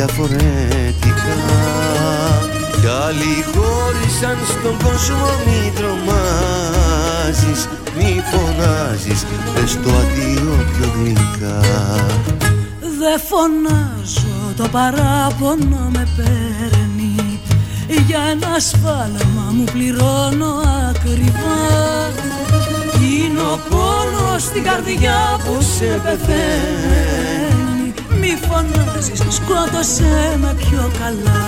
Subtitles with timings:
[0.00, 1.36] διαφορετικά.
[2.80, 7.60] Κι άλλοι χώρισαν στον κόσμο μη τρομάζεις
[7.96, 11.60] Μη φωνάζεις, δες το αντίο πιο γλυκά.
[12.98, 17.40] Δε φωνάζω, το παράπονο με παίρνει.
[18.06, 20.52] Για ένα σφάλμα μου πληρώνω
[20.90, 21.60] ακριβά.
[23.02, 27.29] Είναι ο πόνος στην καρδιά που σε πεθαίνει.
[27.29, 27.29] Μη
[28.50, 31.40] φωνάζεις, σκότωσέ με πιο καλά.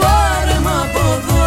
[0.00, 1.46] Πάρε μ' από εδώ,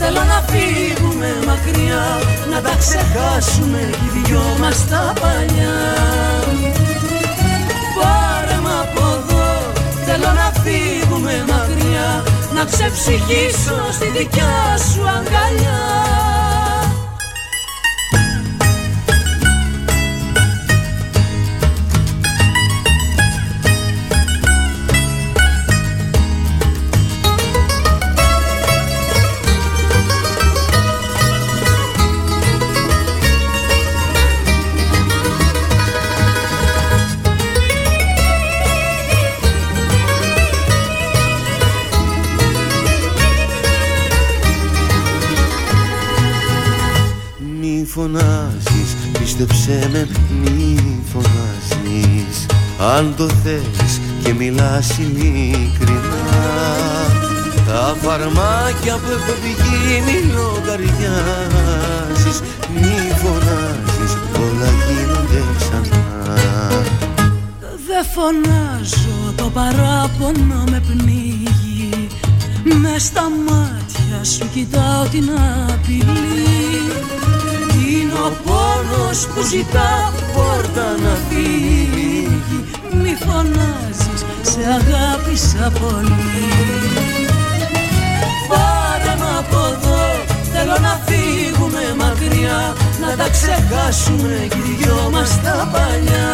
[0.00, 2.04] θέλω να φύγουμε μακριά
[2.52, 5.78] Να τα ξεχάσουμε οι δυο μας τα παλιά.
[7.98, 9.48] Πάρε μ' από εδώ,
[10.06, 12.22] θέλω να φύγουμε μακριά
[12.54, 16.29] Να ξεψυχήσω στη δικιά σου αγκαλιά
[52.80, 56.00] Αν το θες και μιλάς ειλικρινά
[57.66, 62.38] Τα φαρμάκια που έχω πηγεί μη λογαριάζεις
[62.74, 66.04] Μη φωνάζεις, όλα γίνονται ξανά.
[67.86, 72.06] Δε φωνάζω, το παράπονο με πνίγει.
[72.80, 75.30] Μες στα μάτια σου κοιτάω την
[75.68, 76.48] απειλή.
[77.88, 81.19] Είναι ο πόνος που ζητά πόρτα να φύγει Μη
[83.40, 86.28] φωνάζεις, σε αγάπησα πολύ.
[88.50, 90.02] Πάρε μ' από εδώ,
[90.52, 96.32] θέλω να φύγουμε μακριά Να τα ξεχάσουμε κι οι δυο μας τα παλιά.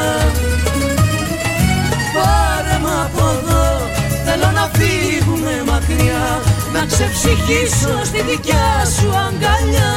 [2.16, 3.64] Πάρε μ' από εδώ
[4.24, 6.40] Θέλω να φύγουμε μακριά
[6.72, 9.92] Να ξεψυχήσω στη δικιά σου αγκαλιά.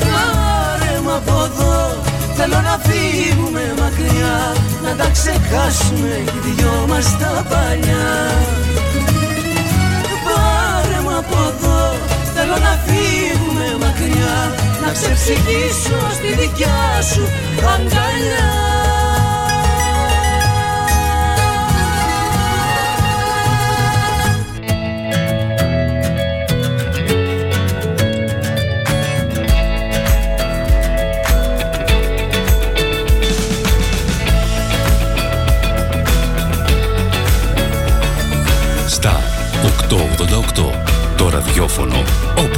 [0.00, 2.03] Πάρε μ' από εδώ
[2.36, 4.36] Θέλω να φύγουμε μακριά
[4.84, 8.08] Να τα ξεχάσουμε οι δυο μας τα παλιά.
[10.24, 11.96] Πάρε μ' από εδώ
[12.34, 14.36] Θέλω να φύγουμε μακριά
[14.86, 17.22] Να ξεψυχήσω στη δικιά σου
[17.74, 18.73] αγκαλιά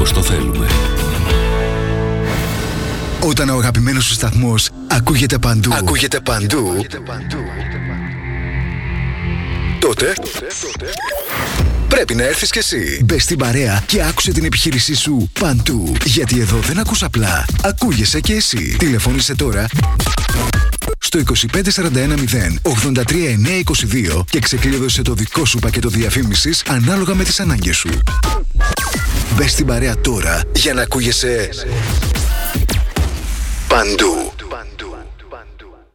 [0.09, 0.67] όπως το θέλουμε.
[3.21, 5.71] Όταν ο αγαπημένος σου σταθμός ακούγεται παντού.
[5.75, 6.87] Ακούγεται παντού.
[9.79, 10.13] Τότε
[11.89, 13.01] πρέπει να έρθεις κι εσύ.
[13.05, 15.93] Μπες στην παρέα και άκουσε την επιχείρησή σου παντού.
[16.05, 17.45] Γιατί εδώ δεν ακούς απλά.
[17.63, 18.77] Ακούγεσαι κι εσύ.
[18.79, 19.67] Τηλεφώνησε τώρα
[20.99, 27.89] στο 25410 83922 και ξεκλείδωσε το δικό σου πακέτο διαφήμισης ανάλογα με τις ανάγκες σου.
[29.37, 31.49] Μπες στην παρέα τώρα για να ακούγεσαι
[33.69, 34.33] παντού.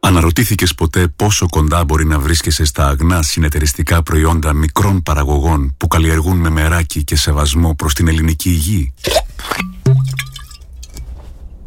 [0.00, 6.36] Αναρωτήθηκες ποτέ πόσο κοντά μπορεί να βρίσκεσαι στα αγνά συνεταιριστικά προϊόντα μικρών παραγωγών που καλλιεργούν
[6.36, 8.92] με μεράκι και σεβασμό προς την ελληνική υγεία;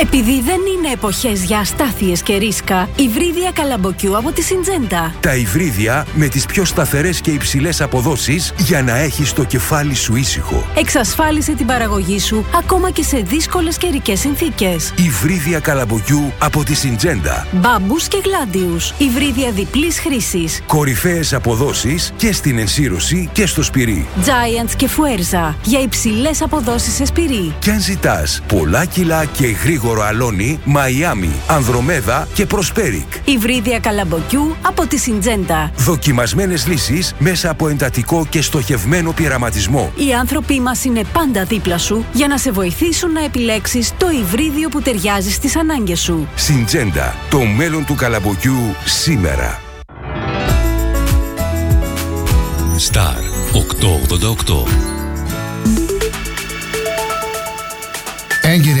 [0.00, 5.14] Επειδή δεν είναι εποχές για αστάθειες και ρίσκα, υβρίδια καλαμποκιού από τη Συντζέντα.
[5.20, 10.16] Τα υβρίδια με τις πιο σταθερές και υψηλές αποδόσεις για να έχεις το κεφάλι σου
[10.16, 10.66] ήσυχο.
[10.76, 14.92] Εξασφάλισε την παραγωγή σου ακόμα και σε δύσκολες καιρικές συνθήκες.
[14.96, 17.46] Υβρίδια καλαμποκιού από τη Συντζέντα.
[17.52, 18.94] Μπάμπους και γλάντιους.
[18.98, 20.60] Υβρίδια διπλής χρήσης.
[20.66, 24.06] Κορυφαίες αποδόσεις και στην ενσύρωση και στο σπυρί.
[24.24, 27.54] Giants και Fuerza για υψηλές αποδόσεις σε σπυρί.
[27.58, 33.06] Και αν ζητάς πολλά κιλά και γρήγορο αλόνι, Μαϊάμι, Ανδρομέδα και Προσπέρικ.
[33.24, 35.70] Υβρίδια καλαμποκιού από τη Συντζέντα.
[35.76, 39.92] Δοκιμασμένες λύσεις μέσα από εντατικό και στοχευμένο πειραματισμό.
[39.96, 44.68] Οι άνθρωποι μας είναι πάντα δίπλα σου για να σε βοηθήσουν να επιλέξεις το υβρίδιο
[44.68, 46.28] που ταιριάζει στις ανάγκες σου.
[46.34, 49.60] Συντζέντα, το μέλλον του καλαμποκιού σήμερα.
[52.78, 53.18] Star
[53.52, 54.88] 888
[58.42, 58.80] Έγκυρη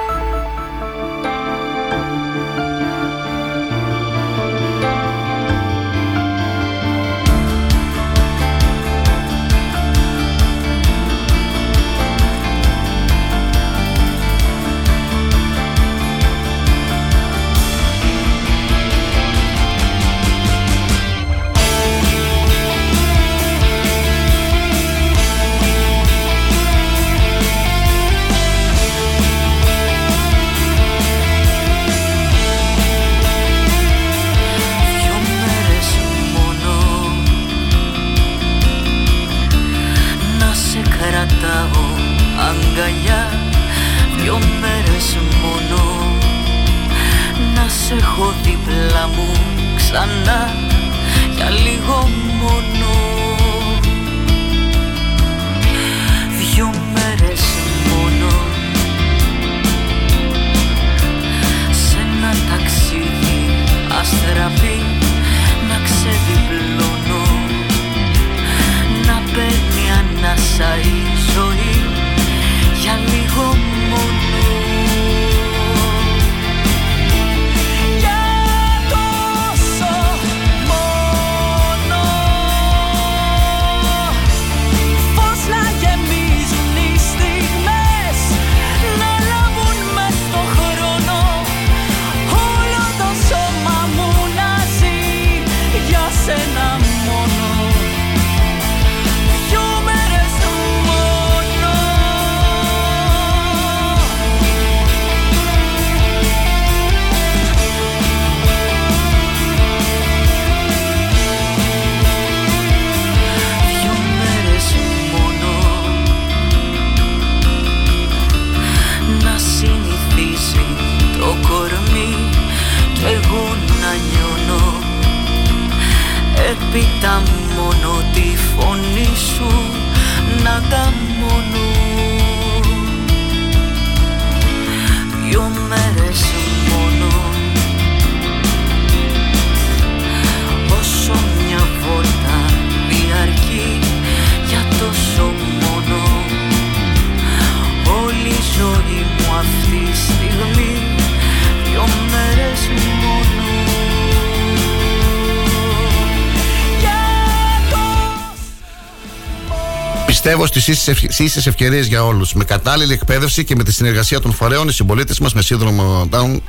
[160.65, 162.33] Πιστεύω στι ίσες ευκαιρίες για όλους.
[162.33, 166.39] Με κατάλληλη εκπαίδευση και με τη συνεργασία των φορέων, οι συμπολίτες μας με σύνδρομο Down,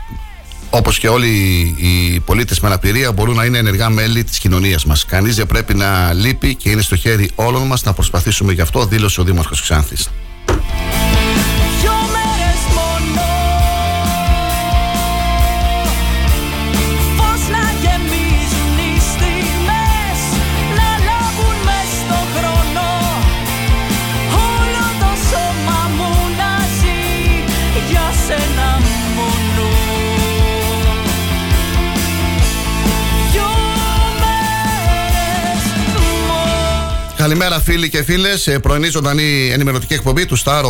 [0.71, 1.29] όπως και όλοι
[1.79, 5.05] οι πολίτες με αναπηρία, μπορούν να είναι ενεργά μέλη της κοινωνίας μας.
[5.05, 8.87] Κανείς δεν πρέπει να λείπει και είναι στο χέρι όλων μας να προσπαθήσουμε γι' αυτό,
[8.87, 10.09] δήλωσε ο Δήμαρχος Ξάνθης.
[37.23, 38.59] Καλημέρα φίλοι και φίλες.
[38.63, 40.63] Πρωινή ζωντανή ενημερωτική εκπομπή του Star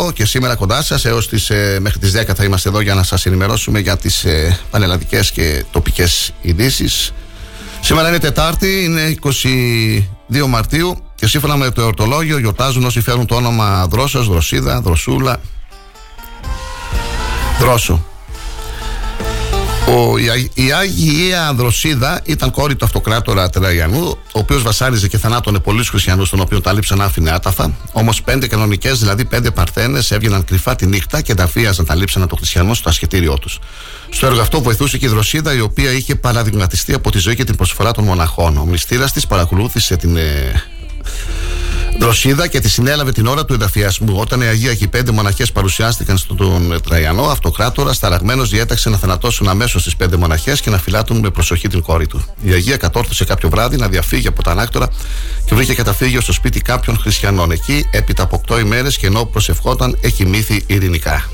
[0.00, 2.94] 888 και σήμερα κοντά σας έως τις, ε, μέχρι τις 10 θα είμαστε εδώ για
[2.94, 7.12] να σας ενημερώσουμε για τις ε, πανελλαδικές και τοπικές ειδήσεις.
[7.80, 9.14] Σήμερα είναι Τετάρτη, είναι
[10.30, 15.40] 22 Μαρτίου και σύμφωνα με το εορτολόγιο γιορτάζουν όσοι φέρουν το όνομα Δρόσος, Δροσίδα, Δροσούλα,
[17.60, 18.05] Δρόσο.
[19.88, 25.18] Ο, η, Αγ- η Άγια Ανδροσίδα ήταν κόρη του αυτοκράτορα Τραϊανού, ο οποίος βασάριζε και
[25.18, 27.72] θανάτωνε πολλούς χριστιανούς, τον οποίο τα λείψαν άφηνε άταφα.
[27.92, 32.38] Όμως πέντε κανονικές, δηλαδή πέντε παρθένε, έβγαιναν κρυφά τη νύχτα και ενταφίαζαν τα λείψανα των
[32.38, 33.58] χριστιανών στο ασχετήριό τους.
[34.10, 37.44] Στο έργο αυτό βοηθούσε και η Δροσίδα, η οποία είχε παραδειγματιστεί από τη ζωή και
[37.44, 38.56] την προσφορά των μοναχών.
[38.56, 40.62] Ο μνηστήρα της παρακολούθησε την ε,
[41.98, 44.16] Δροσίδα και τη συνέλαβε την ώρα του ενταφιασμού.
[44.18, 49.48] Όταν οι Αγία και οι πέντε μοναχές παρουσιάστηκαν στον Τραϊανό, αυτοκράτορα ταραγμένο διέταξε να θανατώσουν
[49.48, 52.24] αμέσως τις πέντε μοναχές και να φυλάτουν με προσοχή την κόρη του.
[52.42, 54.88] Η Αγία κατόρθωσε κάποιο βράδυ να διαφύγει από τα ανάκτορα
[55.44, 57.50] και βρήκε καταφύγιο στο σπίτι κάποιων χριστιανών.
[57.50, 61.24] Εκεί, έπειτα από 8 ημέρες και ενώ προσευχόταν, έχει μύθει ειρηνικά.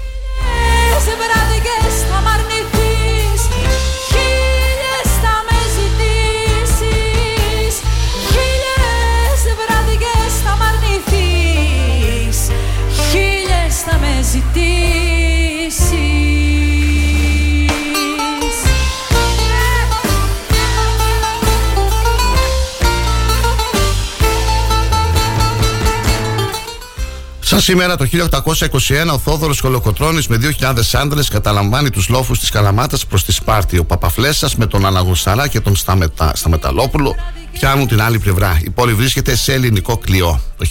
[27.52, 33.06] Σαν σήμερα το 1821 ο Θόδωρος Κολοκοτρώνης με 2.000 άντρες καταλαμβάνει τους λόφους της Καλαμάτας
[33.06, 33.78] προς τη Σπάρτη.
[33.78, 36.32] Ο Παπαφλέσσας με τον Αναγνωσταρά και τον Σταμετα...
[36.34, 37.14] Σταμεταλόπουλο
[37.52, 38.60] πιάνουν την άλλη πλευρά.
[38.64, 40.40] Η πόλη βρίσκεται σε ελληνικό κλειό.
[40.56, 40.66] Το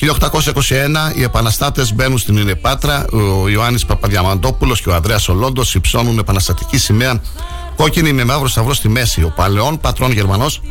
[1.14, 3.06] 1821 οι επαναστάτες μπαίνουν στην Ινεπάτρα.
[3.12, 7.22] Ο Ιωάννης Παπαδιαμαντόπουλος και ο Ανδρέας Ολόντος υψώνουν επαναστατική σημαία
[7.76, 9.24] κόκκινη με μαύρο σταυρό στη μέση.
[9.24, 10.62] Ο παλαιόν πατρόν Γερμανός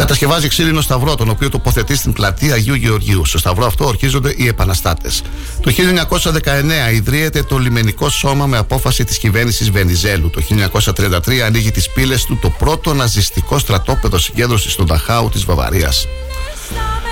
[0.00, 3.24] Κατασκευάζει ξύλινο σταυρό, τον οποίο τοποθετεί στην πλατεία Αγίου Γεωργίου.
[3.24, 5.22] Στο σταυρό αυτό ορκίζονται οι επαναστάτες.
[5.60, 10.30] Το 1919 ιδρύεται το λιμενικό σώμα με απόφαση της κυβέρνησης Βενιζέλου.
[10.30, 16.06] Το 1933 ανοίγει τις πύλες του το πρώτο ναζιστικό στρατόπεδο συγκέντρωσης του Νταχάου της Βαβαρίας.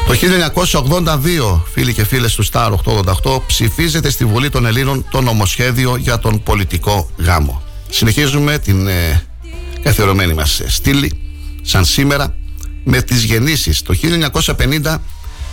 [0.07, 2.73] Το 1982, φίλοι και φίλες του Star
[3.25, 7.63] 888, ψηφίζεται στη Βουλή των Ελλήνων το νομοσχέδιο για τον πολιτικό γάμο.
[7.89, 9.23] Συνεχίζουμε την ε,
[9.83, 11.21] καθιερωμένη μας ε, στήλη,
[11.63, 12.35] σαν σήμερα,
[12.91, 13.83] με τις γεννήσεις.
[13.83, 15.03] Το 1950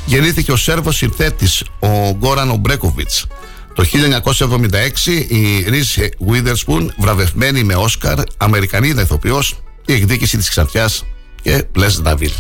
[0.06, 1.88] γεννήθηκε ο Σέρβος συνθέτης, ο
[2.18, 3.26] Γκόραν Ομπρέκοβιτς.
[3.74, 5.98] Το 1976 η Ρίς
[6.30, 11.04] Witherspoon, βραβευμένη με Όσκαρ, Αμερικανίδα ηθοποιός, η εκδίκηση της Ξαρτιάς
[11.42, 12.32] και Μπλες Νταβίλ.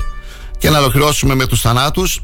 [0.58, 2.24] Και να ολοκληρώσουμε με τους θανάτους.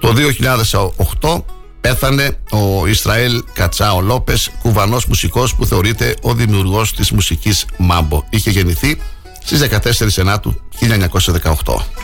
[0.00, 1.44] Το 2008
[1.80, 8.24] πέθανε ο Ισραήλ Κατσάο Λόπες, κουβανός μουσικός που θεωρείται ο δημιουργός της μουσικής Μάμπο.
[8.30, 8.98] Είχε γεννηθεί
[9.44, 12.02] στις 14 Ενάτου 1918.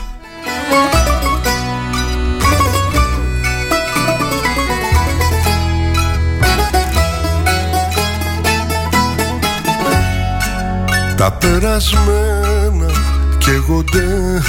[11.17, 12.91] Τα περασμένα
[13.37, 14.41] καίγονται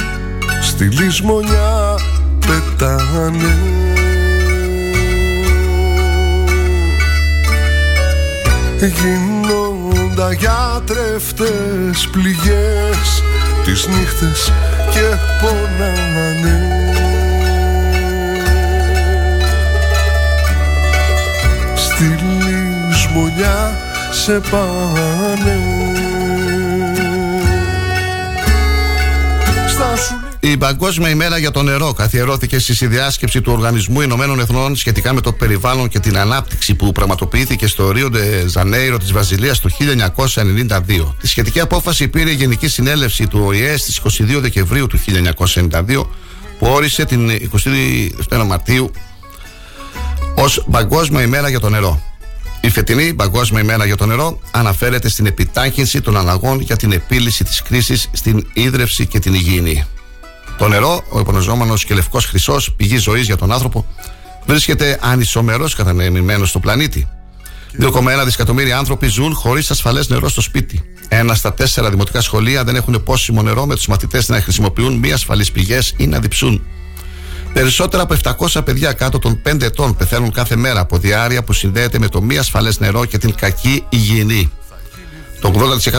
[0.61, 1.99] στη λησμονιά
[2.39, 3.57] πετάνε
[8.79, 9.60] Γίνοντα
[10.29, 13.23] για τρεφτές πληγές
[13.65, 14.51] τις νύχτες
[14.91, 16.85] και πονάνε
[21.75, 23.77] Στη λησμονιά
[24.11, 25.70] σε πάνε
[30.43, 35.21] Η Παγκόσμια ημέρα για το νερό καθιερώθηκε στη συνδιάσκεψη του Οργανισμού Ηνωμένων Εθνών σχετικά με
[35.21, 39.69] το περιβάλλον και την ανάπτυξη που πραγματοποιήθηκε στο Ρίο Ντε Ζανέιρο της Βραζιλία το
[40.65, 41.13] 1992.
[41.19, 44.99] Τη σχετική απόφαση πήρε η Γενική Συνέλευση του ΟΗΕ στις 22 Δεκεμβρίου του
[45.69, 46.05] 1992
[46.59, 47.29] που όρισε την
[48.29, 48.91] 22 Μαρτίου
[50.35, 52.01] ως Παγκόσμια ημέρα για το νερό.
[52.61, 57.43] Η φετινή Παγκόσμια ημέρα για το νερό αναφέρεται στην επιτάχυνση των αλλαγών για την επίλυση
[57.43, 59.85] της κρίσης στην ίδρυυση και την υγιεινή.
[60.61, 63.85] Το νερό, ο υπονοζόμενο και λευκός χρυσός, πηγή ζωής για τον άνθρωπο,
[64.45, 67.07] βρίσκεται ανισομερός κατανεμημένο στο πλανήτη.
[67.79, 70.83] 2,1 δισεκατομμύρια άνθρωποι ζουν χωρίς ασφαλές νερό στο σπίτι.
[71.07, 75.11] Ένα στα τέσσερα δημοτικά σχολεία δεν έχουν πόσιμο νερό με τους μαθητές να χρησιμοποιούν μη
[75.11, 76.61] ασφαλείς πηγές ή να διψούν.
[77.53, 78.15] Περισσότερα από
[78.47, 82.21] 700 παιδιά κάτω των 5 ετών πεθαίνουν κάθε μέρα από διάρρεια που συνδέεται με το
[82.21, 84.51] μη ασφαλές νερό και την κακή υγιεινή.
[85.41, 85.53] Το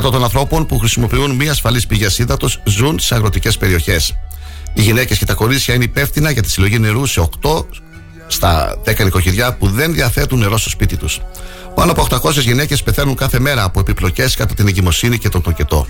[0.07, 4.15] 80% των ανθρώπων που χρησιμοποιούν μη ασφαλείς πηγές ύδατος ζουν σε αγροτικές περιοχές.
[4.75, 7.65] Οι γυναίκες και τα κορίτσια είναι υπεύθυνα για τη συλλογή νερού σε 8
[8.27, 11.21] στα 10 νοικοκυριά που δεν διαθέτουν νερό στο σπίτι τους.
[11.75, 15.87] Πάνω από 800 γυναίκες πεθαίνουν κάθε μέρα από επιπλοκές κατά την εγκυμοσύνη και τον τοκετό.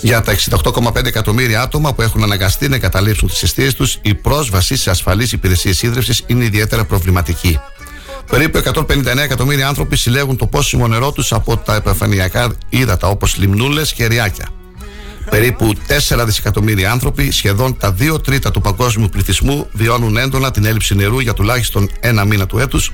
[0.00, 4.76] Για τα 68,5 εκατομμύρια άτομα που έχουν αναγκαστεί να εγκαταλείψουν τις αιστείες τους, η πρόσβαση
[4.76, 7.58] σε ασφαλείς υπηρεσίες ίδρυυσης είναι ιδιαίτερα προβληματική.
[8.30, 13.92] Περίπου 159 εκατομμύρια άνθρωποι συλλέγουν το πόσιμο νερό τους από τα επιφανειακά ύδατα όπως λιμνούλες
[13.92, 14.48] και ριάκια.
[15.30, 15.72] Περίπου
[16.18, 21.20] 4 δισεκατομμύρια άνθρωποι, σχεδόν τα 2 τρίτα του παγκόσμιου πληθυσμού, βιώνουν έντονα την έλλειψη νερού
[21.20, 22.92] για τουλάχιστον ένα μήνα του έτους,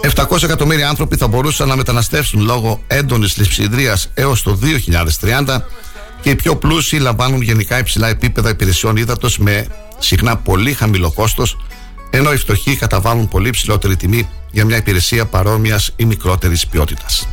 [0.00, 4.58] 700 εκατομμύρια άνθρωποι θα μπορούσαν να μεταναστεύσουν λόγω έντονης λειψιδρίας έως το
[5.46, 5.58] 2030
[6.20, 9.66] και οι πιο πλούσιοι λαμβάνουν γενικά υψηλά επίπεδα υπηρεσιών ύδατος με
[9.98, 11.56] συχνά πολύ χαμηλό κόστος
[12.10, 17.28] ενώ οι φτωχοί καταβάλουν πολύ ψηλότερη τιμή για μια υπηρεσία παρόμοιας ή μικρότερης ποιότητας.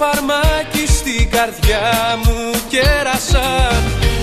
[0.00, 3.82] Φαρμάκι στην καρδιά μου κέρασαν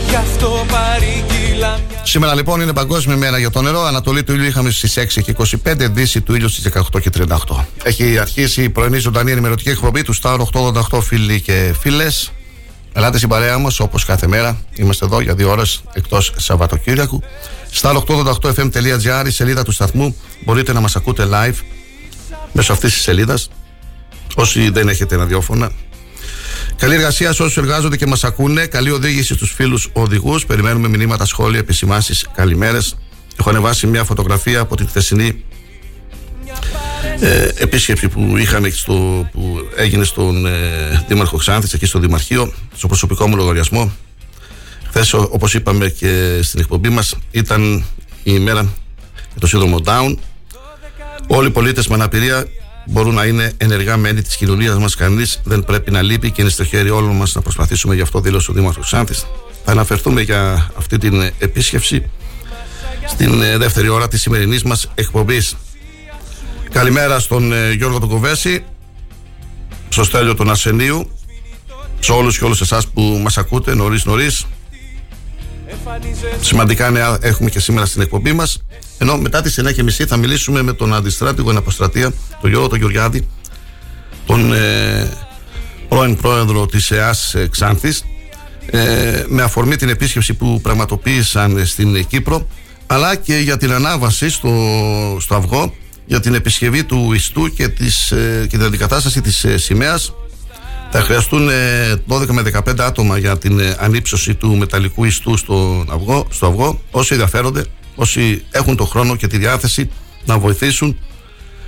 [0.10, 3.82] Γι' αυτό παρήγγειλα Σήμερα λοιπόν είναι Παγκόσμια μέρα για το νερό.
[3.82, 7.66] Ανατολή του ήλιου είχαμε στις 6 και 25, Δύση του ήλιου στις 18 και 38.
[7.84, 10.38] Έχει αρχίσει η πρωινή ζωντανή ενημερωτική εκπομπή του Star
[10.92, 12.32] 888 φίλοι και φίλες.
[12.94, 14.58] Ελάτε στην παρέα μας όπως κάθε μέρα.
[14.76, 17.22] Είμαστε εδώ για δύο ώρες εκτός Σαββατοκύριακου.
[17.82, 20.16] Star888fm.gr, η σελίδα του σταθμού.
[20.46, 21.56] Μπορείτε να μας ακούτε live
[22.52, 23.50] μέσω αυτής της σελίδας.
[24.40, 25.72] Όσοι δεν έχετε ραδιόφωνα,
[26.78, 28.66] Καλή εργασία σε όσους εργάζονται και μας ακούνε.
[28.66, 30.46] Καλή οδήγηση στους φίλους οδηγούς.
[30.46, 32.28] Περιμένουμε μηνύματα, σχόλια, επισημάσεις.
[32.36, 32.98] Καλημέρες.
[33.40, 35.44] Έχω ανεβάσει μια φωτογραφία από την χθεσινή
[37.20, 42.88] ε, επίσκεψη που είχαμε στο, που έγινε στον ε, Δήμαρχο Ξάνθης εκεί στο Δημαρχείο στο
[42.88, 43.92] προσωπικό μου λογαριασμό
[44.88, 47.86] χθες όπως είπαμε και στην εκπομπή μας ήταν
[48.24, 48.62] η ημέρα
[49.32, 50.16] για το σύνδρομο Down
[51.28, 52.48] όλοι οι πολίτες με αναπηρία
[52.88, 54.96] μπορούν να είναι ενεργά μέλη της κοινωνίας μας.
[54.96, 58.20] Κανείς δεν πρέπει να λείπει και είναι στο χέρι όλων μας να προσπαθήσουμε γι' αυτό,
[58.20, 59.14] δήλωσε ο Δήμαρχο Ξάνθη.
[59.66, 62.10] Θα αναφερθούμε για αυτή την επίσκεψη
[63.08, 65.56] στην ε, δεύτερη ώρα της σημερινής μας εκπομπής.
[66.72, 68.64] Καλημέρα στον ε, Γιώργο του Κοβέση,
[69.90, 71.12] στο Στέλιο του Ασενίου,
[72.00, 74.46] σε όλους και όλους εσάς που μας ακούτε νωρίς νωρίς.
[76.42, 78.64] Σημαντικά νέα έχουμε και σήμερα στην εκπομπή μας.
[78.98, 83.28] Ενώ μετά τις 9.30 θα μιλήσουμε με τον αντιστράτηγο εν αποστρατεία, τον Γιώργο τον Γεωργιάδη,
[84.26, 85.10] τον ε,
[85.90, 88.04] πρώην πρόεδρο της ΕΑΣ ε, Ξάνθης,
[88.66, 92.48] ε, με αφορμή την επίσκεψη που πραγματοποίησαν στην Κύπρο,
[92.88, 94.50] αλλά και για την ανάβαση στο,
[95.20, 95.74] στο Αυγό
[96.06, 100.14] για την επισκευή του ιστού και, της, ε, και την αντικατάσταση της ε, σημαίας
[100.92, 101.50] θα χρειαστούν
[102.08, 106.80] 12 με 15 άτομα για την ανύψωση του μεταλλικού ιστού στο αυγό, στο αυγό.
[106.92, 107.66] Όσοι ενδιαφέρονται,
[107.98, 109.90] όσοι έχουν το χρόνο και τη διάθεση
[110.26, 110.98] να βοηθήσουν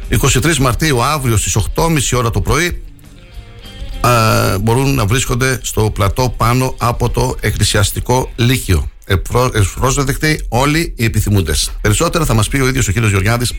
[0.09, 2.81] 23 Μαρτίου αύριο στις 8.30 ώρα το πρωί
[4.61, 8.89] μπορούν να βρίσκονται στο πλατό πάνω από το εκκλησιαστικό λύκειο.
[9.53, 11.71] Ευπρόσδεκτοι όλοι οι επιθυμούντες.
[11.81, 13.53] Περισσότερα θα μας πει ο ίδιος ο κύριος Γεωργιάδης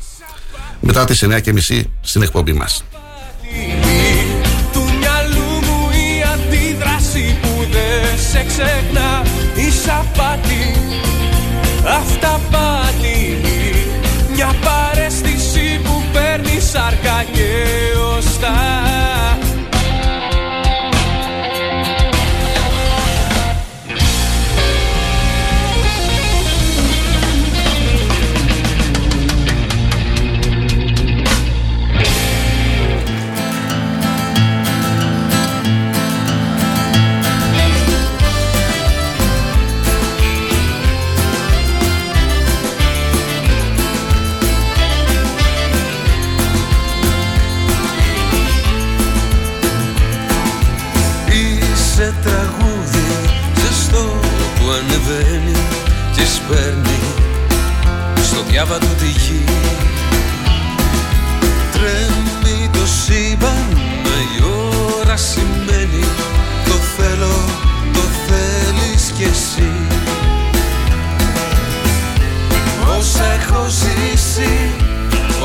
[0.81, 2.85] μετά τις 9.30 στην εκπομπή μας.
[4.73, 9.23] Του μυαλού μου η αντίδραση που δεν σε ξεχνά
[9.55, 10.75] Η σαπάτη,
[55.11, 55.59] που ανεβαίνει
[56.15, 57.01] και σπέρνει
[58.23, 59.45] στο διάβατο τη γη.
[61.73, 63.67] Τρέμει το σύμπαν
[64.03, 64.43] με η
[65.01, 66.05] ώρα σημαίνει
[66.65, 67.45] Το θέλω,
[67.93, 69.73] το θέλεις κι εσύ
[72.99, 74.71] Όσα έχω ζήσει,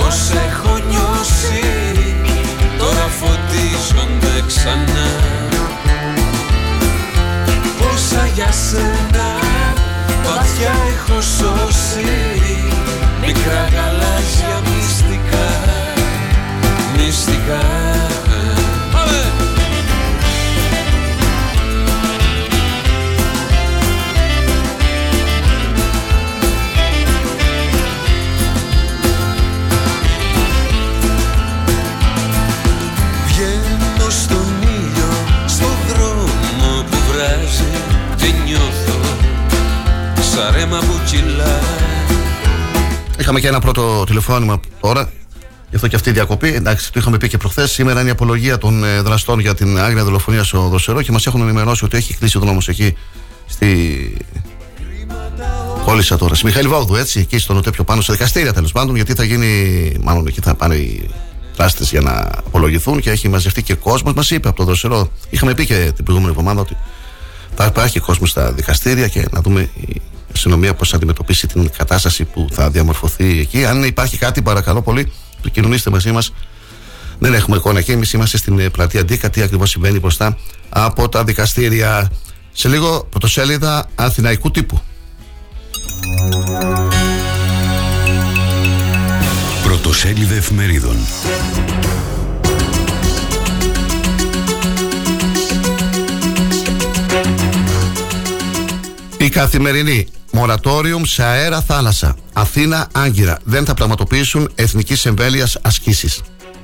[0.08, 2.16] όσα έχω νιώσει
[2.78, 5.10] Τώρα φωτίζονται ξανά.
[7.94, 9.45] Όσα για σένα
[10.56, 12.06] βαθιά έχω σώσει.
[13.22, 15.48] Μικρά γαλάζια μυστικά,
[16.98, 17.85] μυστικά
[40.36, 41.60] σαν ρέμα που κυλά
[43.20, 45.12] Είχαμε και ένα πρώτο τηλεφώνημα τώρα
[45.70, 46.54] Γι' αυτό και αυτή η διακοπή.
[46.54, 47.72] Εντάξει, το είχαμε πει και προχθές.
[47.72, 51.26] Σήμερα είναι η απολογία των ε, δραστών για την άγρια δολοφονία στο Δροσερό και μας
[51.26, 52.96] έχουν ενημερώσει ότι έχει κλείσει ο δρόμος εκεί
[53.46, 54.18] στη.
[55.86, 56.36] Κόλλησα τώρα.
[56.36, 59.92] Στη Μιχαήλ Βόδου, έτσι, εκεί στον Οτέπιο πάνω στα δικαστήρια τέλος πάντων, γιατί θα γίνει.
[60.02, 61.10] Μάλλον εκεί θα πάνε οι
[61.56, 64.14] δράστες για να απολογηθούν και έχει μαζευτεί και κόσμος.
[64.14, 65.12] Μας είπε από το Δροσερό.
[65.30, 66.78] Είχαμε πει και την προηγούμενη εβδομάδα ότι
[67.56, 70.02] θα υπάρχει κόσμος στα δικαστήρια και να δούμε η
[70.36, 73.66] αστυνομία πώς θα αντιμετωπίσει την κατάσταση που θα διαμορφωθεί εκεί.
[73.66, 76.34] Αν υπάρχει κάτι, παρακαλώ πολύ, επικοινωνήστε μαζί μας.
[77.20, 77.92] Δεν έχουμε εικόνα εκεί.
[77.92, 79.30] Εμείς είμαστε στην ε, πλατεία Ντίκα.
[79.30, 80.38] Τι ακριβώς συμβαίνει μπροστά
[80.70, 82.12] από τα δικαστήρια.
[82.52, 84.82] Σε λίγο πρωτοσέλιδα Αθηναϊκού τύπου.
[89.64, 90.96] Πρωτοσέλιδα εφημερίδων.
[99.18, 102.16] Η καθημερινή Μορατόριουμ σε αέρα θάλασσα.
[102.34, 103.40] Αθήνα Άγκυρα.
[103.44, 106.22] Δεν θα πραγματοποιήσουν εθνικής εμβέλειας ασκήσεις.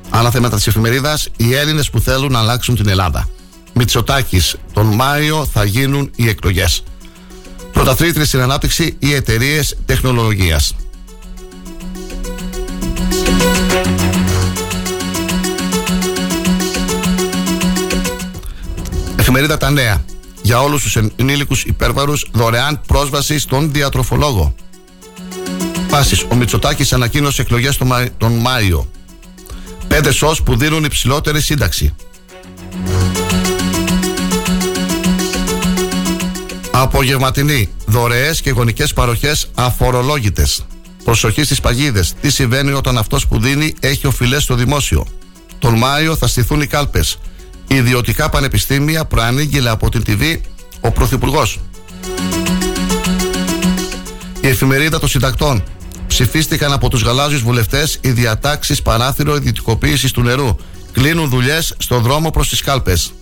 [0.09, 1.29] Άλλα θέματα της εφημερίδας.
[1.37, 3.29] Οι Έλληνες που θέλουν να αλλάξουν την Ελλάδα.
[3.73, 4.55] Μητσοτάκης.
[4.73, 6.83] Τον Μάιο θα γίνουν οι εκλογές.
[7.71, 10.75] Πρωταθλήτρε στην ανάπτυξη οι εταιρείες τεχνολογίας.
[19.15, 20.10] Εφημερίδα Τα Νέα.
[20.41, 24.55] Για όλους τους ενήλικους υπέρβαρους δωρεάν πρόσβαση στον διατροφολόγο.
[25.89, 28.07] Πάσης, ο Μητσοτάκης ανακοίνωσε εκλογές τον, Μα...
[28.17, 28.89] τον Μάιο.
[29.87, 31.95] Πέντε σως που δίνουν υψηλότερη σύνταξη.
[36.71, 37.69] Απογευματινή.
[37.85, 40.65] Δωρεές και γονικές παροχές αφορολόγητες.
[41.03, 42.13] Προσοχή στις παγίδες.
[42.21, 45.05] Τι συμβαίνει όταν αυτός που δίνει έχει οφειλές στο δημόσιο.
[45.59, 47.17] Τον Μάιο θα στηθούν οι κάλπες.
[47.71, 50.37] Ιδιωτικά πανεπιστήμια προανήγγειλε από την TV
[50.79, 51.59] ο Πρωθυπουργός.
[54.41, 55.63] Η εφημερίδα των συντακτών.
[56.07, 60.55] Ψηφίστηκαν από τους γαλάζιους βουλευτές οι διατάξεις παράθυρο ιδιωτικοποίησης του νερού.
[60.91, 63.13] Κλείνουν δουλειές στο δρόμο προς τις κάλπες.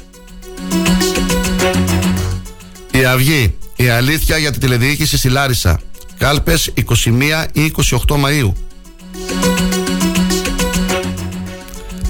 [2.92, 3.56] Η Αυγή.
[3.76, 5.80] Η αλήθεια για την τηλεδιοίκηση στη Λάρισα.
[6.18, 8.52] Κάλπες 21 ή 28 Μαΐου.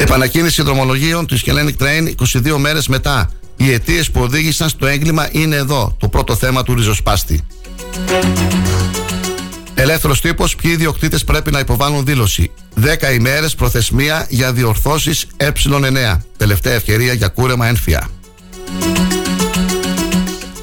[0.01, 2.13] Επανακίνηση δρομολογίων της Hellenic Train
[2.53, 3.29] 22 μέρες μετά.
[3.57, 5.95] Οι αιτίες που οδήγησαν στο έγκλημα είναι εδώ.
[5.99, 7.41] Το πρώτο θέμα του ριζοσπάστη.
[9.73, 12.51] Ελεύθερος τύπος, ποιοι ιδιοκτήτες πρέπει να υποβάλουν δήλωση.
[12.75, 16.17] 10 ημέρες προθεσμία για διορθώσεις ε9.
[16.37, 18.09] Τελευταία ευκαιρία για κούρεμα ένφια.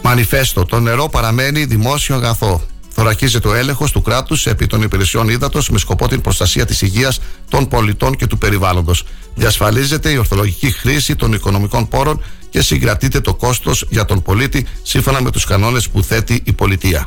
[0.02, 0.64] Μανιφέστο.
[0.64, 2.66] Το νερό παραμένει δημόσιο αγαθό.
[2.98, 7.20] Θωρακίζεται ο έλεγχος του κράτους επί των υπηρεσιών ύδατος με σκοπό την προστασία της υγείας
[7.48, 9.04] των πολιτών και του περιβάλλοντος.
[9.34, 15.22] Διασφαλίζεται η ορθολογική χρήση των οικονομικών πόρων και συγκρατείται το κόστος για τον πολίτη σύμφωνα
[15.22, 17.06] με τους κανόνες που θέτει η πολιτεία.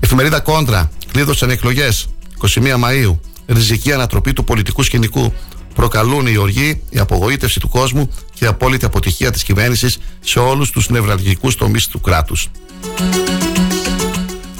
[0.00, 0.90] Εφημερίδα Κόντρα.
[1.12, 3.20] Κλείδωσαν εκλογές 21 Μαου.
[3.46, 5.32] Ριζική ανατροπή του πολιτικού σκηνικού.
[5.74, 10.70] Προκαλούν η οργή, η απογοήτευση του κόσμου και η απόλυτη αποτυχία της κυβέρνησης σε όλους
[10.70, 12.48] τους νευραλγικούς τομείς του κράτους.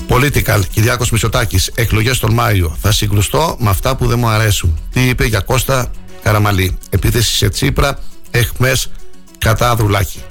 [0.09, 2.77] Political, Κυριάκος Μητσοτάκης, εκλογές τον Μάιο.
[2.81, 4.79] Θα συγκρουστώ με αυτά που δεν μου αρέσουν.
[4.92, 5.90] Τι είπε για Κώστα
[6.22, 6.79] Καραμαλή.
[6.90, 7.98] Επίθεση σε Τσίπρα,
[8.31, 8.90] εχμές
[9.38, 10.22] κατά Δρουλάκη.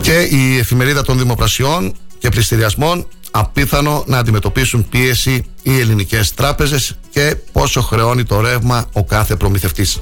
[0.00, 7.36] Και η εφημερίδα των δημοπρασιών και πληστηριασμών απίθανο να αντιμετωπίσουν πίεση οι ελληνικές τράπεζες και
[7.52, 10.00] πόσο χρεώνει το ρεύμα ο κάθε προμηθευτής.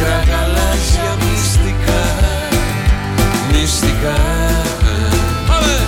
[0.00, 2.02] Μικρά γαλάζια μυστικά,
[3.52, 4.16] μυστικά
[5.46, 5.86] Πάμε!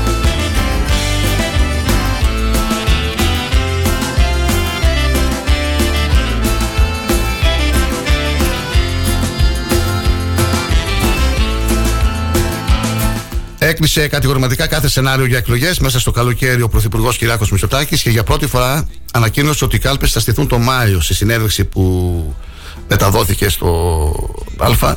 [13.59, 18.25] Έκλεισε κατηγορηματικά κάθε σενάριο για εκλογές μέσα στο καλοκαίρι ο Πρωθυπουργός Κυριάκος Μητσοτάκης και για
[18.25, 22.35] πρώτη φορά ανακοίνωσε ότι οι κάλπες θα στηθούν το Μάιο στη συνέντευξη που
[22.89, 24.13] μεταδόθηκε στο
[24.59, 24.97] Α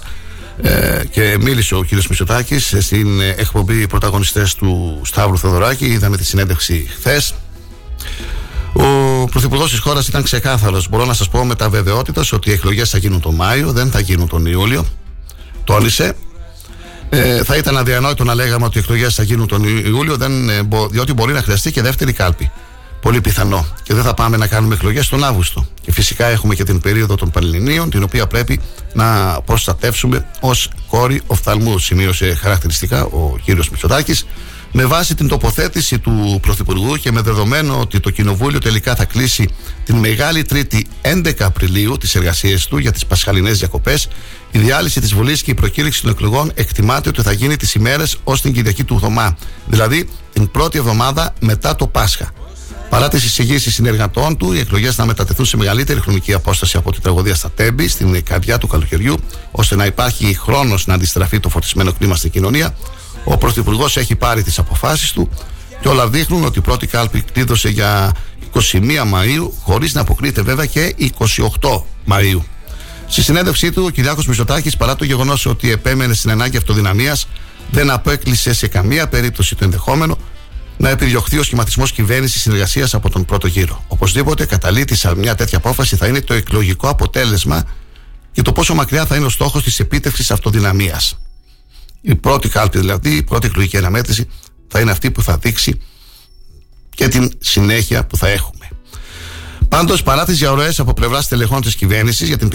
[0.62, 6.90] ε, και μίλησε ο κύριος Μητσοτάκης στην εκπομπή πρωταγωνιστές του Σταύρου Θεοδωράκη είδαμε τη συνέντευξη
[6.98, 7.34] χθες.
[8.74, 10.90] Ο Πρωθυπουργός της χώρας ήταν ξεκάθαρος.
[10.90, 13.92] Μπορώ να σας πω με τα βεβαιότητας ότι οι εκλογές θα γίνουν τον Μάιο, δεν
[13.92, 14.86] θα γίνουν τον Ιούλιο.
[15.64, 16.16] Τόνισε.
[17.10, 20.62] Ε, θα ήταν αδιανόητο να λέγαμε ότι οι εκλογές θα γίνουν τον Ιούλιο, δεν, ε,
[20.90, 22.52] διότι μπορεί να χρειαστεί και δεύτερη κάλπη.
[23.06, 23.66] Πολύ πιθανό.
[23.84, 25.68] Και δεν θα πάμε να κάνουμε εκλογές τον Αύγουστο.
[25.82, 28.60] Και φυσικά έχουμε και την περίοδο των Πανελληνίων, την οποία πρέπει
[28.94, 34.26] να προστατεύσουμε ως κόρη οφθαλμού, σημείωσε χαρακτηριστικά ο κύριος Μητσοτάκης.
[34.72, 39.50] Με βάση την τοποθέτηση του Πρωθυπουργού και με δεδομένο ότι το Κοινοβούλιο τελικά θα κλείσει
[39.84, 44.08] την Μεγάλη Τρίτη 11 Απριλίου τις εργασίες του για τις Πασχαλινές διακοπές,
[44.52, 48.18] η διάλυση της Βουλής και η προκήρυξη των εκλογών εκτιμάται ότι θα γίνει τις ημέρες
[48.24, 52.32] ως την Κυριακή του Θωμά, δηλαδή την πρώτη εβδομάδα μετά το Πάσχα.
[52.90, 57.02] Παρά τις εισηγήσεις συνεργατών του, οι εκλογές να μετατεθούν σε μεγαλύτερη χρονική απόσταση από την
[57.02, 59.16] τραγωδία στα Τέμπη, στην καρδιά του καλοκαιριού,
[59.52, 62.76] ώστε να υπάρχει χρόνος να αντιστραφεί το φορτισμένο κλίμα στην κοινωνία.
[63.24, 65.30] Ο Πρωθυπουργός έχει πάρει τις αποφάσεις του
[65.82, 68.12] και όλα δείχνουν ότι η πρώτη κάλπη κλείδωσε για
[68.54, 70.96] 21 Μαου, χωρίς να αποκρίνεται βέβαια και
[71.62, 72.44] 28 Μαου.
[73.08, 77.28] Στη συνέντευξή του, ο Κυριάκος Μητσοτάκης, παρά το γεγονός ότι επέμενε στην ανάγκη αυτοδυναμίας,
[77.72, 80.18] δεν απέκλεισε σε καμία περίπτωση το ενδεχόμενο
[80.78, 83.84] να επιδιωχθεί ο σχηματισμός κυβέρνησης συνεργασίας από τον πρώτο γύρο.
[83.88, 87.64] Οπωσδήποτε, καταλήτη σε μια τέτοια απόφαση θα είναι το εκλογικό αποτέλεσμα
[88.32, 91.18] και το πόσο μακριά θα είναι ο στόχος της επίτευξης αυτοδυναμίας.
[92.02, 94.28] Η πρώτη κάλπη, δηλαδή, η πρώτη εκλογική αναμέτρηση,
[94.68, 95.80] θα είναι αυτή που θα δείξει
[96.90, 98.55] και την συνέχεια που θα έχουμε.
[99.76, 102.52] Πάντως, παρά τι διαρροέ από πλευράς τελεχών της κυβέρνησης για την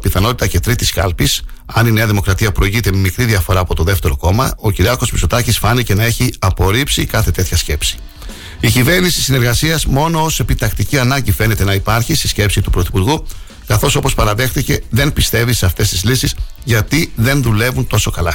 [0.00, 4.16] πιθανότητα και τρίτης κάλπης, αν η Νέα Δημοκρατία προηγείται με μικρή διαφορά από το δεύτερο
[4.16, 7.98] κόμμα, ο Κυριάκο Μητσοτάκης φάνηκε να έχει απορρίψει κάθε τέτοια σκέψη.
[8.60, 13.26] Η κυβέρνηση συνεργασίας μόνο ως επιτακτική ανάγκη φαίνεται να υπάρχει στη σκέψη του Πρωθυπουργού,
[13.66, 18.34] καθώς όπως παραδέχτηκε δεν πιστεύει σε αυτές τις λύσεις γιατί δεν δουλεύουν τόσο καλά.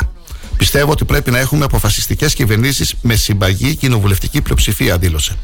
[0.57, 5.37] Πιστεύω ότι πρέπει να έχουμε αποφασιστικές κυβερνήσεις με συμπαγή κοινοβουλευτική πλειοψηφία, δήλωσε.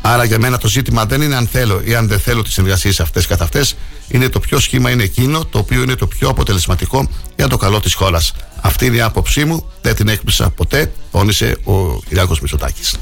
[0.00, 3.00] Άρα για μένα το ζήτημα δεν είναι αν θέλω ή αν δεν θέλω τις συνεργασίες
[3.00, 3.76] αυτές καθ' αυτές.
[4.08, 7.80] Είναι το ποιο σχήμα είναι εκείνο το οποίο είναι το πιο αποτελεσματικό για το καλό
[7.80, 8.32] της χώρας.
[8.60, 9.66] Αυτή είναι η άποψή μου.
[9.82, 12.94] Δεν την έκπλησα ποτέ, τόνισε ο Κυριάκος Μητσοτάκης.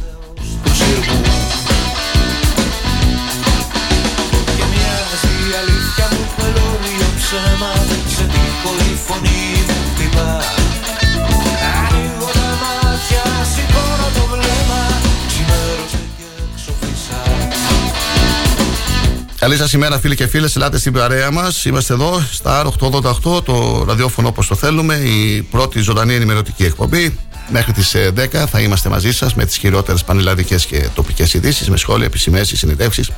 [19.44, 20.56] Καλή σας ημέρα, φίλοι και φίλες.
[20.56, 21.64] Ελάτε στην παρέα μας.
[21.64, 24.94] Είμαστε εδώ στα R888, το ραδιόφωνο όπως το θέλουμε.
[24.94, 27.18] Η πρώτη ζωντανή ενημερωτική εκπομπή.
[27.50, 31.68] Μέχρι τις 10 ε, θα είμαστε μαζί σας με τις χειρότερες πανελλαδικές και τοπικές ειδήσεις,
[31.68, 33.10] με σχόλια, επισημέσεις, συνεντεύξεις.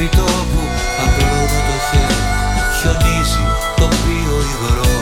[0.01, 0.63] Επιτόπου
[1.05, 2.21] απλώνω το χέρι
[2.79, 3.45] Χιονίζει
[3.77, 4.97] το πιο υγρό.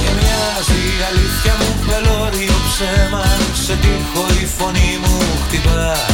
[0.00, 6.11] Και μοιάζει η αλήθεια μου πελώριο ψέμα Σε τείχο η φωνή μου χτυπά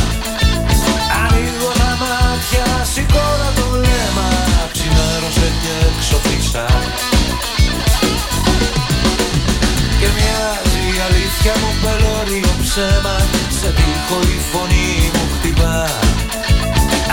[11.49, 13.17] μάτια μου πελώριο ψέμα
[13.61, 15.85] Σε τύχο η φωνή μου χτυπά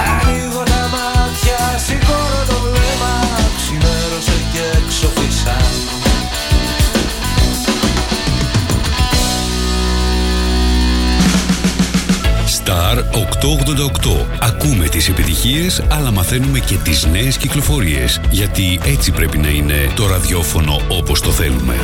[0.07, 3.13] Ανοίγω τα μάτια, σηκώνω το βλέμμα
[3.57, 5.57] Ξημέρωσε και εξοφλήσα
[12.65, 14.25] Star 888.
[14.39, 18.21] Ακούμε τις επιτυχίες, αλλά μαθαίνουμε και τις νέες κυκλοφορίες.
[18.29, 21.75] Γιατί έτσι πρέπει να είναι το ραδιόφωνο όπως το θέλουμε.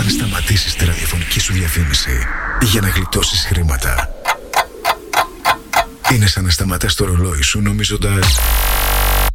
[0.00, 2.26] Αν σταματήσεις τη ραδιοφωνική σου διαφήμιση
[2.60, 4.08] για να γλιτώσεις χρήματα,
[6.12, 8.38] είναι σαν να σταματάς το ρολόι σου νομίζοντας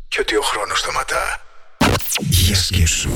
[0.08, 1.42] και ότι ο χρόνος σταματά.
[2.20, 3.10] Για σκέψου.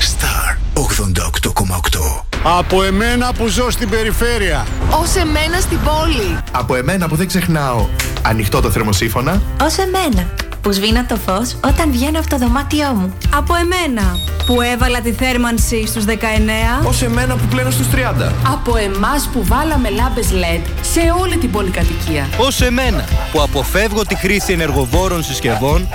[0.00, 4.66] Star 88,8 Από εμένα που ζω στην περιφέρεια.
[4.90, 6.38] Ως εμένα στην πόλη.
[6.52, 7.88] Από εμένα που δεν ξεχνάω
[8.22, 9.42] ανοιχτό το θερμοσύφωνα.
[9.60, 13.14] Ως εμένα που σβήνω το φως όταν βγαίνω από το δωμάτιό μου.
[13.34, 16.86] Από εμένα που έβαλα τη θέρμανση στους 19.
[16.86, 18.32] Ως εμένα που πλένω στους 30.
[18.52, 22.28] Από εμάς που βάλαμε λάμπες LED σε όλη την πολυκατοικία.
[22.38, 25.88] Ως εμένα που αποφεύγω τη χρήση ενεργοβόρων συσκευών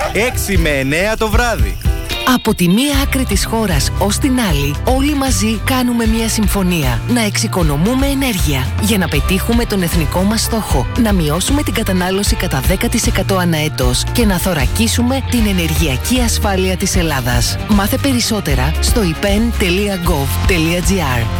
[0.48, 0.70] 6 με
[1.12, 1.76] 9 το βράδυ.
[2.34, 7.00] Από τη μία άκρη της χώρας ως την άλλη, όλοι μαζί κάνουμε μια συμφωνία.
[7.08, 10.86] Να εξοικονομούμε ενέργεια για να πετύχουμε τον εθνικό μας στόχο.
[11.02, 16.96] Να μειώσουμε την κατανάλωση κατά 10% ανά έτος και να θωρακίσουμε την ενεργειακή ασφάλεια της
[16.96, 17.56] Ελλάδας.
[17.68, 19.66] Μάθε περισσότερα στο ipen.gov.gr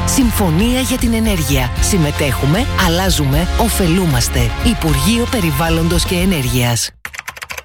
[0.07, 1.73] Συμφωνία για την ενέργεια.
[1.81, 4.51] Συμμετέχουμε, αλλάζουμε, ωφελούμαστε.
[4.65, 6.96] Υπουργείο Περιβάλλοντος και Ενέργειας.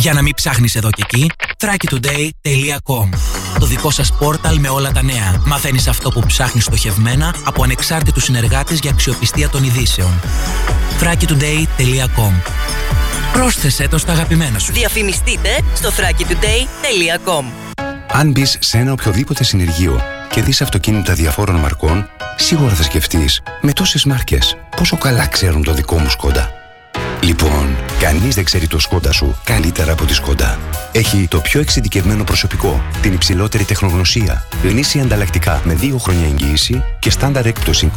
[0.00, 3.08] Για να μην ψάχνεις εδώ και εκεί, thrakitoday.com
[3.58, 5.42] Το δικό σας πόρταλ με όλα τα νέα.
[5.46, 10.20] Μαθαίνεις αυτό που ψάχνεις στοχευμένα από ανεξάρτητους συνεργάτες για αξιοπιστία των ειδήσεων.
[11.00, 12.32] thrakitoday.com
[13.32, 14.72] Πρόσθεσέ το στα αγαπημένα σου.
[14.72, 17.44] Διαφημιστείτε στο thrakitoday.com
[18.08, 23.72] Αν μπεις σε ένα οποιοδήποτε συνεργείο και δεις αυτοκίνητα διαφόρων μαρκών, σίγουρα θα σκεφτείς με
[23.72, 26.59] τόσες μάρκες πόσο καλά ξέρουν το δικό μου σκόντα.
[27.22, 30.58] Λοιπόν, κανείς δεν ξέρει το σκόντα σου καλύτερα από τη σκόντα.
[30.92, 37.10] Έχει το πιο εξειδικευμένο προσωπικό, την υψηλότερη τεχνογνωσία, γνήσια ανταλλακτικά με 2 χρόνια εγγύηση και
[37.10, 37.90] στάνταρ έκπτωση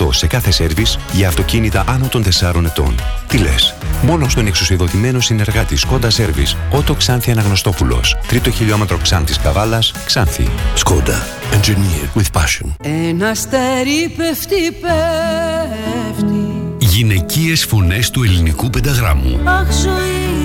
[0.00, 2.94] 25% σε κάθε σέρβις για αυτοκίνητα άνω των 4 ετών.
[3.26, 9.92] Τι λες, μόνο στον εξουσιοδοτημένο συνεργάτη Σκόντα Service, Ότο Ξάνθη Αναγνωστόπουλος, τρίτο χιλιόμετρο Ξάνθης Καβάλας,
[10.04, 10.48] Ξάνθη.
[10.74, 11.26] Σκόντα.
[11.52, 12.70] Engineer with passion.
[12.82, 16.49] Ένα αστέρι πέφτει, πέφτει
[16.90, 19.40] Γυναικείες φωνές του ελληνικού πενταγράμμου.
[19.44, 20.40] Αχ ζωή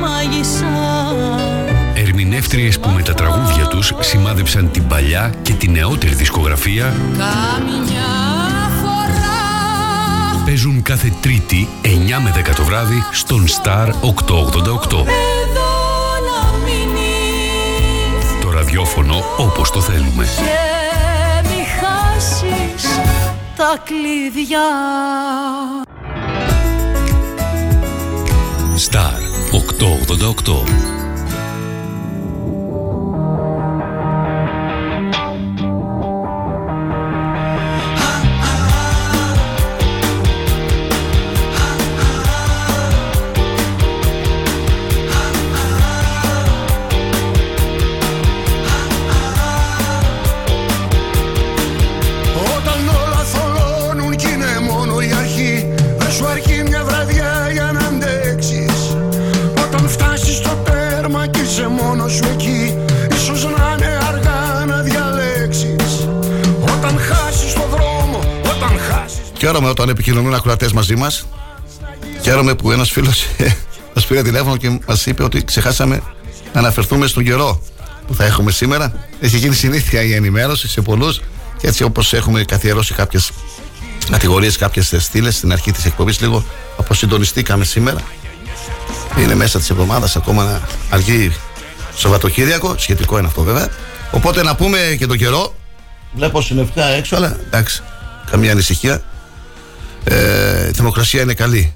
[0.00, 1.14] μάγισσα
[1.94, 8.08] Ερμηνεύτριες που με τα τραγούδια τους σημάδεψαν την παλιά και τη νεότερη δισκογραφία Καμιά
[8.80, 11.86] φορά παίζουν κάθε Τρίτη 9
[12.22, 13.92] με 10 το βράδυ στον Star 888.
[15.42, 15.72] Εδώ
[16.26, 20.24] να μείνεις Το ραδιόφωνο όπως το θέλουμε.
[20.24, 22.84] Και μη χάσεις
[23.56, 24.66] τα κλειδιά
[28.90, 29.20] Star
[29.52, 31.05] 888.
[69.46, 71.26] Χαίρομαι όταν επικοινωνούν ακροατές μαζί μας.
[72.22, 73.26] Χαίρομαι που ένας φίλος
[73.94, 76.02] μας πήρε τηλέφωνο και μας είπε ότι ξεχάσαμε
[76.52, 77.62] να αναφερθούμε στον καιρό
[78.06, 78.92] που θα έχουμε σήμερα.
[79.20, 81.20] Έχει γίνει συνήθεια η ενημέρωση σε πολλούς
[81.58, 83.30] και έτσι όπως έχουμε καθιερώσει κάποιες
[84.10, 86.44] κατηγορίες, κάποιες στήλες στην αρχή της εκπομπής, λίγο
[86.76, 88.00] αποσυντονιστήκαμε σήμερα.
[89.18, 91.32] Είναι μέσα της εβδομάδας ακόμα να αργεί
[91.96, 93.68] Σαββατοκύριακο, σχετικό είναι αυτό βέβαια.
[94.10, 95.54] Οπότε να πούμε και τον καιρό.
[96.12, 97.82] Βλέπω συννεφιά έξω, αλλά εντάξει,
[98.30, 99.02] καμία ανησυχία.
[100.08, 101.74] Ε, η θερμοκρασία είναι καλή.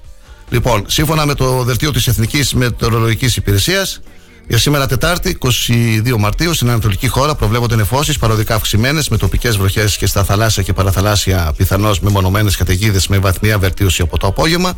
[0.49, 4.01] Λοιπόν, σύμφωνα με το δελτίο της Εθνικής Μετεωρολογικής Υπηρεσίας,
[4.49, 9.97] για σήμερα Τετάρτη, 22 Μαρτίου, στην Ανατολική χώρα προβλέπονται νεφώσεις παροδικά αυξημένες με τοπικές βροχές
[9.97, 14.73] και στα θαλάσσια και παραθαλάσσια πιθανώς μεμονωμένες καταιγίδες με βαθμία βελτίωση από το απόγευμα.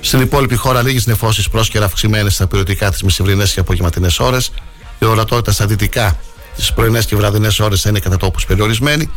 [0.00, 4.50] Στην υπόλοιπη χώρα, λίγες νεφώσεις πρόσκαιρα αυξημένες στα περιοδικά τι μεσημβρινές και απογευματινές ώρες.
[4.98, 6.18] Η ορατότητα στα δυτικά
[6.56, 9.10] τι πρωινές και βραδινές ώρες θα είναι κατά τόπους περιορισμένη.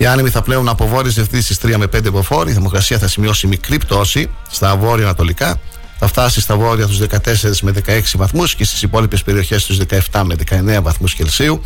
[0.00, 2.48] Οι άνεμοι θα πλέουν από βόρειες διευθύνσεις 3 με 5 μποφόρ.
[2.48, 5.60] Η θερμοκρασία θα σημειώσει μικρή πτώση στα βόρειο-ανατολικά.
[5.98, 9.78] Θα φτάσει στα βόρεια τους 14 με 16 βαθμούς και στις υπόλοιπες περιοχές τους
[10.10, 11.62] 17 με 19 βαθμούς Κελσίου.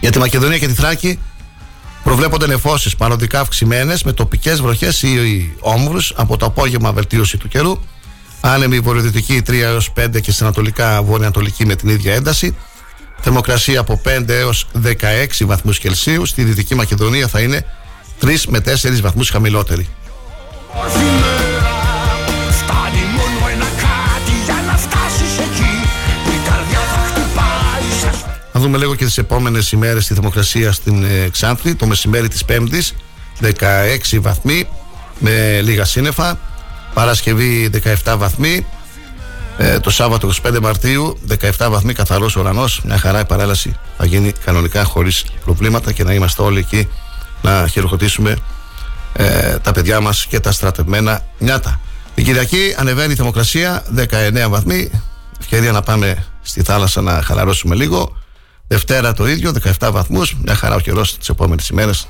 [0.00, 1.18] Για τη Μακεδονία και τη Θράκη,
[2.02, 7.78] Προβλέπονται νεφώσεις παροδικά αυξημένες με τοπικές βροχές ή όμβρους από το απόγευμα βελτίωση του καιρού.
[8.40, 12.56] Άνεμη βορειοδυτική 3 έως 5 και στην ανατολικά βορειοανατολική με την ίδια ένταση.
[13.22, 14.94] Θερμοκρασία από 5 έως 16
[15.40, 16.26] βαθμούς Κελσίου.
[16.26, 17.64] Στη Δυτική Μακεδονία θα είναι
[18.22, 19.88] 3 με 4 βαθμούς χαμηλότερη.
[22.50, 25.72] Φτάνει μόνο ένα κάτι για να φτάσεις εκεί
[26.24, 30.72] Που η καρδιά θα χτυπάει σας Να δούμε λίγο και τις επόμενες ημέρες τη θερμοκρασία
[30.72, 31.74] στην ε, Ξάνθη.
[31.74, 32.94] Το μεσημέρι της Πέμπτης
[33.42, 33.48] 16
[34.20, 34.68] βαθμοί
[35.18, 36.38] με λίγα σύννεφα.
[36.94, 37.70] Παρασκευή
[38.04, 38.66] 17 βαθμοί.
[39.62, 41.18] Ε, το Σάββατο 25 Μαρτίου
[41.58, 42.80] 17 βαθμοί καθαρός ουρανός.
[42.84, 46.88] Μια χαρά η παρέλαση θα γίνει κανονικά χωρίς προβλήματα και να είμαστε όλοι εκεί
[47.42, 48.36] να χειροκροτήσουμε
[49.12, 51.80] ε, τα παιδιά μας και τα στρατευμένα νιάτα.
[52.14, 54.90] Την Κυριακή ανεβαίνει η θερμοκρασία 19 βαθμοί.
[55.40, 58.16] Ευκαιρία να πάμε στη θάλασσα να χαλαρώσουμε λίγο.
[58.66, 60.36] Δευτέρα το ίδιο, 17 βαθμούς.
[60.42, 62.08] Μια χαρά ο καιρός τις επόμενες ημέρες.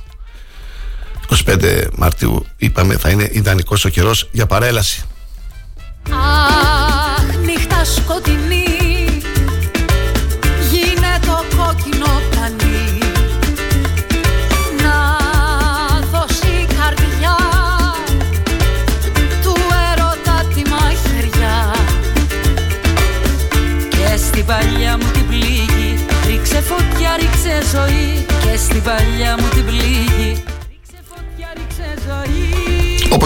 [1.46, 5.04] 25 Μαρτίου είπαμε θα είναι ιδανικός ο καιρός για παρέλαση.
[6.10, 6.99] Αχ, νύχτα
[7.84, 8.64] σκοτεινή.
[10.70, 12.98] Γίνε το κόκκινο πανί.
[14.82, 14.96] Να
[16.12, 17.36] δώσει η καρδιά
[19.42, 19.56] Του
[19.92, 21.74] έρωτα τη μαχαιριά.
[23.88, 28.26] Και στην παλιά μου την πληγή Ρίξε φωτιά, ρίξε ζωή.
[28.42, 30.09] Και στην παλιά μου την πληγή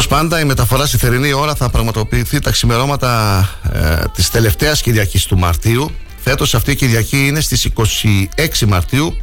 [0.06, 3.38] πάντα, η μεταφορά στη θερινή ώρα θα πραγματοποιηθεί τα ξημερώματα
[3.72, 5.90] ε, της τελευταίας Κυριακής του Μαρτίου.
[6.16, 9.16] Φέτος αυτή η Κυριακή είναι στις 26 Μαρτίου,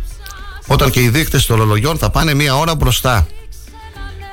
[0.68, 3.28] όταν και οι δείκτες των ορολογιών θα πάνε μία ώρα μπροστά.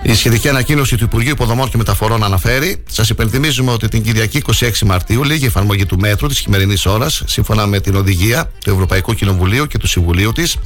[0.03, 4.70] Η σχετική ανακοίνωση του Υπουργείου Υποδομών και Μεταφορών αναφέρει: Σας υπενθυμίζουμε ότι την Κυριακή 26
[4.86, 9.14] Μαρτίου λήγει η εφαρμογή του μέτρου της χειμερινής ώρας, σύμφωνα με την οδηγία του Ευρωπαϊκού
[9.14, 10.57] Κοινοβουλίου και του Συμβουλίου της,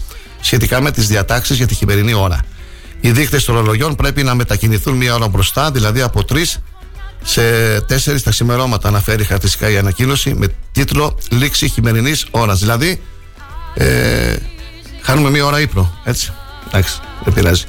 [0.40, 2.40] σχετικά με τις διατάξεις για τη χειμερινή ώρα.
[3.04, 6.36] Οι δείκτες των ορολογιών πρέπει να μετακινηθούν μία ώρα μπροστά, δηλαδή από 3
[7.22, 7.42] σε
[7.76, 12.58] 4 τα ξημερώματα, αναφέρει χαρτιστικά η ανακοίνωση με τίτλο Λήξη χειμερινής ώρας.
[12.58, 13.02] Δηλαδή,
[13.74, 14.36] ε,
[15.02, 15.98] χάνουμε μία ώρα ύπνο.
[16.04, 16.32] Έτσι.
[16.66, 17.64] Εντάξει, δεν πειράζει.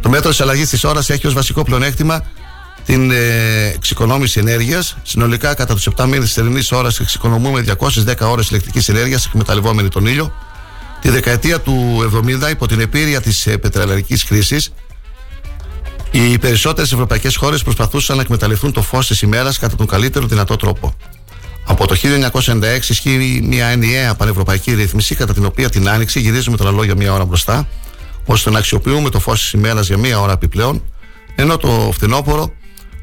[0.00, 2.24] Το μέτρο της αλλαγής της ώρας έχει ως βασικό πλεονέκτημα
[2.84, 3.16] την ε,
[3.74, 4.96] εξοικονόμηση ενέργειας.
[5.02, 10.06] Συνολικά, κατά τους 7 μήνες της θερινής ώρας, εξοικονομούμε 210 ώρες ηλεκτρικής ενέργειας εκμεταλλευόμενη τον
[10.06, 10.32] ήλιο.
[11.00, 12.04] Τη δεκαετία του
[12.46, 14.72] 70, υπό την επίρρεια της ε, πετρελαϊκής κρίση,
[16.10, 20.56] οι περισσότερες ευρωπαϊκές χώρες προσπαθούσαν να εκμεταλλευτούν το φως της ημέρας κατά τον καλύτερο δυνατό
[20.56, 20.94] τρόπο.
[21.64, 21.96] Από το
[22.32, 27.12] 1996 ισχύει μια ενιαία πανευρωπαϊκή ρύθμιση, κατά την οποία την άνοιξη γυρίζουμε τα λόγια μία
[27.12, 27.68] ώρα μπροστά,
[28.24, 30.82] ώστε να αξιοποιούμε το φως της ημέρας για μία ώρα επιπλέον,
[31.34, 32.52] ενώ το φθινόπωρο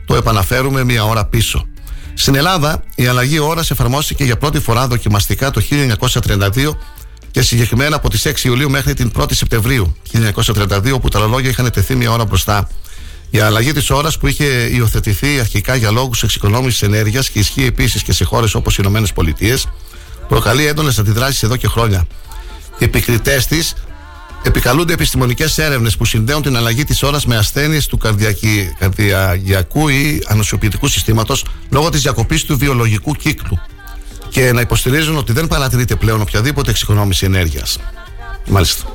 [0.05, 1.65] το επαναφέρουμε μία ώρα πίσω.
[2.13, 6.77] Στην Ελλάδα, η αλλαγή ώρας εφαρμόστηκε για πρώτη φορά δοκιμαστικά το 1932
[7.37, 11.71] και συγκεκριμένα από τις 6 Ιουλίου μέχρι την 1η Σεπτεμβρίου 1932, όπου τα ρολόγια είχαν
[11.71, 12.69] τεθεί μία ώρα μπροστά.
[13.29, 18.03] Η αλλαγή της ώρας που είχε υιοθετηθεί αρχικά για λόγους εξοικονόμησης ενέργειας και ισχύει επίσης
[18.03, 19.57] και σε χώρες όπως οι ΗΠΑ,
[20.27, 22.07] προκαλεί έντονες αντιδράσεις εδώ και χρόνια.
[22.77, 23.73] Οι επικριτές της
[24.43, 28.75] επικαλούνται επιστημονικές έρευνες που συνδέουν την αλλαγή της ώρας με ασθένειες του καρδιακι...
[28.79, 33.59] καρδιακού ή ανοσιοποιητικού συστήματος λόγω της διακοπής του βιολογικού κύκλου
[34.29, 37.79] και να υποστηρίζουν ότι δεν παρατηρείται πλέον οποιαδήποτε εξοικονόμηση ενέργειας.
[38.47, 38.85] Μάλιστα.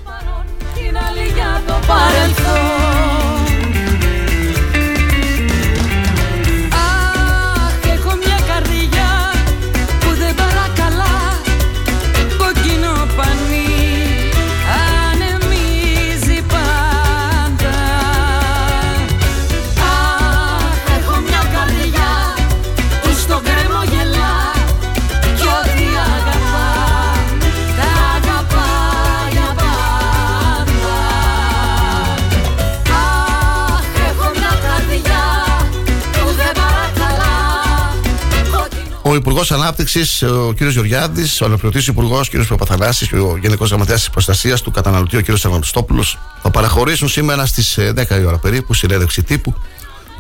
[39.12, 40.62] Ο Υπουργός Ανάπτυξης, ο κ.
[40.62, 42.46] Γεωργιάδης, ο Αναπληρωτής Υπουργός κ.
[42.46, 45.36] Παπαθανάσης και ο Γενικός Γραμματέας της Προστασίας του Καταναλωτή, ο κ.
[45.36, 46.04] Σαρβαντοστόπουλο,
[46.42, 49.54] θα παραχωρήσουν σήμερα στις 10 η ώρα περίπου συνέντευξη τύπου,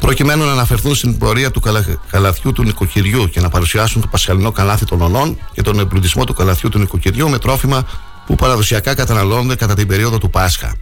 [0.00, 1.84] προκειμένου να αναφερθούν στην πορεία του καλα...
[2.10, 6.34] καλαθιού του νοικοκυριού και να παρουσιάσουν το πασχαλινό καλάθι των ονών και τον εμπλουτισμό του
[6.34, 7.86] καλαθιού του νοικοκυριού με τρόφιμα
[8.26, 10.74] που παραδοσιακά καταναλώνονται κατά την περίοδο του Πάσχα.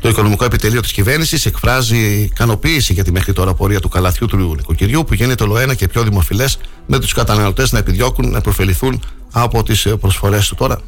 [0.00, 4.36] Το Οικονομικό Επιτελείο της Κυβέρνησης εκφράζει ικανοποίηση για τη μέχρι τώρα πορεία του καλαθιού του
[4.36, 9.02] νοικοκυριού που γίνεται όλο ένα και πιο δημοφιλές με τους καταναλωτές να επιδιώκουν να προφεληθούν
[9.32, 10.54] από τις προσφορές του.
[10.54, 10.80] Τώρα,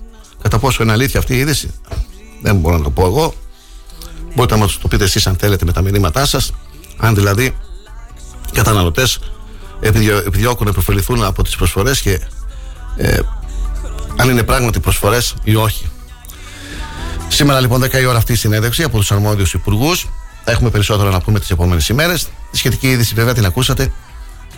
[0.43, 1.71] κατά πόσο είναι αλήθεια αυτή η είδηση,
[2.43, 3.35] δεν μπορώ να το πω εγώ.
[4.35, 6.53] Μπορείτε να μας το πείτε εσείς αν θέλετε με τα μηνύματά σας.
[6.97, 7.45] Αν δηλαδή
[8.51, 9.19] οι καταναλωτές
[10.27, 12.21] επιδιώκουν να προφεληθούν από τις προσφορές και
[12.97, 13.19] ε,
[14.17, 15.91] αν είναι πράγματι προσφορές ή όχι.
[17.29, 20.09] Σήμερα λοιπόν 10 η ώρα αυτή η συνέντευξη από τους αρμόδιους υπουργούς.
[20.45, 22.29] Θα έχουμε περισσότερα να πούμε τις επόμενες ημέρες.
[22.51, 23.93] Τη σχετική είδηση βέβαια την ακούσατε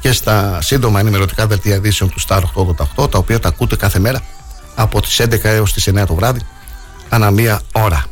[0.00, 2.40] και στα σύντομα ενημερωτικά δελτία ειδήσεων του Star
[3.02, 4.20] 888, τα οποία τα ακούτε κάθε μέρα
[4.74, 6.40] από τις 11 έως τις 9 το βράδυ,
[7.08, 8.04] ανά μία ώρα.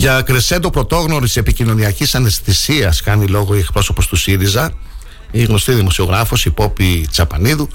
[0.00, 4.72] Για κρεσέντο πρωτόγνωρη επικοινωνιακής αναισθησίας κάνει λόγο η εκπρόσωπος του ΣΥΡΙΖΑ,
[5.30, 7.68] η γνωστή δημοσιογράφος, η Πόπη Τσαπανίδου,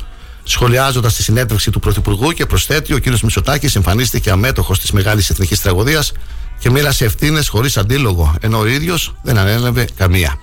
[0.44, 3.06] σχολιάζοντας τη συνέντευξη του Πρωθυπουργού και προσθέτει: Ο κ.
[3.06, 6.12] Μητσοτάκης εμφανίστηκε αμέτωχος της μεγάλης εθνικής τραγωδίας
[6.60, 10.36] και μοίρασε ευθύνες χωρίς αντίλογο, ενώ ο ίδιος δεν ανέλαβε καμία.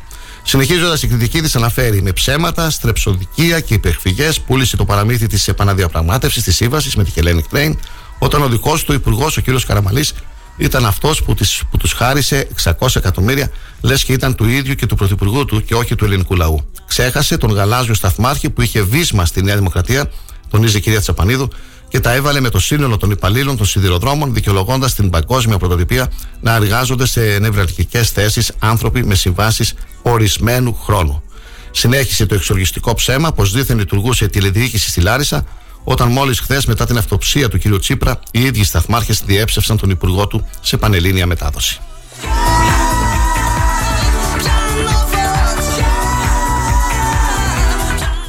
[0.43, 6.43] Συνεχίζοντας, η κριτική της αναφέρει με ψέματα, στρεψοδικία και υπερφυγές πούλησε το παραμύθι της επαναδιαπραγμάτευσης
[6.43, 7.73] της σύμβασης με τη Hellenic Train,
[8.19, 9.45] όταν ο δικός του υπουργός, ο κ.
[9.67, 10.15] Καραμαλής,
[10.57, 11.35] ήταν αυτός που,
[11.71, 13.51] που τους χάρισε 600 εκατομμύρια,
[13.81, 16.71] λες και ήταν του ίδιου και του πρωθυπουργού του και όχι του ελληνικού λαού.
[16.87, 20.11] Ξέχασε τον γαλάζιο σταθμάρχη που είχε βίσμα στη Νέα Δημοκρατία,
[20.51, 21.49] τονίζει η κυρία Τσαπανίδου,
[21.93, 26.55] και τα έβαλε με το σύνολο των υπαλλήλων των σιδηροδρόμων, δικαιολογώντας την παγκόσμια πρωτοτυπία να
[26.55, 31.23] εργάζονται σε νευραλγικές θέσεις άνθρωποι με συμβάσεις ορισμένου χρόνου.
[31.71, 35.45] Συνέχισε το εξοργιστικό ψέμα πως δίθεν λειτουργούσε η τηλεδιοίκηση στη Λάρισα,
[35.85, 37.79] όταν μόλις χθες μετά την αυτοψία του κ.
[37.79, 41.81] Τσίπρα, οι ίδιοι σταθμάρχες διέψευσαν τον υπουργό του σε πανελλήνια μετάδοση.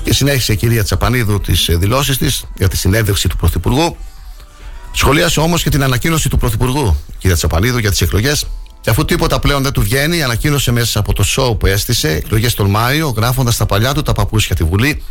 [0.03, 3.97] Και συνέχισε η κυρία Τσαπανίδου τις δηλώσεις της για τη συνέντευξη του Πρωθυπουργού.
[4.91, 8.45] Σχολίασε όμως και την ανακοίνωση του Πρωθυπουργού, κυρία Τσαπανίδου, για τις εκλογές.
[8.81, 12.53] Και αφού τίποτα πλέον δεν του βγαίνει, ανακοίνωσε μέσα από το σοου που έστησε εκλογές
[12.53, 15.03] τον Μάιο, γράφοντας τα παλιά του τα παπούσια τη Βουλή,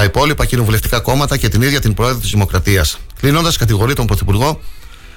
[0.00, 2.98] τα υπόλοιπα κοινοβουλευτικά κόμματα και την ίδια την Πρόεδρο της Δημοκρατίας.
[3.20, 4.60] Κλείνοντας, κατηγορεί τον Πρωθυπουργό.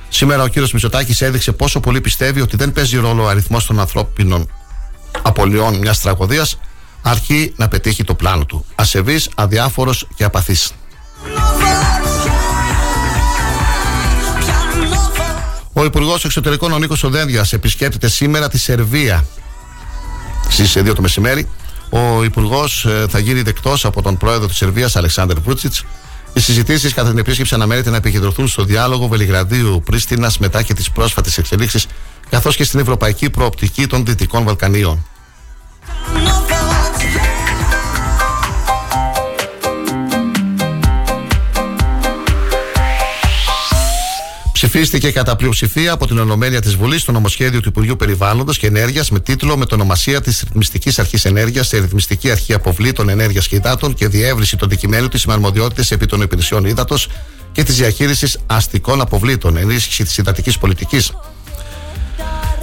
[0.10, 3.80] Σήμερα ο κύριος Μητσοτάκης έδειξε πόσο πολύ πιστεύει ότι δεν παίζει ρόλο ο αριθμός των
[3.80, 4.52] ανθρώπινων
[5.22, 6.60] απολειών μιας τραγωδίας,
[7.02, 8.66] αρκεί να πετύχει το πλάνο του.
[8.76, 10.72] Ασεβής, αδιάφορος και απαθής.
[15.74, 19.26] Ο Υπουργός Εξωτερικών ο Νίκος Οδένδιας επισκέπτεται σήμερα τη Σερβία
[20.50, 21.48] στις 2 το μεσημέρι
[21.94, 25.74] ο Υπουργός ε, θα γίνει δεκτός από τον πρόεδρο της Σερβίας, Αλεξάνδρ Βούτσιτ.
[26.34, 31.38] Οι συζητήσεις κατά την επίσκεψη αναμένεται να επικεντρωθούν στο διάλογο Βελιγραδίου-Πρίστινα μετά και τις πρόσφατες
[31.38, 31.86] εξελίξεις,
[32.30, 35.06] καθώς και στην ευρωπαϊκή προοπτική των Δυτικών Βαλκανίων.
[44.64, 49.10] Ψηφίστηκε κατά πλειοψηφία από την Ολομέλεια τη Βουλή το νομοσχέδιο του Υπουργείου Περιβάλλοντος και Ενέργειας
[49.10, 54.08] με τίτλο Μετονομασία της Ρυθμιστικής Αρχής Ενέργειας σε Ρυθμιστική Αρχή Αποβλήτων Ενέργειας και Υδάτων και
[54.08, 57.08] διεύρυνση των δικημένου της με αρμοδιότητε επί των υπηρεσιών ύδατος
[57.52, 61.12] και της διαχείρισης αστικών αποβλήτων, ενίσχυση της υδατικής πολιτικής.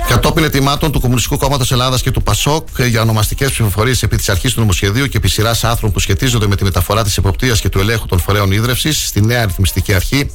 [0.08, 4.52] Κατόπιν ετοιμάτων του Κομμουνιστικού Κόμματος Ελλάδας και του ΠΑΣΟΚ για ονομαστικές ψηφοφορίες επί της αρχής
[4.52, 7.78] του νομοσχεδίου και επί σειράς άνθρωπων που σχετίζονται με τη μεταφορά της εποπτείας και του
[7.78, 10.30] ελέγχου των φορέων ίδρυυση στη νέα ρυθμιστική αρχή,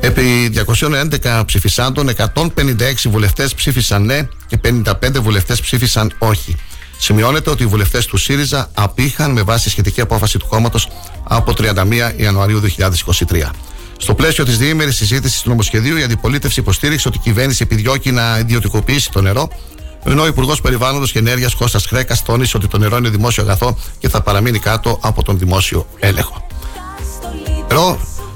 [0.00, 0.52] Επί
[1.22, 6.56] 211 ψηφισάντων, 156 βουλευτές ψήφισαν ναι και 55 βουλευτές ψήφισαν όχι.
[6.98, 10.88] Σημειώνεται ότι οι βουλευτές του ΣΥΡΙΖΑ απήχαν με βάση σχετική απόφαση του κόμματος
[11.24, 13.50] από 31 Ιανουαρίου 2023.
[13.96, 18.38] Στο πλαίσιο της διήμερης συζήτησης του νομοσχεδίου, η αντιπολίτευση υποστήριξε ότι η κυβέρνηση επιδιώκει να
[18.38, 19.48] ιδιωτικοποιήσει το νερό,
[20.04, 23.78] ενώ ο Υπουργός Περιβάλλοντος και Ενέργειας Κώστας Χρέκας τόνισε ότι το νερό είναι δημόσιο αγαθό
[23.98, 26.46] και θα παραμείνει κάτω από τον δημόσιο έλεγχο.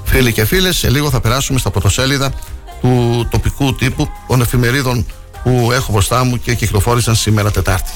[0.03, 2.31] Φίλοι και φίλες, σε λίγο θα περάσουμε στα πρωτοσέλιδα
[2.81, 5.05] του τοπικού τύπου των εφημερίδων
[5.43, 7.91] που έχω μπροστά μου και κυκλοφόρησαν σήμερα Τετάρτη.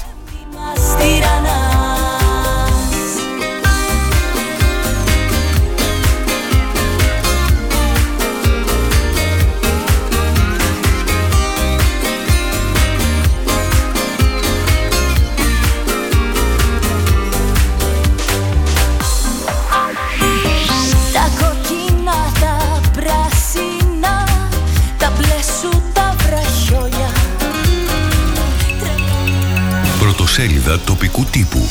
[30.40, 31.68] Σελίδα τοπικού τύπου.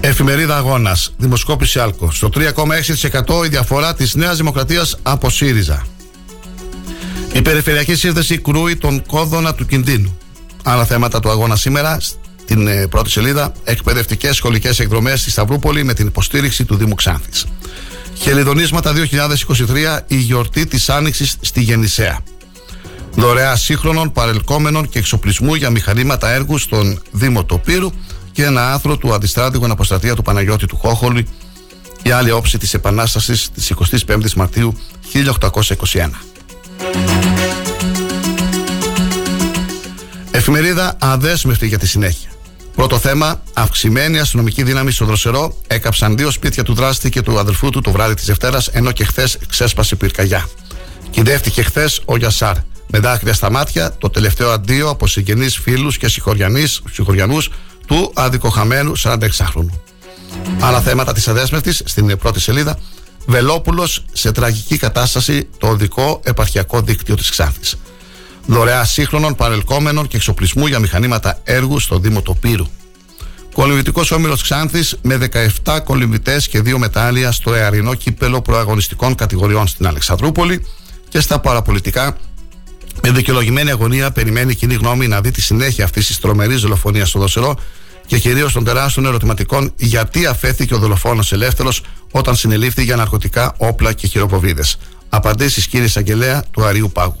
[0.00, 1.12] Εφημερίδα Αγώνας.
[1.16, 2.10] Δημοσκόπηση Alco.
[2.10, 5.95] Στο 3,6% η διαφορά της Νέας Δημοκρατίας από ΣΥΡΙΖΑ.
[7.32, 10.18] Η Περιφερειακή Σύνδεση κρούει τον κόδωνα του κινδύνου.
[10.62, 13.52] Άλλα θέματα του αγώνα σήμερα στην ε, πρώτη σελίδα.
[13.64, 17.46] Εκπαιδευτικές σχολικές εκδρομές στη Σταυρούπολη με την υποστήριξη του Δήμου Ξάνθης.
[18.14, 22.18] Χελιδονίσματα 2023, η γιορτή της Άνοιξης στη Γεννησέα.
[23.14, 27.90] Δωρεά σύγχρονων, παρελκόμενων και εξοπλισμού για μηχανήματα έργου στον Δήμο Τοπύρου
[28.32, 31.26] και ένα άθρο του αντιστράτηγου αναποστατεία του Παναγιώτη του Χόχολη
[32.02, 33.72] η άλλη όψη της Επανάστασης της
[34.06, 34.78] 25ης Μαρτίου
[35.12, 36.08] 1821.
[40.30, 42.30] Εφημερίδα αδέσμευτη για τη συνέχεια.
[42.74, 47.70] Πρώτο θέμα, αυξημένη αστυνομική δύναμη στο Δροσερό έκαψαν δύο σπίτια του δράστη και του αδελφού
[47.70, 50.48] του το βράδυ της Δευτέρας, ενώ και χθες ξέσπασε πυρκαγιά.
[51.10, 52.56] Κυδεύτηκε χθες ο Γιασάρ.
[52.86, 57.50] Με δάκρυα στα μάτια, το τελευταίο αντίο από συγγενείς φίλους και συγχωριανούς
[57.86, 59.80] του αδικοχαμένου 46χρονου.
[60.60, 62.78] Άλλα θέματα της αδέσμευτης στην πρώτη σελίδα.
[63.26, 67.76] Βελόπουλος σε τραγική κατάσταση το οδικό επαρχιακό δίκτυο της Ξάνθη.
[68.46, 72.66] Δωρεά σύγχρονων, παρελκόμενων και εξοπλισμού για μηχανήματα έργου στο Δήμο Τοπύρου.
[73.52, 75.18] Κολυμβητικό όμιλος Ξάνθης με
[75.64, 80.66] 17 κολυμβητέ και 2 μετάλλια στο εαρινό κύπελο προαγωνιστικών κατηγοριών στην Αλεξανδρούπολη
[81.08, 82.16] και στα παραπολιτικά.
[83.02, 87.08] Με δικαιολογημένη αγωνία περιμένει η κοινή γνώμη να δει τη συνέχεια αυτής της τρομερής δολοφονίας
[87.08, 87.56] στο Δοσερό
[88.06, 93.92] και κυρίως των τεράστιων ερωτηματικών γιατί αφέθηκε ο δολοφόνος ελεύθερος όταν συνελήφθη για ναρκωτικά, όπλα
[93.92, 94.76] και χειροποβίδες.
[95.08, 97.20] Απαντήσεις κύριε Εισαγγελέα του Αρίου Πάγου.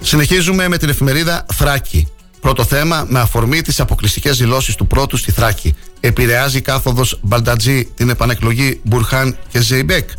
[0.00, 2.08] Συνεχίζουμε με την εφημερίδα Θράκη.
[2.40, 5.74] Πρώτο θέμα με αφορμή τις αποκλειστικές δηλώσεις του πρώτου στη Θράκη.
[6.00, 10.10] Επηρεάζει κάθοδος Μπαλτατζή την επανεκλογή Μπουρχάν και Ζεϊμπέκ.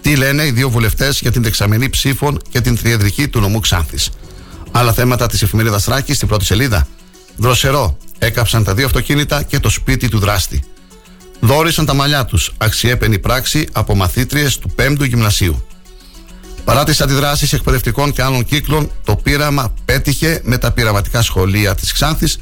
[0.00, 4.10] Τι λένε οι δύο βουλευτές για την δεξαμενή ψήφων και την τριεδρική του νομού Ξάνθης.
[4.70, 6.88] Άλλα θέματα της εφημερίδας Θράκης στην πρώτη σελίδα.
[7.36, 7.96] Δροσερό.
[8.24, 10.62] Έκαψαν τα δύο αυτοκίνητα και το σπίτι του δράστη.
[11.40, 12.52] Δόρισαν τα μαλλιά τους.
[12.58, 15.64] Αξιέπαινη πράξη από μαθήτριες του 5ου Γυμνασίου.
[16.64, 21.92] Παρά τις αντιδράσεις εκπαιδευτικών και άλλων κύκλων, το πείραμα πέτυχε με τα πειραματικά σχολεία της
[21.92, 22.38] Ξάνθης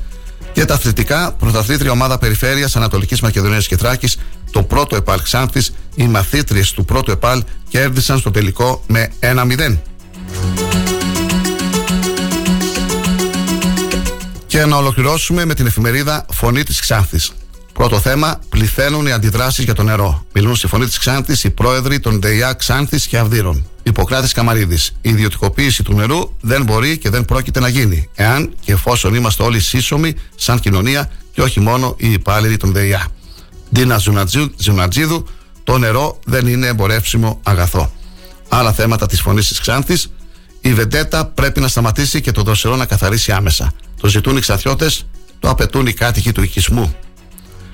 [0.53, 4.17] και τα αθλητικά πρωταθλήτρια ομάδα Περιφέρειας Ανατολικής Μακεδονίας και Θράκης,
[4.51, 9.79] το πρώτο ΕΠΑΛ Ξάνθης, οι μαθήτριες του πρώτου ΕΠΑΛ κέρδισαν στο τελικό με 1-0.
[14.61, 17.33] Και να ολοκληρώσουμε με την εφημερίδα Φωνή της Ξάνθης.
[17.73, 20.27] Πρώτο θέμα, πληθαίνουν οι αντιδράσεις για το νερό.
[20.33, 23.67] Μιλούν στη φωνή της Ξάνθης οι πρόεδροι των ΔΕΙΑ Ξάνθης και Αυδείρων.
[23.83, 24.93] Υποκράτη Καμαρίδης.
[25.01, 29.43] Η ιδιωτικοποιήση του νερού δεν μπορεί και δεν πρόκειται να γίνει, εάν και εφόσον είμαστε
[29.43, 33.07] όλοι σύσσωμοι σαν κοινωνία και όχι μόνο οι υπάλληλοι των ΔΕΙΑ.
[33.75, 34.01] Ντίνα
[34.57, 35.27] Ζουνατζίδου,
[35.65, 37.93] το νερό δεν είναι εμπορεύσιμο αγαθό.
[38.49, 40.13] Άλλα θέματα της φωνής της Ξάνθης.
[40.61, 43.73] Η βεντέτα πρέπει να σταματήσει και το δροσερό να καθαρίσει άμεσα.
[44.01, 44.91] Το ζητούν οι ξαθιώτε,
[45.39, 46.95] το απαιτούν οι κάτοικοι του οικισμού.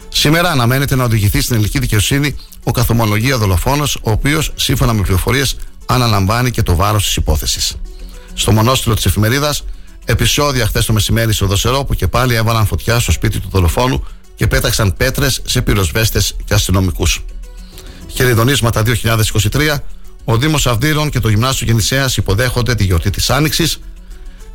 [0.09, 5.57] Σήμερα αναμένεται να οδηγηθεί στην ελληνική δικαιοσύνη ο καθομολογία δολοφόνος, ο οποίος, σύμφωνα με πληροφορίες,
[5.87, 7.76] αναλαμβάνει και το βάρος της υπόθεσης.
[8.34, 9.64] Στο μονόστιλο της εφημερίδας,
[10.05, 14.05] επεισόδια χθες το μεσημέρι στο Δοσερό που και πάλι έβαλαν φωτιά στο σπίτι του δολοφόνου
[14.34, 17.24] και πέταξαν πέτρες σε πυροσβέστες και αστυνομικούς.
[18.12, 19.76] Χεριδονίσματα 2023,
[20.29, 23.79] ο Δήμος Αυδείρων και το Γυμνάσιο Γεννησέας υποδέχονται τη γιορτή της Άνοιξης.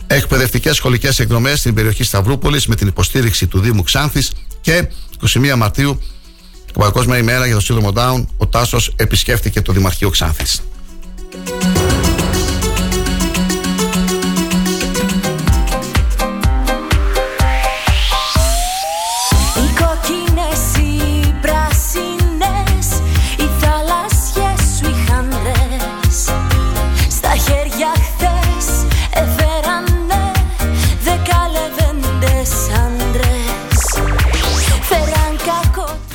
[0.07, 4.87] Εκπαιδευτικές σχολικές εκδρομές στην περιοχή Σταυρούπολης με την υποστήριξη του Δήμου Ξάνθης και
[5.33, 6.01] 21 Μαρτίου,
[6.73, 10.61] Παγκόσμια ημέρα για το σύνδρομο Down, ο Τάσος επισκέφθηκε το Δημαρχείο Ξάνθης.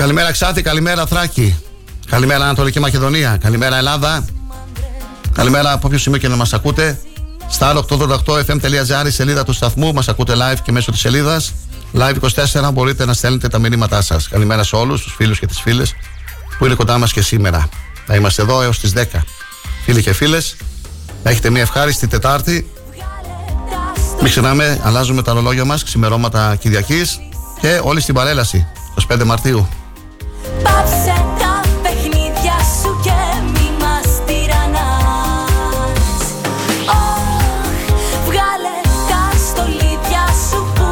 [0.07, 1.59] Καλημέρα Ξάτη, καλημέρα Θράκη.
[2.07, 3.39] Καλημέρα Ανατολική Μακεδονία.
[3.43, 4.25] Καλημέρα Ελλάδα.
[5.33, 6.99] Καλημέρα από όποιο σημείο και να μας ακούτε.
[7.49, 9.93] Στα 888fm.gr, σελίδα του σταθμού.
[9.93, 11.53] Μας ακούτε live και μέσω της σελίδας.
[11.95, 12.15] Live
[12.65, 14.29] 24 μπορείτε να στέλνετε τα μηνύματά σας.
[14.29, 15.95] Καλημέρα σε όλους, τους φίλους και τις φίλες
[16.59, 17.69] που είναι κοντά μας και σήμερα.
[18.07, 19.25] Θα είμαστε εδώ έως τις 10.
[19.85, 20.57] Φίλοι και φίλες,
[21.23, 22.71] να έχετε μια ευχάριστη Τετάρτη.
[24.21, 27.21] Μην ξεχνάμε, αλλάζουμε τα ρολόγια μας ξημερώματα Κυριακής
[27.61, 28.67] και όλοι στην παρέλαση
[29.09, 29.69] 25 Μαρτίου.
[30.63, 35.45] Πάψε τα παιχνίδια σου και μη μας τυραννάς
[38.25, 38.77] Βγάλε
[39.09, 40.87] τα στολίδια σου που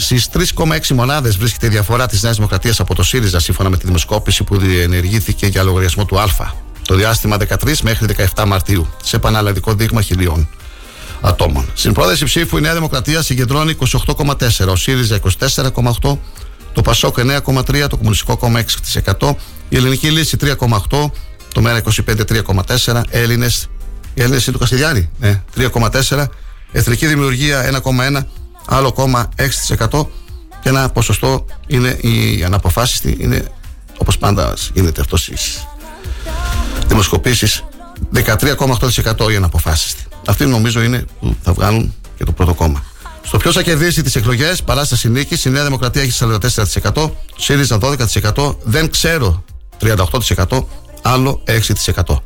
[0.00, 3.86] Στις 3,6 μονάδες βρίσκεται η διαφορά της Νέας Δημοκρατίας από το ΣΥΡΙΖΑ σύμφωνα με τη
[3.86, 6.26] δημοσκόπηση που διενεργήθηκε για λογαριασμό του Α
[6.90, 10.48] το διάστημα 13 μέχρι 17 Μαρτίου σε επαναλλαδικό δείγμα χιλιών
[11.20, 11.70] ατόμων.
[11.74, 13.76] Στην πρόταση ψήφου η Νέα Δημοκρατία συγκεντρώνει
[14.16, 15.20] 28,4, ο ΣΥΡΙΖΑ
[15.54, 16.16] 24,8,
[16.72, 18.62] το ΠΑΣΟΚ 9,3%, το Κομμουνιστικό Κόμμα
[19.18, 19.34] 6%,
[19.68, 21.10] η Ελληνική Λύση 3,8%,
[21.52, 22.24] το ΜΕΡΑ 25
[22.86, 23.68] 3,4%, Έλληνες,
[24.14, 26.24] οι Έλληνες είναι του Καστιδιάρη, ναι, 3,4%,
[26.72, 28.22] Εθνική Δημιουργία 1,1%,
[28.66, 30.06] άλλο κόμμα 6%
[30.62, 33.44] και ένα ποσοστό είναι η αναποφάσιστη, είναι
[33.98, 35.28] όπως πάντα γίνεται αυτός
[36.90, 37.64] δημοσκοπήσεις
[38.14, 40.04] 13,8% είναι αποφάσιστη.
[40.26, 42.84] Αυτή νομίζω είναι που θα βγάλουν και το πρώτο κόμμα.
[43.30, 46.12] Στο ποιος θα κερδίσει τις εκλογές, παράσταση νίκη, η Νέα Δημοκρατία έχει
[46.92, 49.44] 44%, ΣΥΡΙΖΑ 12%, δεν ξέρω
[49.80, 50.64] 38%,
[51.02, 52.22] άλλο 6%.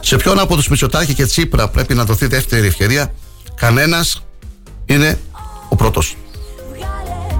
[0.00, 3.12] Σε ποιον από τους Μητσοτάκη και Τσίπρα πρέπει να δοθεί δεύτερη ευκαιρία,
[3.54, 4.22] κανένας
[4.86, 5.18] είναι
[5.68, 6.16] ο πρώτος.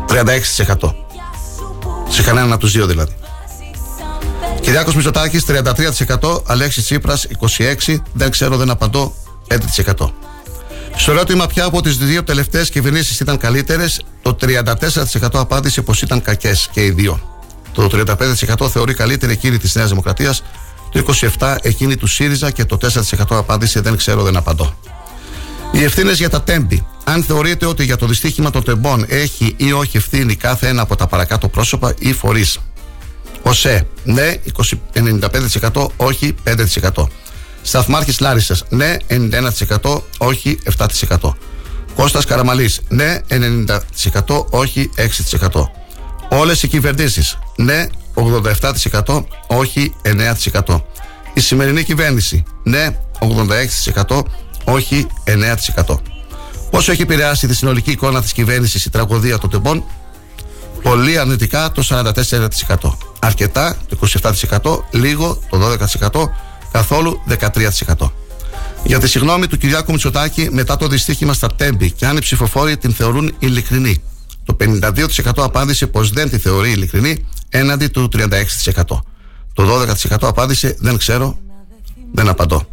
[0.08, 0.94] 36%.
[2.08, 3.16] Σε κανέναν από τους δύο δηλαδή.
[4.60, 7.26] Κυριάκος Μητσοτάκης 33%, Αλέξης Τσίπρας
[7.86, 9.14] 26%, δεν ξέρω δεν απαντώ
[9.48, 10.12] 5%.
[10.96, 16.22] Στο ερώτημα ποια από τις δύο τελευταίες κυβερνήσεις ήταν καλύτερες, το 34% απάντησε πως ήταν
[16.22, 17.20] κακές και οι δύο.
[17.72, 20.42] Το 35% θεωρεί καλύτερη εκείνη της Νέας Δημοκρατίας,
[20.90, 20.98] το
[21.38, 24.78] 27% εκείνη του ΣΥΡΙΖΑ και το 4% απάντησε δεν ξέρω, δεν απαντώ.
[25.72, 26.86] Οι ευθύνες για τα τέμπη.
[27.04, 30.96] Αν θεωρείτε ότι για το δυστύχημα των τεμπών έχει ή όχι ευθύνη κάθε ένα από
[30.96, 32.58] τα παρακάτω πρόσωπα ή φορείς;
[33.42, 34.34] ΟΣΕ, ναι,
[34.92, 37.08] 95%, όχι 5%.
[37.66, 41.36] Σταθμάρχης Λάρισας, ναι, 91%, όχι 7%.
[41.94, 45.70] Κώστας Καραμαλής, ναι, 90%, όχι 6%.
[46.28, 50.84] Όλες οι κυβερνήσεις, ναι, 87%, όχι 9%.
[51.34, 54.24] Η σημερινή κυβέρνηση, ναι, 86%,
[54.64, 56.00] όχι 9%.
[56.70, 59.84] Πόσο έχει επηρεάσει τη συνολική εικόνα της κυβέρνησης η τραγωδία των τεμπών,
[60.82, 62.98] πολύ αρνητικά το 44%.
[63.18, 66.30] Αρκετά το 27%, λίγο το 12%,
[66.76, 68.10] καθόλου 13%.
[68.84, 72.76] Για τη συγγνώμη του Κυριάκου Μητσοτάκη μετά το δυστύχημα στα Τέμπη και αν οι ψηφοφόροι
[72.76, 74.02] την θεωρούν ειλικρινή.
[74.44, 75.00] Το 52%
[75.36, 78.82] απάντησε πως δεν τη θεωρεί ειλικρινή έναντι του 36%.
[79.52, 81.38] Το 12% απάντησε δεν ξέρω,
[82.12, 82.66] δεν απαντώ.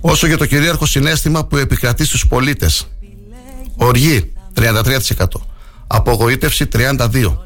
[0.00, 2.86] Όσο για το κυρίαρχο συνέστημα που επικρατεί στους πολίτες.
[3.76, 4.92] Οργή 33%.
[5.86, 7.36] Απογοήτευση 32%.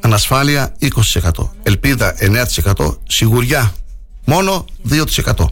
[0.00, 1.50] Ανασφάλεια 20%.
[1.62, 2.98] Ελπίδα 9%.
[3.08, 3.72] Σιγουριά
[4.28, 5.44] Μόνο 2%.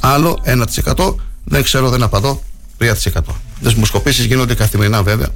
[0.00, 1.14] Άλλο 1%.
[1.44, 2.42] Δεν ξέρω, δεν απαντώ.
[2.78, 2.90] 3%.
[3.60, 5.28] Δημοσκοπήσεις γίνονται καθημερινά βέβαια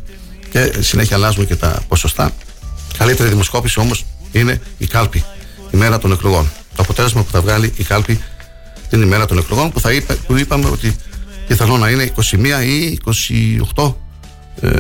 [0.51, 2.31] και συνέχεια αλλάζουν και τα ποσοστά.
[2.99, 5.25] Καλύτερη δημοσκόπηση όμως είναι η κάλπη,
[5.71, 6.51] η μέρα των εκλογών.
[6.77, 8.21] Το αποτέλεσμα που θα βγάλει η κάλπη
[8.89, 10.97] την ημέρα των εκλογών που, θα είπε, που είπαμε ότι
[11.47, 12.35] πιθανό να είναι 21
[12.67, 12.99] ή
[13.75, 13.93] 28
[14.61, 14.71] ε,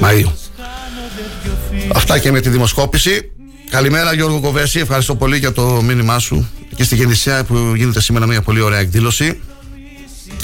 [0.00, 0.32] Μαΐου.
[1.94, 3.32] Αυτά και με τη δημοσκόπηση.
[3.70, 8.26] Καλημέρα Γιώργο Κοβέση, ευχαριστώ πολύ για το μήνυμά σου και στη Γεννησιά που γίνεται σήμερα
[8.26, 9.40] μια πολύ ωραία εκδήλωση.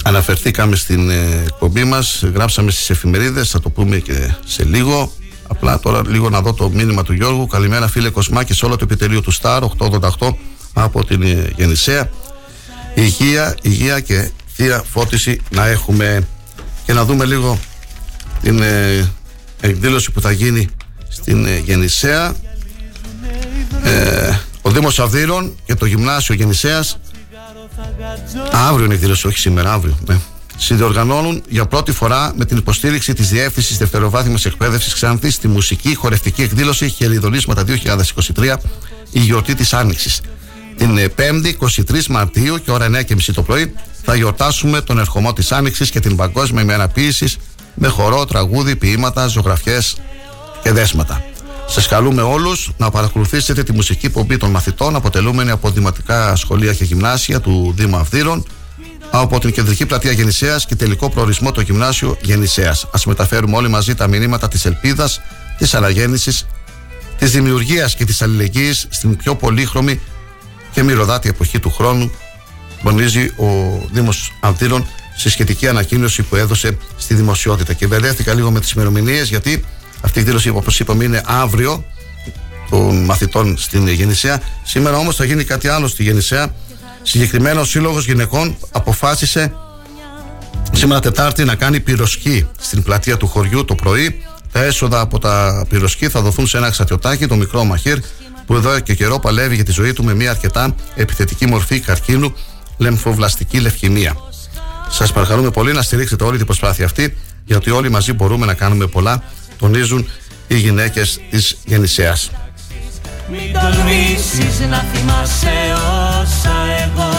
[0.03, 5.13] Αναφερθήκαμε στην ε, εκπομπή μας, γράψαμε στις εφημερίδες, θα το πούμε και σε λίγο.
[5.49, 7.47] Απλά τώρα λίγο να δω το μήνυμα του Γιώργου.
[7.47, 10.35] Καλημέρα φίλε Κοσμά και σε όλο το επιτελείο του Σταρ 888
[10.73, 12.11] από την ε, Γεννησέα.
[12.95, 16.29] Υγεία, υγεία και θεία φώτιση να έχουμε.
[16.85, 17.59] Και να δούμε λίγο
[18.43, 19.11] την ε,
[19.61, 20.69] εκδήλωση που θα γίνει
[21.09, 22.35] στην Γεννησέα
[23.85, 26.99] ε, ο Δήμος Αυδείρων και το Γυμνάσιο Γεννησέας.
[28.53, 29.99] Αύριο είναι εκδήλωση, όχι σήμερα, αύριο.
[30.07, 30.17] Ναι.
[30.57, 36.43] Συνδιοργανώνουν για πρώτη φορά με την υποστήριξη της Διεύθυνσης Δευτεροβάθμιας Εκπαίδευσης Ξάνθη στη μουσική χορευτική
[36.43, 37.65] εκδήλωση Χελιδονίσματα
[38.35, 38.57] 2023,
[39.11, 40.21] η γιορτή της Άνοιξης.
[40.77, 41.53] Την 5η
[41.91, 46.17] 23 Μαρτίου και ώρα 9.30 το πρωί θα γιορτάσουμε τον ερχομό της Άνοιξης και την
[46.17, 46.91] παγκόσμια ημέρα
[47.75, 49.97] με χορό, τραγούδι, ποίηματα, ζωγραφιές
[50.63, 51.25] και δέσματα.
[51.67, 56.85] Σας καλούμε όλους να παρακολουθήσετε τη μουσική πομπή των μαθητών αποτελούμενη από δημοτικά σχολεία και
[56.85, 58.47] γυμνάσια του Δήμου Αυδείρων
[59.11, 62.85] από την κεντρική πλατεία Γεννησέας και τελικό προορισμό το γυμνάσιο Γεννησέας.
[62.85, 65.21] Α μεταφέρουμε όλοι μαζί τα μηνύματα της ελπίδας,
[65.59, 66.47] της αναγέννησης,
[67.19, 70.01] της δημιουργίας και της αλληλεγγύης στην πιο πολύχρωμη
[70.73, 72.11] και μυρωδάτη εποχή του χρόνου,
[72.83, 74.87] τονίζει ο Δήμος Αυδείρων
[75.17, 77.73] στη σχετική ανακοίνωση που έδωσε στη δημοσιότητα.
[77.73, 79.65] Και μπερδεύτηκα λίγο με τις ημερομηνίες γιατί
[80.05, 81.85] αυτή η εκδήλωση, όπως είπαμε, είναι αύριο
[82.71, 84.41] των μαθητών στην Γεννησέα.
[84.65, 86.55] Σήμερα όμως θα γίνει κάτι άλλο στη Γεννησέα.
[87.03, 89.53] Συγκεκριμένα ο Σύλλογος Γυναικών αποφάσισε
[90.73, 94.23] σήμερα Τετάρτη να κάνει πυροσκή στην πλατεία του χωριού το πρωί.
[94.53, 97.99] Τα έσοδα από τα πυροσκή θα δοθούν σε ένα ξατιωτάκι, το μικρό Μαχήρ,
[98.47, 102.35] που εδώ και καιρό παλεύει για τη ζωή του με μια αρκετά επιθετική μορφή καρκίνου,
[102.77, 104.17] λεμφοβλαστική λευκαιμία.
[104.89, 108.87] Σας παρακαλούμε πολύ να στηρίξετε όλη την προσπάθεια αυτή, γιατί όλοι μαζί μπορούμε να κάνουμε
[108.87, 109.23] πολλά
[109.59, 110.09] τονίζουν
[110.47, 112.31] οι γυναίκες της Γεννησέας.
[113.31, 115.57] Μην τολμήσεις να θυμάσαι
[116.21, 117.13] όσα εγώ.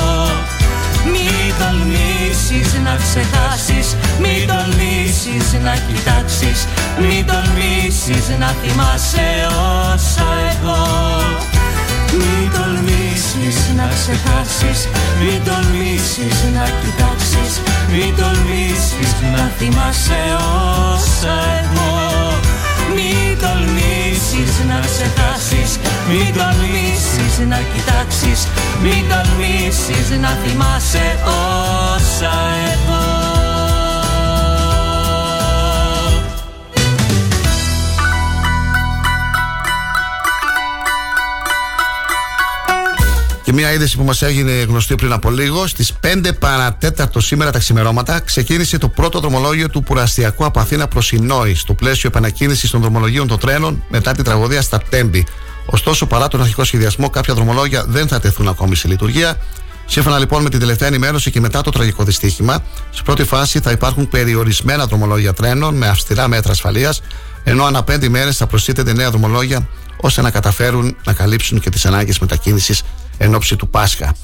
[1.12, 3.88] Μην τολμήσεις να ξεχάσεις.
[4.22, 6.60] Μην τολμήσεις να κοιτάξεις.
[7.02, 9.28] Μην τολμήσεις να θυμάσαι
[9.94, 10.84] όσα εγώ.
[12.20, 14.80] Μην τολμήσεις να ξεχάσεις.
[15.20, 17.52] Μην τολμήσεις να κοιτάξεις.
[17.92, 20.22] Μην τολμήσεις να θυμάσαι
[20.94, 22.05] όσα εγώ
[22.96, 25.72] Μην τολμήσεις να ξεχάσεις
[26.10, 28.48] Μην τολμήσεις να κοιτάξεις
[28.84, 31.06] Μην τολμήσεις να θυμάσαι
[31.96, 32.34] όσα
[32.74, 33.25] έχω
[43.46, 47.60] Και μια είδηση που μας έγινε γνωστή πριν από λίγο, στις 5 παρατέταρτο σήμερα τα
[47.60, 52.82] ξημερώματα, ξεκίνησε το πρώτο δρομολόγιο του Πουραστιακού από Αθήνα προς Ινόη, στο πλαίσιο επανακίνησης των
[52.82, 55.26] δρομολογίων των τρένων μετά την τραγωδία στα Τέμπη.
[55.66, 59.38] Ωστόσο, παρά τον αρχικό σχεδιασμό, κάποια δρομολόγια δεν θα τεθούν ακόμη σε λειτουργία.
[59.86, 63.72] Σύμφωνα λοιπόν με την τελευταία ενημέρωση και μετά το τραγικό δυστύχημα, σε πρώτη φάση θα
[63.72, 67.02] υπάρχουν περιορισμένα δρομολόγια τρένων με αυστηρά μέτρα ασφαλείας,
[67.44, 69.68] ενώ ανά πέντε ημέρε θα προσθέτεται νέα δρομολόγια
[70.06, 72.84] ώστε να καταφέρουν να καλύψουν και τις ανάγκες μετακίνησης
[73.18, 74.16] εν ώψη του Πάσχα.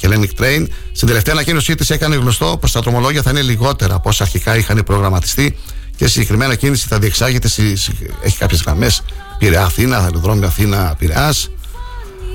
[0.00, 4.08] Hellenic Train στην τελευταία ανακοίνωσή της έκανε γνωστό πως τα δρομολόγια θα είναι λιγότερα από
[4.08, 5.56] όσα αρχικά είχαν προγραμματιστεί
[5.96, 7.48] και συγκεκριμένα κίνηση θα διεξάγεται,
[8.22, 9.02] έχει κάποιες γραμμές
[9.38, 11.50] Πειραιά Αθήνα, αεροδρόμιο Αθήνα Πειραιάς,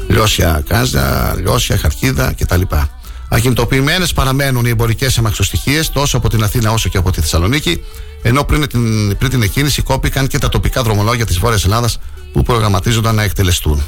[0.08, 2.62] Λιώσια Κάζα, Λιώσια Χαρκίδα κτλ.
[3.30, 7.84] Ακινητοποιημένες παραμένουν οι εμπορικές αμαξοστοιχίες τόσο από την Αθήνα όσο και από τη Θεσσαλονίκη,
[8.22, 12.00] ενώ πριν την, πριν την εκκίνηση κόπηκαν και τα τοπικά δρομολόγια της Βόρειας Ελλάδας
[12.32, 13.84] που προγραμματίζονταν να εκτελεστούν.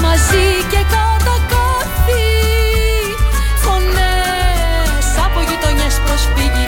[0.00, 2.26] Μαζί και κατακάθι
[3.56, 6.66] Φωνές από γειτονιές προσφυγικές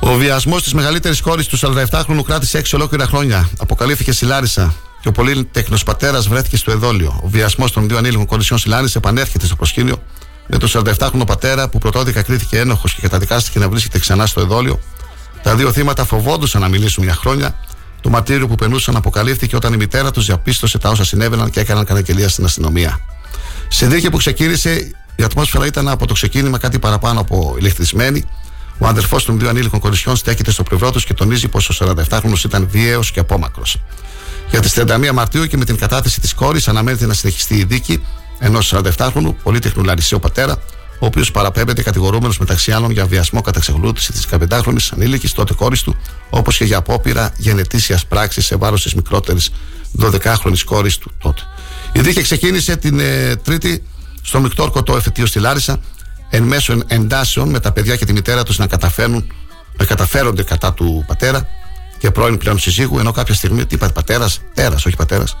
[0.00, 3.48] Ο βιασμός της μεγαλύτερης κόρη του 47χρονου κράτησε 6 ολόκληρα χρόνια.
[3.58, 7.20] Αποκαλύφθηκε στη Λάρισα και ο πολύτεχνος πατέρας βρέθηκε στο εδόλιο.
[7.22, 10.02] Ο βιασμός των δύο ανήλικων κορισιών στη Λάρισα επανέρχεται στο προσκήνιο
[10.46, 14.80] με τον 47χρονο πατέρα που πρωτόδικα κρίθηκε ένοχος και καταδικάστηκε να βρίσκεται ξανά στο εδόλιο.
[15.42, 17.54] Τα δύο θύματα φοβόντουσαν να μιλήσουν για χρόνια
[18.04, 21.84] το μαρτύριο που περνούσαν αποκαλύφθηκε όταν η μητέρα τους διαπίστωσε τα όσα συνέβαιναν και έκαναν
[21.84, 23.00] καταγγελία στην αστυνομία.
[23.68, 28.24] Σε δίκη που ξεκίνησε, η ατμόσφαιρα ήταν από το ξεκίνημα κάτι παραπάνω από ηλεκτρισμένη.
[28.78, 32.44] Ο αδερφός των δύο ανήλικων κορισιών στέκεται στο πλευρό τους και τονίζει πως ο 47χρονο
[32.44, 33.76] ήταν βίαιος και απόμακρος.
[34.50, 38.02] Για τις 31 Μαρτίου και με την κατάθεση της κόρης αναμένεται να συνεχιστεί η δίκη
[38.38, 40.58] ενός 47χρονου πολύτεχνου Λαρισίου πατέρα,
[40.98, 45.82] ο οποίος παραπέμπεται κατηγορούμενος μεταξύ άλλων για βιασμό κατά εξακολούθηση της 15χρονη ανήλικης τότε κόρης
[45.82, 45.96] του,
[46.30, 49.50] όπως και για απόπειρα γενετήσιας πράξης σε βάρος της μικρότερης
[50.00, 51.42] 12χρονη κόρης του τότε.
[51.92, 53.82] Η δίκη ξεκίνησε την ε, Τρίτη
[54.22, 55.80] στο μεικτό ορκωτό εφετείο στη Λάρισα,
[56.30, 59.32] εν μέσω εντάσεων με τα παιδιά και τη μητέρα τους να, καταφέρουν,
[59.78, 61.48] να καταφέρονται κατά του πατέρα
[61.98, 63.66] και πρώην πλέον συζύγου, ενώ κάποια στιγμή.
[63.66, 65.36] Τι είπατε, πατέρας, πέρα, όχι πατέρας.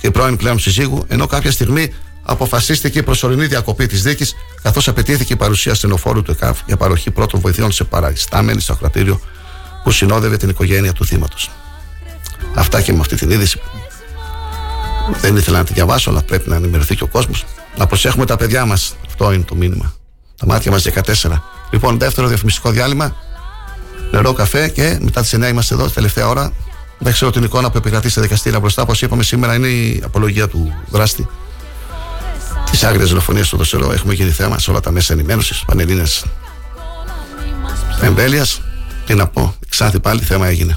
[0.00, 1.92] Και πρώην πλέον συζύγου, ενώ κάποια στιγμή
[2.26, 7.10] αποφασίστηκε η προσωρινή διακοπή της δίκης, καθώς απαιτήθηκε η παρουσία στενοφόρου του ΕΚΑΒ για παροχή
[7.10, 9.20] πρώτων βοηθειών σε παραϊστάμενη στο κρατήριο
[9.84, 11.50] που συνόδευε την οικογένεια του θύματος.
[12.54, 13.60] Αυτά και με αυτή την είδηση.
[15.20, 17.44] Δεν ήθελα να τη διαβάσω, αλλά πρέπει να ενημερωθεί και ο κόσμος.
[17.76, 18.96] Να προσέχουμε τα παιδιά μας.
[19.06, 19.94] Αυτό είναι το μήνυμα.
[20.36, 21.42] Τα μάτια μας 14.
[21.70, 23.16] Λοιπόν, δεύτερο διαφημιστικό διάλειμμα.
[24.10, 26.52] Νερό, καφέ και μετά τις 9 είμαστε εδώ, τελευταία ώρα.
[26.98, 28.82] Δεν ξέρω την εικόνα που επικρατεί σε δικαστήρια μπροστά.
[28.82, 31.28] Όπως είπαμε, σήμερα είναι η απολογία του δράστη
[32.70, 33.92] τις άγριες δολοφονίες στο Δοσερό.
[33.92, 36.04] Έχουμε γίνει θέμα σε όλα τα μέσα ενημέρωσης, πανελλήνε
[38.00, 38.60] εμβέλειας.
[39.06, 40.76] Τι να πω, ξάθη πάλι θέμα έγινε.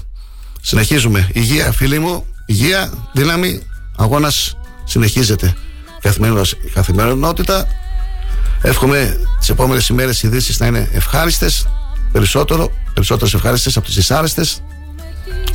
[0.62, 1.30] Συνεχίζουμε.
[1.34, 3.62] Υγεία, φίλοι μου, υγεία, δύναμη,
[3.96, 5.56] αγώνας συνεχίζεται.
[6.74, 7.68] Καθημερινότητα.
[8.62, 11.68] Εύχομαι τις επόμενες ημέρες οι ειδήσεις να είναι ευχάριστες,
[12.12, 14.62] περισσότερο, περισσότερες ευχάριστες από τις δυσάρεστες.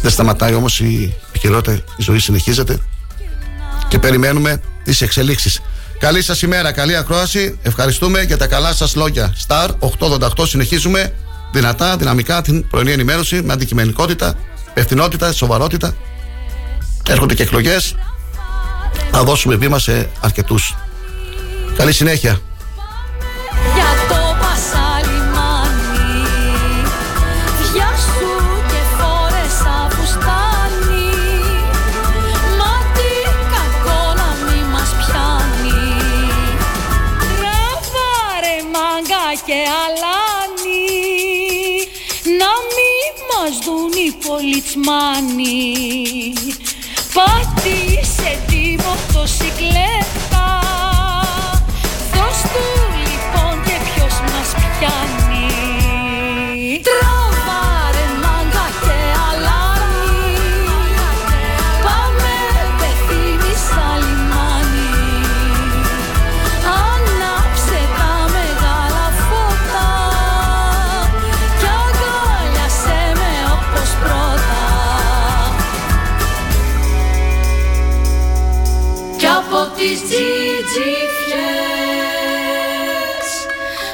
[0.01, 2.79] Δεν σταματάει όμως η επικαιρότητα, η ζωή συνεχίζεται
[3.89, 5.61] και περιμένουμε τις εξελίξεις.
[6.05, 7.59] Καλή σας ημέρα, καλή ακρόαση.
[7.63, 9.35] Ευχαριστούμε για τα καλά σας λόγια.
[9.47, 11.15] Star 888 συνεχίζουμε
[11.53, 14.35] δυνατά, δυναμικά την πρωινή ενημέρωση με αντικειμενικότητα,
[14.75, 15.95] ευθυνότητα, σοβαρότητα.
[17.09, 17.95] Έρχονται και εκλογές.
[19.11, 20.75] Θα δώσουμε βήμα σε αρκετούς.
[21.77, 22.41] Καλή συνέχεια.
[43.55, 45.73] Μας δουν οι πολιτσμάνοι
[47.15, 50.49] Πάτησε τη μοτοσυκλέτα
[52.13, 52.67] Δώσ' του
[53.05, 55.45] λοιπόν και ποιος μας πιάνει
[79.85, 80.19] τις τζιτζιφιές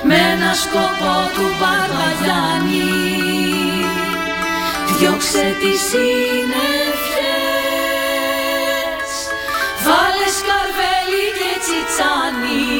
[0.03, 2.93] με ένα σκοπό του Μπαρβαγιάννη
[4.99, 6.71] διώξε τις συννεφιές
[9.85, 12.80] βάλε σκαρβέλι και τσιτσάνι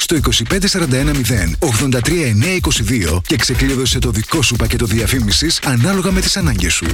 [0.00, 0.20] στο 25410
[3.14, 6.86] 83922 και ξεκλείδωσε το δικό σου πακέτο διαφήμισης ανάλογα με τις ανάγκες σου.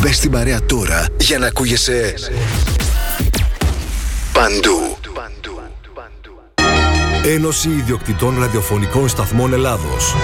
[0.00, 2.14] Μπες στην παρέα τώρα για να ακούγεσαι
[4.32, 4.96] παντού.
[7.24, 10.14] Ένωση Ιδιοκτητών Ραδιοφωνικών Σταθμών Ελλάδος.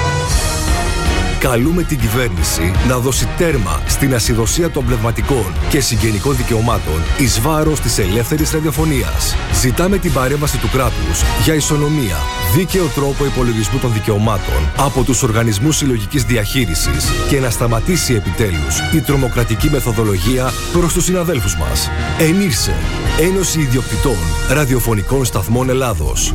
[1.42, 7.80] Καλούμε την κυβέρνηση να δώσει τέρμα στην ασυδοσία των πνευματικών και συγγενικών δικαιωμάτων εις βάρος
[7.80, 9.36] της ελεύθερης ραδιοφωνίας.
[9.60, 12.16] Ζητάμε την παρέμβαση του κράτους για ισονομία,
[12.54, 19.00] δίκαιο τρόπο υπολογισμού των δικαιωμάτων από τους οργανισμούς συλλογικής διαχείρισης και να σταματήσει επιτέλους η
[19.00, 21.90] τρομοκρατική μεθοδολογία προς τους συναδέλφους μας.
[22.18, 22.74] Ενήρσε,
[23.20, 24.18] Ένωση Ιδιοκτητών
[24.48, 26.34] Ραδιοφωνικών Σταθμών Ελλάδος.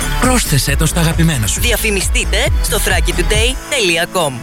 [0.21, 1.61] Πρόσθεσέ το στα αγαπημένα σου.
[1.61, 4.33] Διαφημιστείτε στο thrakitoday.com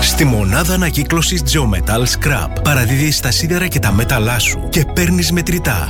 [0.00, 5.88] Στη μονάδα ανακύκλωσης Geometal Scrap παραδίδεις τα σίδερα και τα μέταλά σου και παίρνεις μετρητά.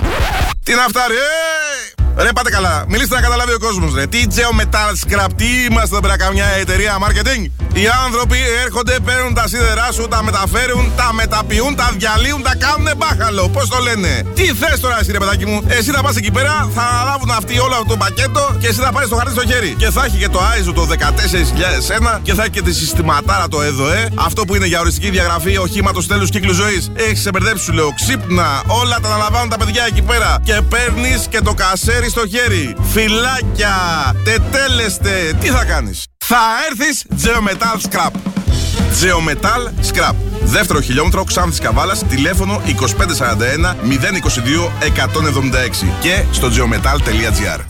[0.63, 2.23] Τι να φτάρει, ε!
[2.23, 4.07] Ρε πάτε καλά, μιλήστε να καταλάβει ο κόσμος ρε.
[4.07, 7.51] Τι Geometal Scrap, τι είμαστε εδώ πέρα καμιά εταιρεία marketing.
[7.73, 12.89] Οι άνθρωποι έρχονται, παίρνουν τα σίδερά σου, τα μεταφέρουν, τα μεταποιούν, τα διαλύουν, τα κάνουν
[12.97, 13.49] μπάχαλο.
[13.49, 16.71] Πώς το λένε; Τι θες τώρα, εσύ ρε παιδάκι μου; Εσύ θα πας εκεί πέρα,
[16.75, 19.75] θα αναλάβουν αυτοί όλο αυτό το πακέτο και εσύ θα πάρεις το χαρτί στο χέρι.
[19.79, 23.63] Και θα έχει και το ISO το 14001 και θα έχει και τη συστηματάρα το
[23.99, 24.09] ΕΔΟΕ.
[24.15, 26.91] Αυτό που είναι για οριστική διαγραφή οχήματος τέλους κύκλου ζωής.
[26.95, 27.95] Έχεις σε μπερδέψει, σου λέω.
[27.95, 30.41] Ξύπνα, όλα τα αναλαμβάνουν τα παιδιά εκεί πέρα.
[30.45, 32.77] Και παίρνεις και το κασέρι στο χέρι.
[32.93, 33.77] Φυλάκια,
[34.25, 35.33] τετέλεστε.
[35.41, 36.41] Τι θα κάνεις; Θα
[36.71, 38.11] έρθεις Geometal Scrap.
[39.03, 40.15] Geometal Scrap.
[40.43, 47.61] Δεύτερο χιλιόμετρο Ξάνθης Καβάλας, τηλέφωνο 2541 022 176 και στο geometal.gr.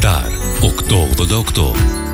[0.00, 0.28] Star
[0.60, 2.13] 888.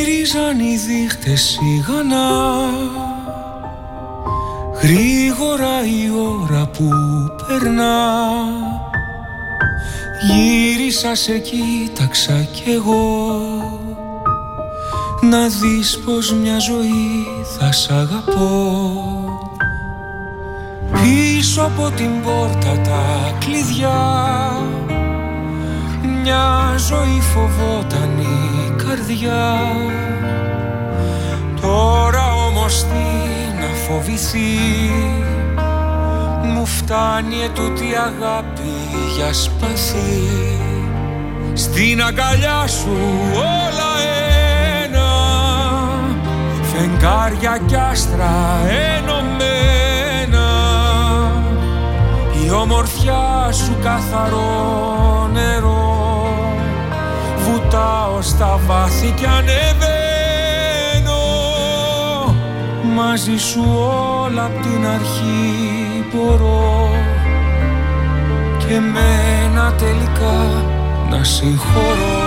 [0.21, 2.29] Γύριζαν οι δείχτες σιγανά.
[4.81, 6.09] Γρήγορα η
[6.41, 6.89] ώρα που
[7.47, 7.95] περνά.
[10.27, 13.41] Γύρισα σε κοίταξα κι εγώ.
[15.21, 17.25] Να δεις πως μια ζωή
[17.57, 18.93] θα σ' αγαπώ.
[20.91, 24.51] Πίσω από την πόρτα τα κλειδιά.
[26.21, 28.60] Μια ζωή φοβόταν η
[28.95, 29.59] καρδιά.
[31.61, 34.59] Τώρα όμως τι να φοβηθεί.
[36.43, 38.73] Μου φτάνει ετούτη αγάπη
[39.15, 40.29] για σπαθί.
[41.53, 42.97] Στην αγκαλιά σου
[43.35, 43.91] όλα
[44.83, 45.09] ένα.
[46.61, 48.59] Φεγγάρια κι άστρα
[48.97, 50.47] ενωμένα.
[52.45, 55.90] Η ομορφιά σου καθαρό νερό
[57.71, 59.61] Βουτάω στα βάθη κι ανεβαίνω.
[62.95, 63.61] Μαζί σου
[64.23, 66.89] όλα απ' την αρχή μπορώ.
[68.57, 70.65] Και μένα τελικά
[71.09, 72.20] να συγχωρώ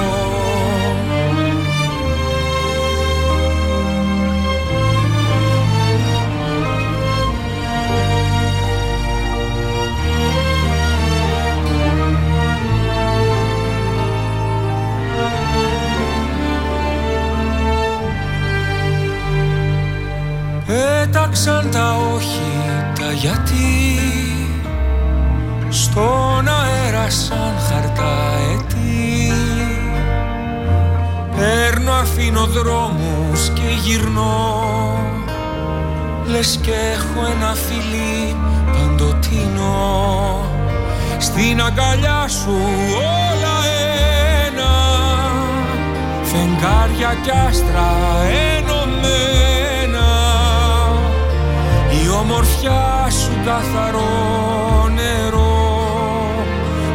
[21.71, 22.53] τα όχι,
[23.01, 23.99] τα γιατί.
[25.69, 29.33] Στον αέρα σαν χαρτά ετή
[31.37, 34.63] Παίρνω αφήνω δρόμους και γυρνώ.
[36.27, 38.37] Λες και έχω ένα φιλί
[38.73, 40.41] παντοτινό
[41.19, 42.59] Στην αγκαλιά σου
[42.97, 43.57] όλα
[44.47, 44.73] ένα.
[46.23, 47.93] Φεγγάρια κι άστρα
[48.57, 48.74] ενωμένα
[52.25, 55.53] ομορφιά σου καθαρό νερό.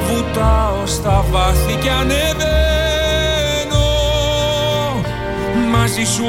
[0.08, 2.30] Βουτάω στα βάθη κι ανεβαίνω.
[5.72, 6.24] Μαζί σου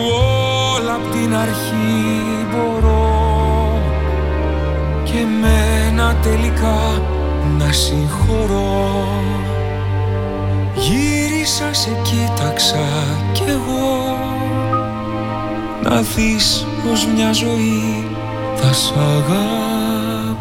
[0.75, 3.79] όλα απ' την αρχή μπορώ.
[5.05, 7.03] Και μένα τελικά
[7.59, 9.09] να συγχωρώ.
[10.75, 12.87] Γύρισα σε κοίταξα
[13.33, 14.19] κι εγώ.
[15.83, 18.10] Να δεις πως μια ζωή
[18.63, 20.41] θα σ' αγαπώ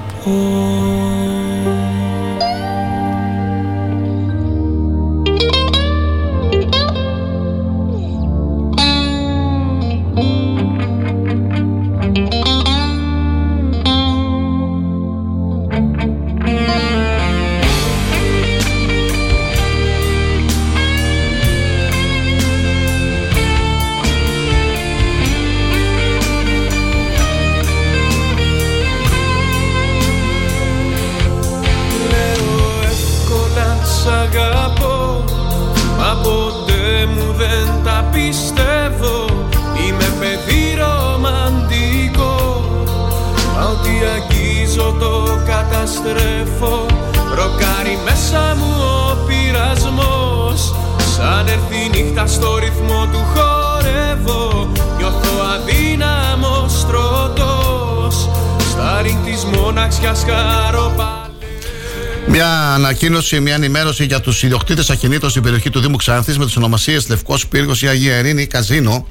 [63.09, 67.09] ανακοίνωση, μια ενημέρωση για τους ιδιοκτήτες ακινήτων στην περιοχή του Δήμου Ξάνθης με τις ονομασίες
[67.09, 69.07] Λευκός Πύργος ή Αγία Ειρήνη ή Καζίνο.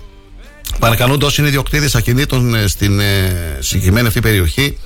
[0.78, 4.78] Παρακαλούνται όσοι είναι ιδιοκτήτες ακινήτων ε, στην ε, συγκεκριμένη αυτή περιοχή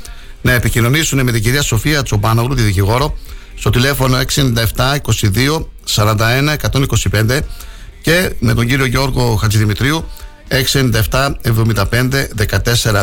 [0.43, 3.17] να επικοινωνήσουν με την κυρία Σοφία Τσομπάνογλου, τη δικηγόρο,
[3.55, 4.43] στο τηλέφωνο 697
[4.75, 6.57] 22 41
[7.13, 7.39] 125
[8.03, 10.05] και με τον κύριο Γιώργο Χατζηδημητρίου
[11.11, 12.27] 697 75
[12.65, 13.03] 14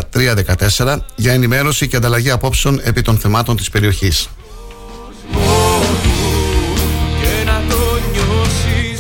[0.78, 4.30] 314 για ενημέρωση και ανταλλαγή απόψεων επί των θεμάτων της περιοχής.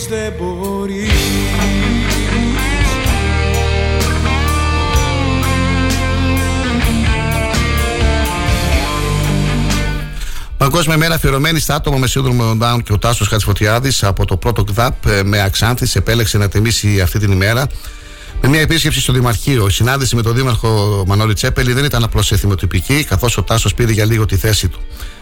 [0.09, 1.11] Δεν μπορείς
[10.57, 14.63] Παγκόσμια μέρα αφιερωμένη στα άτομα με σύνδρομο Down και ο Τάσος Χατζηφωτιάδης από το πρώτο
[14.63, 17.67] ΚΔΑΠ ε, με Αξάνθης επέλεξε να τιμήσει αυτή την ημέρα
[18.41, 19.67] με μια επίσκεψη στο Δημαρχείο.
[19.67, 23.91] Η συνάντηση με τον Δήμαρχο Μανώλη Τσέπελη δεν ήταν απλώς εθιμοτυπική, καθώς ο Τάσος πήρε
[23.91, 24.79] για λίγο τη θέση του.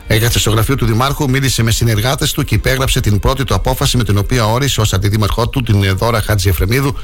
[0.07, 3.97] Έκατσε στο γραφείο του Δημάρχου, μίλησε με συνεργάτες του και υπέγραψε την πρώτη του απόφαση
[3.97, 6.95] με την οποία όρισε ως αντιδήμαρχό του την Δώρα Χάτζη Εφρεμίδου,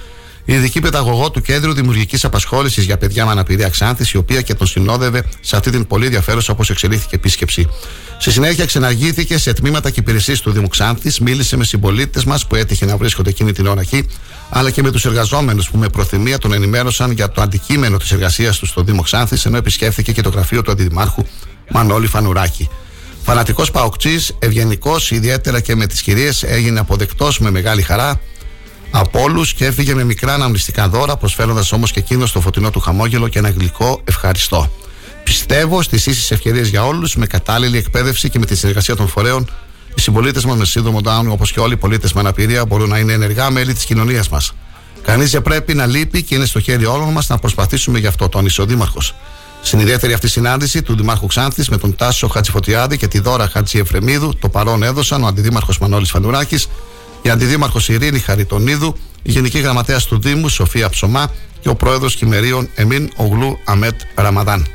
[0.45, 4.53] η ειδική παιδαγωγό του Κέντρου Δημιουργικής Απασχόλησης για παιδιά με αναπηρία Ξάνθης, η οποία και
[4.53, 7.67] τον συνόδευε σε αυτή την πολύ ενδιαφέρουσα όπως εξελίχθηκε επίσκεψη.
[8.17, 12.55] Στη συνέχεια ξεναργήθηκε σε τμήματα και υπηρεσίες του Δήμου Ξάνθης, μίλησε με συμπολίτες μας που
[12.55, 14.07] έτυχε να βρίσκονται εκείνη την ώρα εκεί,
[14.49, 18.57] αλλά και με τους εργαζόμενους που με προθυμία τον ενημέρωσαν για το αντικείμενο της εργασίας
[18.57, 21.25] τους στο Δήμο Ξάνθης, ενώ επισκέφθηκε και το γραφείο του Αντιδημάρχου
[21.69, 22.69] Μανώλη Φανουράκη.
[23.25, 28.19] Φανατικός παοκτσή, ευγενικός, ιδιαίτερα και με τις κυρίες, έγινε αποδεκτός με μεγάλη χαρά
[28.91, 32.79] από όλους και έφυγε με μικρά αναμνηστικά δώρα, προσφέροντας όμως και εκείνο το φωτεινό του
[32.79, 34.71] χαμόγελο και ένα γλυκό ευχαριστώ.
[35.23, 39.49] Πιστεύω στις ίσες ευκαιρίες για όλους, με κατάλληλη εκπαίδευση και με τη συνεργασία των φορέων,
[39.95, 42.97] οι συμπολίτες μας με σύνδρομο Down, όπως και όλοι οι πολίτες με αναπηρία, μπορούν να
[42.97, 44.53] είναι ενεργά μέλη της κοινωνίας μας.
[45.01, 48.29] Κανείς δεν πρέπει να λείπει και είναι στο χέρι όλων μας να προσπαθήσουμε γι' αυτό,
[48.29, 48.99] τον Ισοδήμαρχο.
[49.63, 53.79] Στην ιδιαίτερη αυτή συνάντηση του Δημάρχου Ξάνθης με τον Τάσο Χατζηφωτιάδη και τη Δώρα Χατζη
[53.79, 56.57] Εφρεμίδου, το παρόν έδωσαν ο Αντιδήμαρχος Μανώλης Φανουράκη,
[57.21, 62.69] η Αντιδήμαρχος Ειρήνη Χαριτονίδου, η Γενική Γραμματέας του Δήμου Σοφία Ψωμά και ο Πρόεδρος Κυμερίων
[62.75, 64.67] Εμίν Ογλού Αμέτ Ραμαδάν.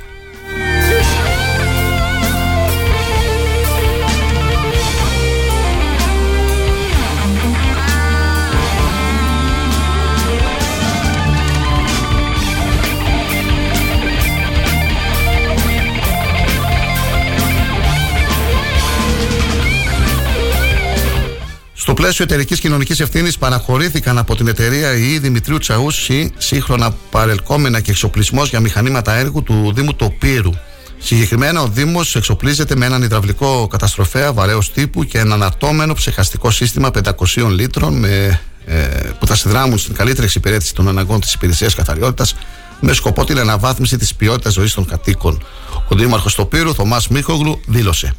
[21.99, 28.49] Πλαίσιο εταιρικής κοινωνικής ευθύνης παραχωρήθηκαν από την εταιρεία ΙΗ Δημητρίου Τσαούση σύγχρονα παρελκόμενα και εξοπλισμός
[28.49, 30.51] για μηχανήματα έργου του Δήμου Τοπύρου.
[30.99, 36.91] Συγκεκριμένα, ο Δήμος εξοπλίζεται με έναν υδραυλικό καταστροφέα βαρέως τύπου και ένα αναρτώμενο ψεχαστικό σύστημα
[37.05, 38.75] 500 λίτρων με, ε,
[39.19, 42.35] που θα συνδράμουν στην καλύτερη εξυπηρέτηση των αναγκών της υπηρεσίας καθαριότητας
[42.81, 45.43] με σκοπό την αναβάθμιση της ποιότητας ζωής των κατοίκων.
[45.89, 48.15] Ο Δήμαρχος Τοπύρου, Θωμάς Μίχογλου, δήλωσε.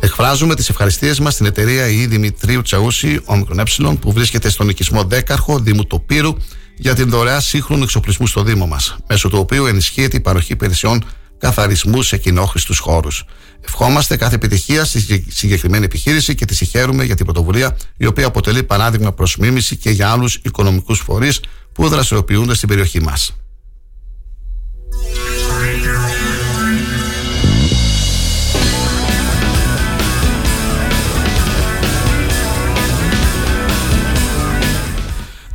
[0.00, 5.58] Εκφράζουμε τις ευχαριστίες μας στην εταιρεία ΙΗ Δημητρίου Τσαούση, ΟΜΕ, που βρίσκεται στον οικισμό Δέκαρχο,
[5.58, 6.36] Δήμου Τοπύρου,
[6.76, 11.04] για την δωρεά σύγχρονου εξοπλισμού στο Δήμο μας, μέσω του οποίου ενισχύεται η παροχή υπηρεσιών
[11.38, 13.24] καθαρισμού σε κοινόχρηστους χώρους.
[13.60, 18.62] Ευχόμαστε κάθε επιτυχία στη συγκεκριμένη επιχείρηση και τη συγχαίρουμε για την πρωτοβουλία, η οποία αποτελεί
[18.62, 21.40] παράδειγμα προς μίμηση και για άλλους οικονομικούς φορείς
[21.72, 23.32] που δραστηριοποιούνται στην περιοχή μας.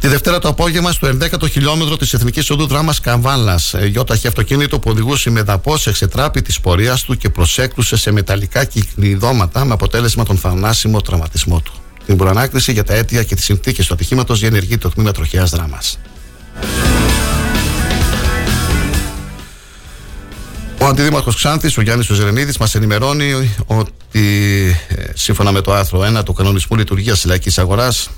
[0.03, 4.89] Τη Δευτέρα το απόγευμα στο 11ο χιλιόμετρο της Εθνικής Οδού Δράμας Καβάλα, γιόταχη αυτοκίνητο που
[4.89, 10.37] οδηγούσε με δαπός εξετράπη της πορείας του και προσέκλουσε σε μεταλλικά κυκλειδώματα με αποτέλεσμα τον
[10.37, 11.73] θανάσιμο τραυματισμό του.
[12.05, 15.99] Την προανάκριση για τα αίτια και τις συνθήκες του ατυχήματος διενεργεί το τμήμα τροχιά δράμας.
[20.79, 26.23] Ο Αντιδήμαρχος Ξάνθης, ο Γιάννης Ζερενίδης, μας ενημερώνει ότι ε, σύμφωνα με το άρθρο 1
[26.25, 28.09] του Κανονισμού Λειτουργίας της Λαϊκής Αγοράς,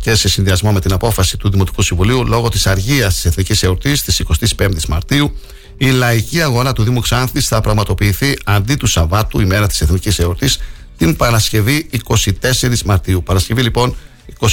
[0.00, 4.02] και σε συνδυασμό με την απόφαση του Δημοτικού Συμβουλίου λόγω της αργίας της Εθνικής Εορτής
[4.02, 4.22] της
[4.56, 5.36] 25η Μαρτίου,
[5.76, 10.58] η λαϊκή αγορά του Δήμου Ξάνθης θα πραγματοποιηθεί αντί του Σαββάτου, ημέρα της Εθνικής Εορτής,
[10.96, 13.22] την Παρασκευή 24 Μαρτίου.
[13.22, 13.96] Παρασκευή λοιπόν
[14.40, 14.50] 24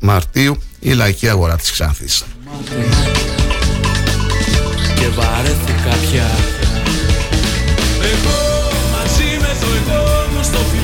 [0.00, 2.24] Μαρτίου η λαϊκή αγορά της Ξάνθης.
[4.94, 6.30] Και βαρέθηκα πια
[8.02, 8.38] Εγώ
[8.92, 10.77] μαζί με το εγώ μου στο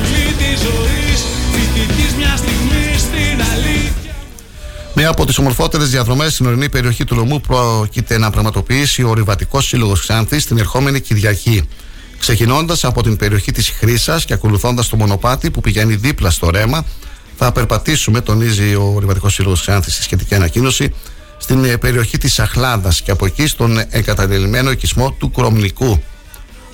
[4.97, 9.61] Μία από τις ομορφότερες διαδρομές στην ορεινή περιοχή του Λομού πρόκειται να πραγματοποιήσει ο Ορειβατικό
[9.61, 11.69] Σύλλογος Ξάνθης την ερχόμενη Κυριακή.
[12.19, 16.85] Ξεκινώντας από την περιοχή της Χρήσας και ακολουθώντας το μονοπάτι που πηγαίνει δίπλα στο ρέμα,
[17.37, 20.93] θα περπατήσουμε, τονίζει ο Ορειβατικό Σύλλογος Ξάνθης στη σχετική ανακοίνωση,
[21.39, 26.03] στην ε, περιοχή της Αχλάδας και από εκεί στον εγκαταλελειμμένο οικισμό του Κρομλικού.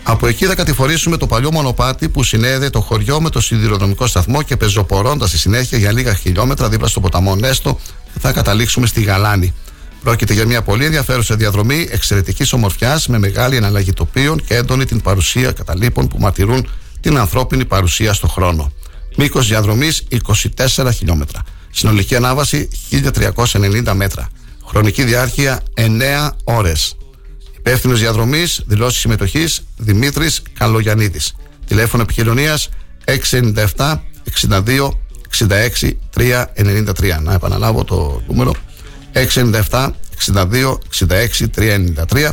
[0.02, 4.42] Από εκεί θα κατηφορήσουμε το παλιό μονοπάτι που συνέδε το χωριό με το σιδηροδρομικό σταθμό
[4.42, 7.78] και πεζοπορώντα στη συνέχεια για λίγα χιλιόμετρα δίπλα στο ποταμό Νέστο
[8.20, 9.54] θα καταλήξουμε στη Γαλάνη.
[10.02, 15.00] Πρόκειται για μια πολύ ενδιαφέρουσα διαδρομή εξαιρετικής ομορφιάς με μεγάλη εναλλαγή τοπίων και έντονη την
[15.00, 16.68] παρουσία καταλήπων που μαρτυρούν
[17.00, 18.72] την ανθρώπινη παρουσία στο χρόνο.
[19.16, 20.02] Μήκος διαδρομής
[20.76, 21.42] 24 χιλιόμετρα.
[21.70, 22.68] Συνολική ανάβαση
[23.52, 24.28] 1390 μέτρα.
[24.66, 26.96] Χρονική διάρκεια 9 ώρες.
[27.60, 31.20] Υπεύθυνος διαδρομής, δηλώσεις συμμετοχής Δημήτρης Καλογιανίδη.
[31.66, 32.68] Τηλέφωνο επικοινωνίας
[33.04, 34.00] 697
[34.48, 34.98] 62
[35.38, 37.20] 66 393.
[37.22, 38.54] Να επαναλάβω το νούμερο
[39.12, 39.90] 697
[40.34, 42.30] 62 66 393.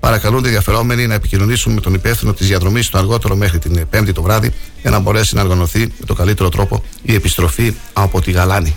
[0.00, 4.12] Παρακαλούνται οι ενδιαφερόμενοι να επικοινωνήσουν με τον υπεύθυνο της διαδρομής το αργότερο μέχρι την Πέμπτη
[4.12, 8.30] το βράδυ για να μπορέσει να οργανωθεί με το καλύτερο τρόπο η επιστροφή από τη
[8.30, 8.74] Γαλάνη.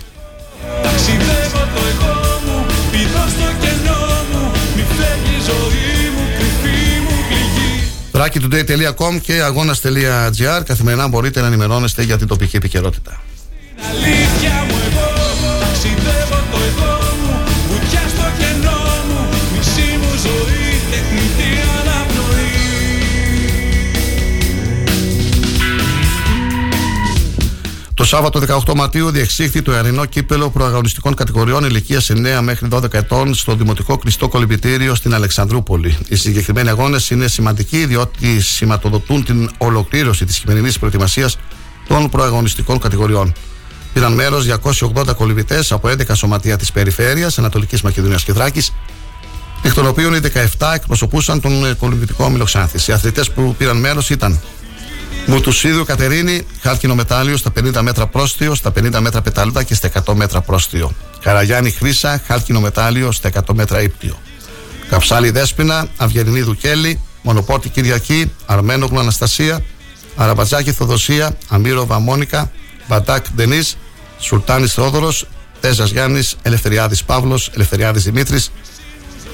[8.16, 8.38] Raki
[9.20, 13.22] και αγώνα.gr καθημερινά μπορείτε να ενημερώνεστε για την τοπική επικαιρότητα.
[28.04, 33.34] Το Σάββατο 18 Μαρτίου διεξήχθη το Ιαρινό Κύπελο Προαγωνιστικών Κατηγοριών ηλικίας 9 μέχρι 12 ετών
[33.34, 35.96] στο Δημοτικό Κλειστό Κολυμπητήριο στην Αλεξανδρούπολη.
[36.08, 41.38] Οι συγκεκριμένοι αγώνες είναι σημαντικοί διότι σηματοδοτούν την ολοκλήρωση της χειμερινής προετοιμασίας
[41.88, 43.32] των προαγωνιστικών κατηγοριών.
[43.92, 48.72] Πήραν μέρος 280 κολυμπητές από 11 σωματεία της περιφέρειας Ανατολικής Μακεδονίας και Θράκης,
[49.62, 50.20] εκ των οποίων οι
[50.58, 52.90] 17 εκπροσωπούσαν τον ε, κολυμπητικό όμιλο Ξάνθη.
[52.90, 54.40] Οι αθλητές που πήραν μέρος ήταν
[55.26, 60.14] Μουτουσίδου Κατερίνη, χάλκινο μετάλλιο στα 50 μέτρα πρόστιο, στα 50 μέτρα πεταλούδα και στα 100
[60.14, 60.92] μέτρα πρόστιο.
[61.20, 64.18] Καραγιάννη Χρήσα, χάλκινο μετάλλιο στα 100 μέτρα ύπτιο.
[64.88, 69.64] Καψάλη Δέσπινα, Αυγερινή Δουκέλη, Μονοπόρτη Κυριακή, Αρμένογλου Αναστασία,
[70.16, 72.50] Αραμπατζάκη Θοδοσία, Αμύροβα Μόνικα,
[72.88, 73.60] Μπατάκ Ντενή,
[74.18, 75.12] Σουλτάνης Θεόδωρο,
[75.60, 78.50] Τέζας Γιάννης, Ελευθεριάδης Παύλος, Ελευθεριάδης Δημήτρης,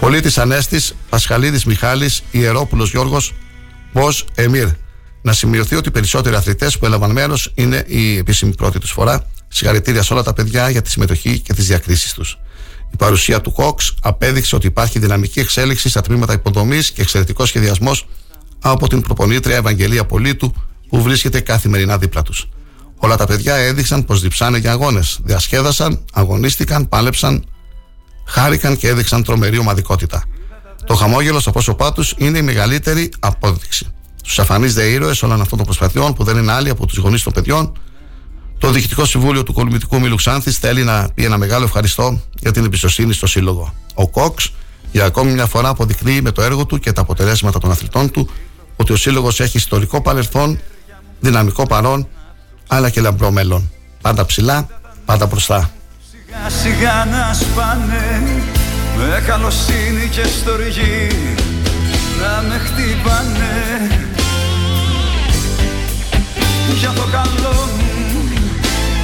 [0.01, 3.35] Πολίτης Ανέστης, Πασχαλίδης Μιχάλης, Ιερόπουλος Γιώργος,
[3.93, 4.69] Μπό Εμμύρ.
[5.23, 9.27] Να σημειωθεί ότι οι περισσότεροι αθλητές που έλαβαν μέρος είναι η επίσημη πρώτη τους φορά.
[9.49, 12.39] Συγχαρητήρια σε όλα τα παιδιά για τη συμμετοχή και τις διακρίσεις τους.
[12.93, 18.09] Η παρουσία του Κόξ απέδειξε ότι υπάρχει δυναμική εξέλιξη στα τμήματα υποδομής και εξαιρετικός σχεδιασμός
[18.61, 20.55] από την προπονήτρια Ευαγγελία Πολίτου
[20.89, 22.49] που βρίσκεται καθημερινά δίπλα τους.
[22.97, 25.19] Όλα τα παιδιά έδειξαν πως διψάνε για αγώνες.
[25.23, 27.45] Διασκέδασαν, αγωνίστηκαν, πάλεψαν,
[28.27, 30.25] χάρηκαν και έδειξαν τρομερή ομαδικότητα.
[30.87, 33.87] Το χαμόγελο στο πρόσωπά τους είναι η μεγαλύτερη απόδειξη.
[34.25, 37.33] Στου αφανεί ήρωες όλων αυτών των προσπαθειών που δεν είναι άλλοι από τους γονείς των
[37.33, 37.73] παιδιών,
[38.59, 42.65] το Διοικητικό Συμβούλιο του Κολυμπητικού Μήλου Ξάνθης θέλει να πει ένα μεγάλο ευχαριστώ για την
[42.65, 43.75] εμπιστοσύνη στο Σύλλογο.
[43.95, 44.53] Ο Κόξ
[44.93, 48.31] Για ακόμη μια φορά αποδεικνύει με το έργο του και τα αποτελέσματα των αθλητών του
[48.77, 50.61] ότι ο Σύλλογος έχει ιστορικό παρελθόν,
[51.21, 52.09] δυναμικό παρόν,
[52.67, 53.71] αλλά και λαμπρό μέλλον.
[54.01, 54.67] Πάντα ψηλά,
[55.05, 55.71] πάντα μπροστά.
[56.11, 58.23] Σιγά σιγά να σπάνε
[58.97, 61.09] με καλοσύνη και στοργή
[62.21, 64.00] να με χτυπάνε
[66.79, 67.55] για το καλό
[68.13, 68.29] μου,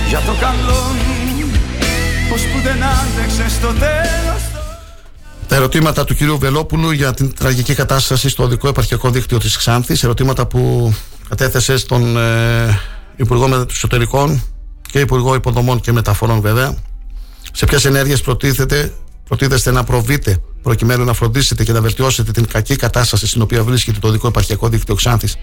[0.09, 1.51] για το καλό μου
[2.29, 4.43] πως που δεν άντεξε στο τέλος
[5.49, 10.03] τα ερωτήματα του κυρίου Βελόπουλου για την τραγική κατάσταση στο οδικό επαρχιακό δίκτυο της Ξάνθης.
[10.03, 10.95] Ερωτήματα που
[11.29, 12.81] κατέθεσε στον ε,
[13.17, 14.43] Υπουργό Εσωτερικών
[14.91, 16.75] και Υπουργό Υποδομών και Μεταφορών βέβαια.
[17.53, 18.93] Σε ποιες ενέργειες προτίθεται
[19.29, 23.99] προτίθεστε να προβείτε προκειμένου να φροντίσετε και να βελτιώσετε την κακή κατάσταση στην οποία βρίσκεται
[23.99, 25.37] το οδικό επαρχιακό δίκτυο Ξάνθης;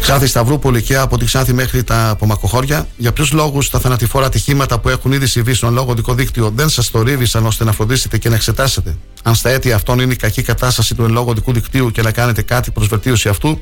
[0.00, 2.88] Ξάνθη Σταυρούπολη και από τη Ξάνθη μέχρι τα απομακοχώρια.
[2.96, 6.68] Για ποιους λόγους τα θανατηφόρα ατυχήματα που έχουν ήδη συμβεί στον λόγο δικό δίκτυο δεν
[6.68, 10.16] σας το ρίβησαν ώστε να φροντίσετε και να εξετάσετε; Αν στα αίτια αυτών είναι η
[10.16, 13.60] κακή κατάσταση του εν λόγω δικού δικτύου και να κάνετε κάτι προς βελτίωση αυτού.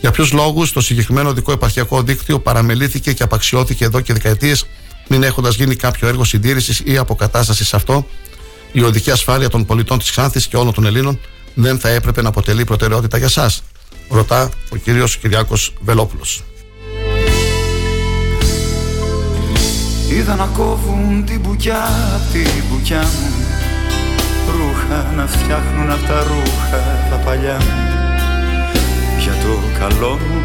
[0.00, 4.66] Για ποιους λόγους το συγκεκριμένο δικό επαρχιακό δίκτυο παραμελήθηκε και απαξιώθηκε εδώ και δεκαετίες,
[5.08, 8.06] μην έχοντας γίνει κάποιο έργο συντήρησης ή αποκατάστασης σε αυτό.
[8.72, 11.20] Η οδική ασφάλεια των πολιτών της Ξάνθης και όλων των Ελλήνων
[11.54, 13.50] δεν θα έπρεπε να αποτελεί προτεραιότητα για εσά.
[14.08, 16.42] Ρωτά ο κύριος Κυριάκος Βελόπουλος.
[20.10, 23.32] Είδα να κόβουν την μπουκιά απ' την μπουκιά μου.
[24.50, 27.72] Ρούχα να φτιάχνουν απ' τα ρούχα τα παλιά μου.
[29.20, 30.42] Για το καλό μου.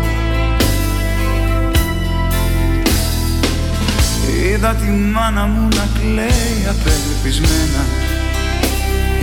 [4.46, 7.84] Είδα τη μάνα μου να κλαίει απελπισμένα.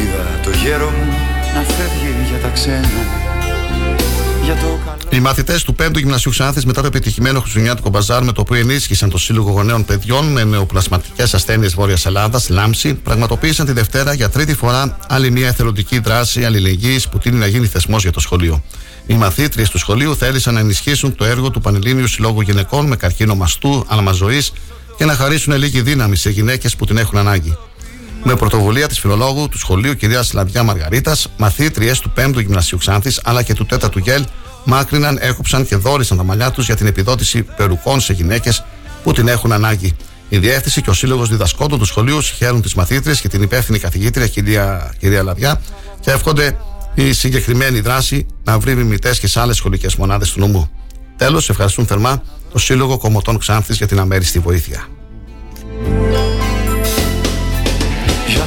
[0.01, 1.13] Είδα το γέρο μου
[1.55, 3.30] να φεύγει για τα ξένα
[5.11, 9.11] οι μαθητές του 5ου Γυμνασίου Ξάνθης, μετά το επιτυχημένο Χριστουγεννιάτικο μπαζάρ, με το οποίο ενίσχυσαν
[9.11, 14.55] το Σύλλογο Γονέων Παιδιών με νεοπλασματικές ασθένειες Βόρειας Ελλάδας, Λάμψη, πραγματοποίησαν τη Δευτέρα για τρίτη
[14.55, 18.63] φορά άλλη μια εθελοντική δράση αλληλεγγύης που τίνει να γίνει θεσμός για το σχολείο.
[19.07, 23.35] Οι μαθήτριες του σχολείου θέλησαν να ενισχύσουν το έργο του Πανελλήνιου Συλλόγου Γυναικών με καρκίνο
[23.35, 24.43] μαστού, αλμαζωή
[24.97, 27.57] και να χαρίσουν λίγη δύναμη σε γυναίκες που την έχουν ανάγκη.
[28.25, 33.43] Με πρωτοβουλία της φιλολόγου του σχολείου κυρίας Λαβιά Μαργαρίτας, μαθήτριες του 5ου Γυμνασίου Ξάνθης αλλά
[33.43, 34.25] και του 4ου Γέλ
[34.65, 38.65] μάκρυναν, έκοψαν και δόρισαν τα μαλλιά τους για την επιδότηση περουκών σε γυναίκες
[39.03, 39.97] που την έχουν ανάγκη.
[40.29, 44.27] Η Διεύθυνση και ο Σύλλογος Διδασκόντων του σχολείου συγχαίρουν τις μαθήτριες και την υπεύθυνη καθηγήτρια
[44.27, 45.61] κυρία, κυρία Λαβιά
[46.01, 46.57] και εύχονται
[46.95, 50.71] η συγκεκριμένη δράση να βρει μιμητές και σε άλλες σχολικές μονάδες του νομού.
[51.17, 52.23] Τέλος, ευχαριστούν θερμά
[52.53, 54.89] το Σύλλογο Κομωτών Ξάνθης για την αμέριστη βοήθεια.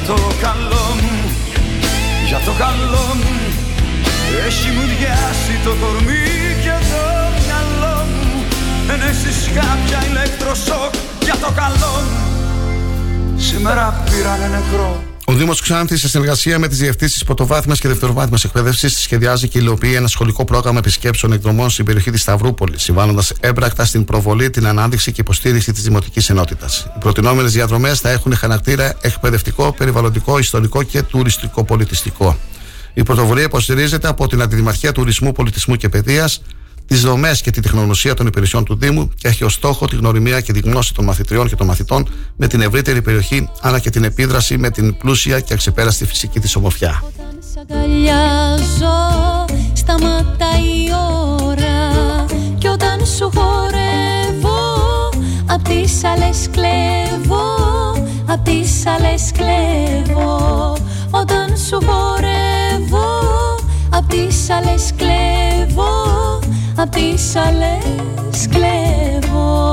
[0.06, 1.32] Για το καλό μου,
[2.28, 3.36] για το καλό μου.
[4.46, 6.26] Έχει μου διάσει το κορμί
[6.64, 7.04] και το
[7.38, 8.44] μυαλό μου.
[8.94, 10.94] Ενέσεις κάποια ηλεκτροσόκ
[11.24, 12.22] για το καλό μου.
[13.38, 18.98] Σήμερα πήρανε νεκρό ο Δήμος Ξάνθης, σε συνεργασία με τις διευθύνσεις πρωτοβάθμιας και δευτεροβάθμιας εκπαίδευσης,
[18.98, 24.06] σχεδιάζει και υλοποιεί ένα σχολικό πρόγραμμα επισκέψεων εκδρομών στην περιοχή της Σταυρούπολης, συμβάλλοντας έμπρακτα στην
[24.06, 26.88] προβολή, την ανάδειξη και υποστήριξη της Δημοτικής Ενότητας.
[26.96, 32.38] Οι προτινόμενες διαδρομές θα έχουν χαρακτήρα εκπαιδευτικό, περιβαλλοντικό, ιστορικό και τουριστικό-πολιτιστικό.
[32.94, 36.42] Η πρωτοβουλία υποστηρίζεται από την Αντιδημαρχία Τουρισμού, Πολιτισμού και Παιδείας,
[36.86, 40.42] τις δομές και τη τεχνογνωσία των υπηρεσιών του Δήμου και έχει ως στόχο τη γνωριμία
[40.42, 44.04] και τη γνώση των μαθητριών και των μαθητών με την ευρύτερη περιοχή αλλά και την
[44.04, 47.04] επίδραση με την πλούσια και αξεπέραστη φυσική της ομορφιά.
[49.74, 50.90] σταματάει η
[51.44, 52.26] ώρα
[52.58, 54.64] και όταν σου χορεύω
[55.46, 57.44] απ' τις άλλες κλέβω
[58.26, 60.78] απ' τις άλλες κλέβω
[61.10, 63.10] όταν σου χορεύω
[63.90, 66.43] απ' τις άλλες κλέβω
[66.84, 69.72] απ' τις άλλες κλέβω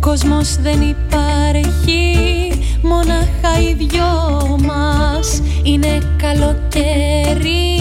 [0.00, 2.12] Κόσμος δεν υπάρχει,
[2.82, 4.99] μόναχα οι δυο μας
[5.62, 7.80] Είναι καλοκαίρι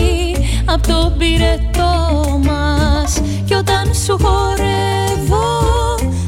[0.65, 5.47] απ' το πυρετό μας Κι όταν σου χορεύω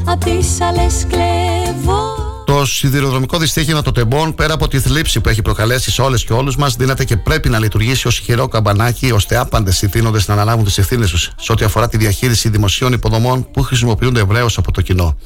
[0.04, 2.22] απ' τις άλλες κλέβω
[2.52, 6.32] το σιδηροδρομικό δυστύχημα των τεμπών, πέρα από τη θλίψη που έχει προκαλέσει σε όλες και
[6.32, 9.90] όλους μας, δύναται και πρέπει να λειτουργήσει ως χειρό καμπανάκι, ώστε άπαντες οι
[10.26, 14.58] να αναλάβουν τις ευθύνες τους σε ό,τι αφορά τη διαχείριση δημοσίων υποδομών που χρησιμοποιούνται ευρέως
[14.58, 15.16] από το κοινό.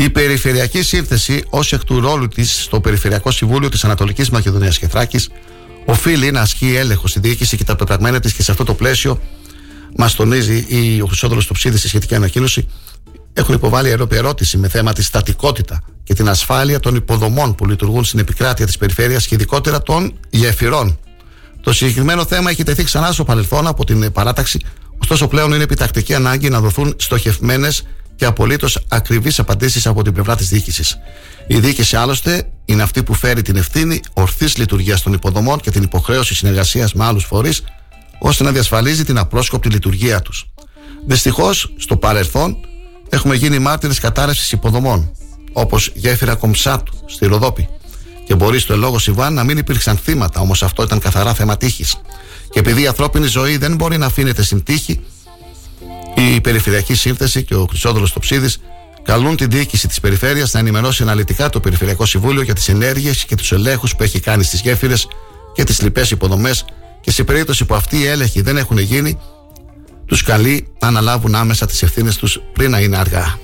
[0.00, 4.88] Η Περιφερειακή Σύνθεση, ως εκ του ρόλου της στο Περιφερειακό Συμβούλιο της Ανατολικής Μακεδονίας και
[4.88, 5.28] Θράκης,
[5.84, 9.20] οφείλει να ασκεί έλεγχο στη διοίκηση και τα πεπραγμένα της και σε αυτό το πλαίσιο
[9.96, 12.68] μας τονίζει η, ο Χρυσόδωλο Ψίδη στη σχετική ανακοίνωση.
[13.32, 18.18] Έχουν υποβάλει ερώτηση με θέμα τη στατικότητα και την ασφάλεια των υποδομών που λειτουργούν στην
[18.18, 20.98] επικράτεια της περιφέρειας και ειδικότερα των γεφυρών.
[21.60, 24.60] Το συγκεκριμένο θέμα έχει τεθεί ξανά στο παρελθόν από την παράταξη,
[24.98, 27.82] ωστόσο πλέον είναι επιτακτική ανάγκη να δοθούν στοχευμένες
[28.18, 30.98] και απολύτως ακριβείς απαντήσεις από την πλευρά της διοίκησης.
[31.46, 35.82] Η διοίκηση άλλωστε είναι αυτή που φέρει την ευθύνη ορθής λειτουργίας των υποδομών και την
[35.82, 37.62] υποχρέωση συνεργασίας με άλλους φορείς
[38.18, 40.46] ώστε να διασφαλίζει την απρόσκοπτη λειτουργία τους.
[41.06, 42.56] Δυστυχώς, στο παρελθόν
[43.08, 45.12] έχουμε γίνει μάρτυρες κατάρρευσης υποδομών,
[45.52, 47.68] όπως γέφυρα Κομψάτου στη Ροδόπη.
[48.26, 51.96] Και μπορεί στο ελόγο Σιβάν να μην υπήρξαν θύματα, όμως αυτό ήταν καθαρά θέμα τύχης.
[52.50, 55.00] Και επειδή η ανθρώπινη ζωή δεν μπορεί να αφήνεται στην τύχη,
[56.18, 58.60] η Περιφερειακή Σύνθεση και ο Χρυσόδωλο Τοψίδης
[59.02, 63.34] καλούν την διοίκηση της Περιφέρειας να ενημερώσει αναλυτικά το Περιφερειακό Συμβούλιο για τις ενέργειες και
[63.34, 65.08] τους ελέγχους που έχει κάνει στις γέφυρες
[65.52, 66.64] και τις λοιπές υποδομές
[67.00, 69.18] και σε περίπτωση που αυτοί οι έλεγχοι δεν έχουν γίνει,
[70.06, 73.38] τους καλεί να αναλάβουν άμεσα τις ευθύνες τους πριν να είναι αργά.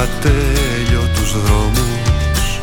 [0.00, 2.60] Ατέλειωτους δρόμους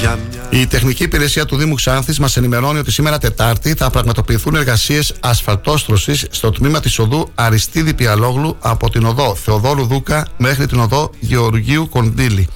[0.00, 4.54] Για μια Η τεχνική υπηρεσία του Δήμου Ξάνθης μας ενημερώνει ότι σήμερα Τετάρτη θα πραγματοποιηθούν
[4.54, 10.78] εργασίες ασφαλτόστρωσης στο τμήμα της οδού Αριστίδη Πιαλόγλου από την οδό Θεοδόρου Δούκα μέχρι την
[10.78, 12.48] οδό Γεωργίου Κοντήλη.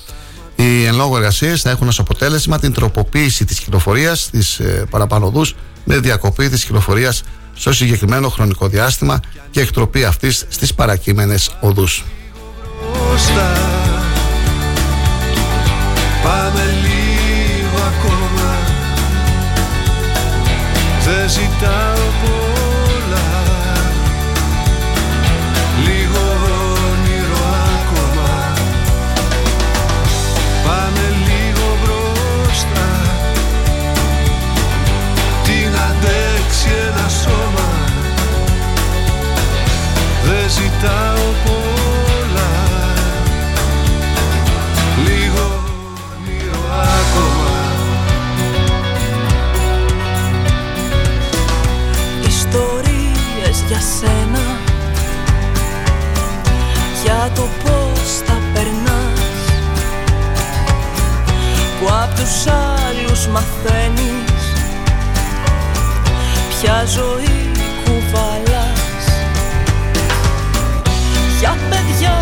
[0.57, 5.27] Οι εν λόγω εργασίες θα έχουν ως αποτέλεσμα την τροποποίηση της κυκλοφορίας στις ε, παραπάνω
[5.27, 5.55] οδούς
[5.85, 7.23] με διακοπή της κυκλοφορίας
[7.55, 9.21] στο συγκεκριμένο χρονικό διάστημα
[9.51, 12.05] και εκτροπή αυτής στις παρακείμενες οδούς.
[12.91, 13.73] Μπροστά
[16.23, 18.57] Πάμε λίγο ακόμα.
[21.05, 23.43] Δεν ζητάω πολλά.
[25.85, 26.23] Λίγο
[26.91, 27.45] όνειρο
[27.81, 28.53] ακόμα.
[30.65, 32.89] Πάμε λίγο μπροστά.
[35.45, 37.69] Τι να αντέξει ένα σώμα.
[40.25, 41.12] Δεν ζητάω
[57.35, 59.21] το πώς τα περνάς.
[61.81, 64.33] Που απ' τους άλλους μαθαίνεις
[66.63, 67.51] Ποια ζωή
[67.85, 69.07] κουβαλάς.
[71.39, 72.22] Για παιδιά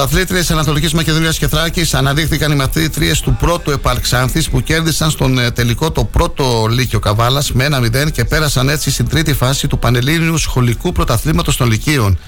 [0.00, 5.50] Πρωταθλήτριες Ανατολικής Μακεδονίας και Θράκης αναδείχθηκαν οι μαθήτριες του πρώτου Επαρξάνθης που κέρδισαν στον ε,
[5.50, 7.68] τελικό το πρώτο Λύκειο Καβάλας με
[8.06, 12.18] 1-0 και πέρασαν έτσι στην τρίτη φάση του Πανελλήνιου Σχολικού Πρωταθλήματος των Λυκείων.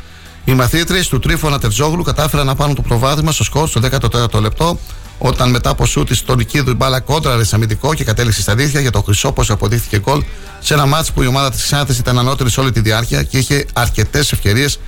[0.44, 4.78] Οι μαθήτριες του Τρίφωνα Τερζόγλου κατάφεραν να πάρουν το προβάδισμα στο σκορ στο 14ο λεπτό
[5.18, 8.54] όταν μετά από σου της τον Νικίδου η μπάλα κόντραρε σε αμυντικό και κατέληξε στα
[8.54, 10.22] δίχτυα για το χρυσό πως αποδείχθηκε γκολ
[10.60, 13.38] σε ένα μάτς που η ομάδα της Ξάνθης ήταν ανώτερη σε όλη τη διάρκεια και
[13.38, 14.78] είχε αρκετές ευκαιρίες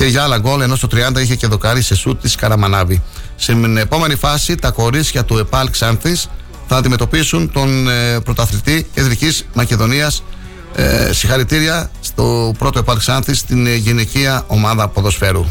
[0.00, 3.02] και για άλλα γκολ ενώ στο 30 είχε και δοκάρι σε σούτ της Καραμανάβη.
[3.36, 6.28] Στην επόμενη φάση τα κορίτσια του ΕΠΑΛ Ξάνθης
[6.68, 10.22] θα αντιμετωπίσουν τον ε, πρωταθλητή Κεντρικής Μακεδονίας
[10.74, 15.44] ε, συγχαρητήρια στο πρώτο ΕΠΑΛ Ξάνθης στην ε, γυναικεία ομάδα ποδοσφαίρου.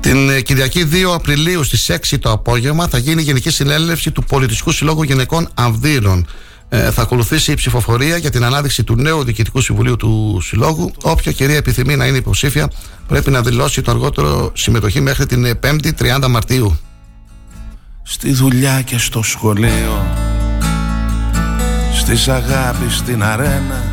[0.00, 4.24] Την ε, Κυριακή 2 Απριλίου στις 6 το απόγευμα θα γίνει η Γενική Συνέλευση του
[4.24, 6.26] Πολιτιστικού Συλλόγου Γυναικών Αμβύρων.
[6.68, 10.92] Ε, θα ακολουθήσει η ψηφοφορία για την ανάδειξη του νέου Διοικητικού Συμβουλίου του Συλλόγου.
[11.02, 12.70] Όποια κυρία επιθυμεί να είναι υποψήφια
[13.08, 15.90] πρέπει να δηλώσει το αργότερο συμμετοχή μέχρι την ε, 5η
[16.22, 16.78] 30 Μαρτίου.
[18.02, 20.06] Στη δουλειά και στο σχολείο
[21.94, 23.84] Στις αγάπης στην αρένα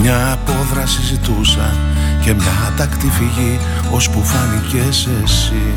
[0.00, 1.76] Μια απόδρα συζητούσα
[2.20, 3.58] Και μια άτακτη φυγή
[3.90, 5.72] Ώσπου φάνηκες εσύ.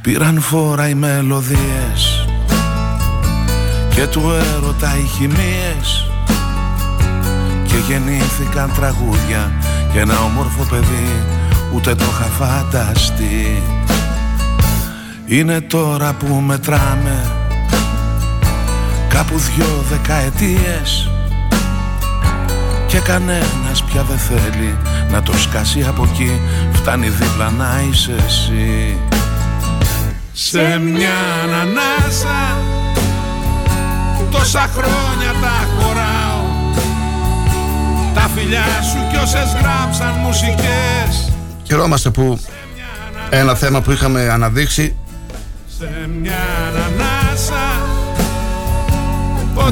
[0.00, 2.26] Πήραν φόρα οι μελωδίες
[3.94, 4.22] Και του
[4.54, 6.08] έρωτα οι χημίες.
[7.66, 9.52] Και γεννήθηκαν τραγούδια
[9.92, 11.22] Και ένα όμορφο παιδί
[11.74, 13.62] Ούτε το είχα φανταστεί.
[15.26, 17.30] Είναι τώρα που μετράμε
[19.08, 21.13] Κάπου δυο δεκαετίες
[22.94, 24.78] και κανένας πια δεν θέλει
[25.10, 26.40] να το σκάσει από εκεί.
[26.72, 28.96] Φτάνει δίπλα να είσαι εσύ.
[30.32, 31.14] Σε μια
[31.44, 32.56] ανανάσα
[34.30, 36.44] Τόσα χρόνια τα χωράω.
[38.14, 41.32] Τα φιλιά σου κι όσες γράψαν μουσικές.
[41.62, 42.40] Χαιρόμαστε που
[43.30, 44.96] ένα θέμα που είχαμε αναδείξει.
[45.78, 47.82] Σε μια ανανάσα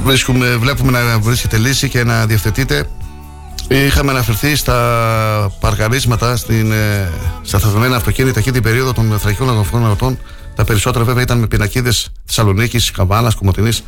[0.04, 2.86] Βρίσκουμε, βλέπουμε να βρίσκεται λύση και να διευθετείται
[3.72, 7.10] Είχαμε αναφερθεί στα παρκαρίσματα στην, ε,
[7.42, 10.18] στα θαυμένα αυτοκίνητα εκεί την περίοδο των θρακικών αγωγικών ερωτών.
[10.54, 13.84] Τα περισσότερα βέβαια ήταν με πινακίδες Θεσσαλονίκης, Καβάνα, Κομωτινής.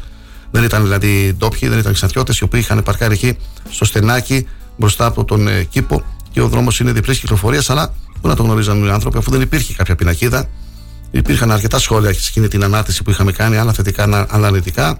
[0.51, 3.37] Δεν ήταν δηλαδή ντόπιοι, δεν ήταν ξαντιώτε οι οποίοι είχαν παρκάρει εκεί
[3.71, 4.47] στο στενάκι
[4.77, 7.71] μπροστά από τον ε, κήπο και ο δρόμος είναι διπλής κυκλοφορίας.
[7.71, 10.49] Αλλά πού να το γνωρίζαν οι άνθρωποι, αφού δεν υπήρχε κάποια πινακίδα.
[11.11, 14.99] Υπήρχαν αρκετά σχόλια σε εκείνη την ανάρτηση που είχαμε κάνει, άλλα θετικά, άλλα αρνητικά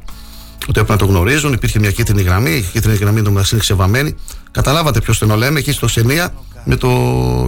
[0.69, 1.53] ότι έπρεπε να το γνωρίζουν.
[1.53, 4.15] Υπήρχε μια κίτρινη γραμμή, η κίτρινη γραμμή του είναι ξεβαμένη.
[4.55, 6.89] Καταλάβατε ποιος το λέμε, εκεί στο Σενία με το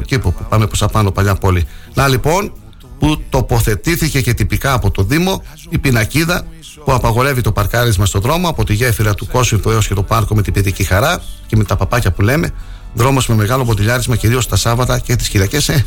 [0.05, 1.67] κήπο που πάμε προς απάνω, παλιά πόλη.
[1.95, 2.53] Να λοιπόν,
[2.99, 6.47] που τοποθετήθηκε και τυπικά από το Δήμο η πινακίδα
[6.85, 10.35] που απαγορεύει το παρκάρισμα στον δρόμο από τη γέφυρα του Κόσμου έως και το πάρκο
[10.35, 12.51] με την παιδική χαρά και με τα παπάκια που λέμε.
[12.95, 15.69] Δρόμος με μεγάλο ποτηλιάρισμα κυρίως τα Σάββατα και τις Κυριακές.
[15.69, 15.87] Ε.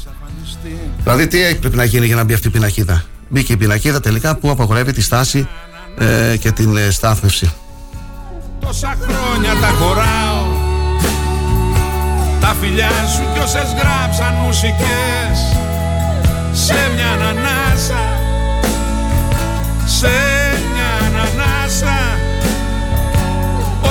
[1.04, 4.36] Δηλαδή, τι πρέπει να γίνει για να μπει αυτή η πινακίδα; Μπήκε η πινακίδα τελικά
[4.36, 5.48] που απαγορεύει τη στάση
[5.98, 7.52] ε, και την ε, στάθμευση.
[8.60, 10.39] Τόσα χρόνια τα χωράω
[12.50, 15.38] Τα φιλιά σου κι όσες γράψαν μουσικές.
[16.52, 18.04] Σε μια ανανάσα
[19.86, 20.12] Σε
[20.72, 21.98] μια ανανάσα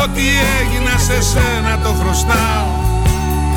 [0.02, 0.22] Ό,τι
[0.60, 2.66] έγινα σε σένα το χρωστάω.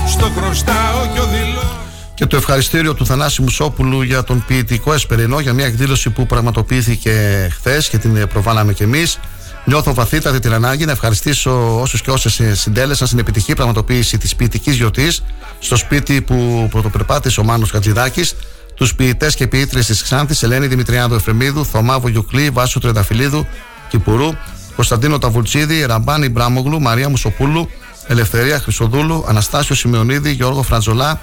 [0.07, 1.79] Στο χρωστάω κι ο δηλώ
[2.13, 7.47] και το ευχαριστήριο του Θανάση Μουσόπουλου για τον ποιητικό εσπερινό για μια εκδήλωση που πραγματοποιήθηκε
[7.51, 9.19] χθες και την προβάλαμε κι εμείς.
[9.65, 14.75] Νιώθω βαθύτατη την ανάγκη να ευχαριστήσω όσους και όσες συντέλεσαν στην επιτυχή πραγματοποίηση της ποιητικής
[14.75, 15.23] γιορτής
[15.59, 18.35] στο σπίτι που πρωτοπερπάτησε ο Μάνος Χατζηδάκης,
[18.75, 23.45] τους ποιητές και ποιήτρε της Ξάνθης Ελένη Δημητριάδου Εφρεμίδου, Θωμά Βογιουκλή, Βάσου Τρενταφυλίδου,
[23.89, 24.29] Κυπουρού,
[24.75, 27.69] Κωνσταντίνο Ταβουλτσίδη, Ραμπάνη Μπράμογλου, Μαρία Μουσοπούλου,
[28.07, 31.19] Ελευθερία Χρυσοδούλου, Αναστάσιο Σημειονίδη, Γιώργο Φραντζολά,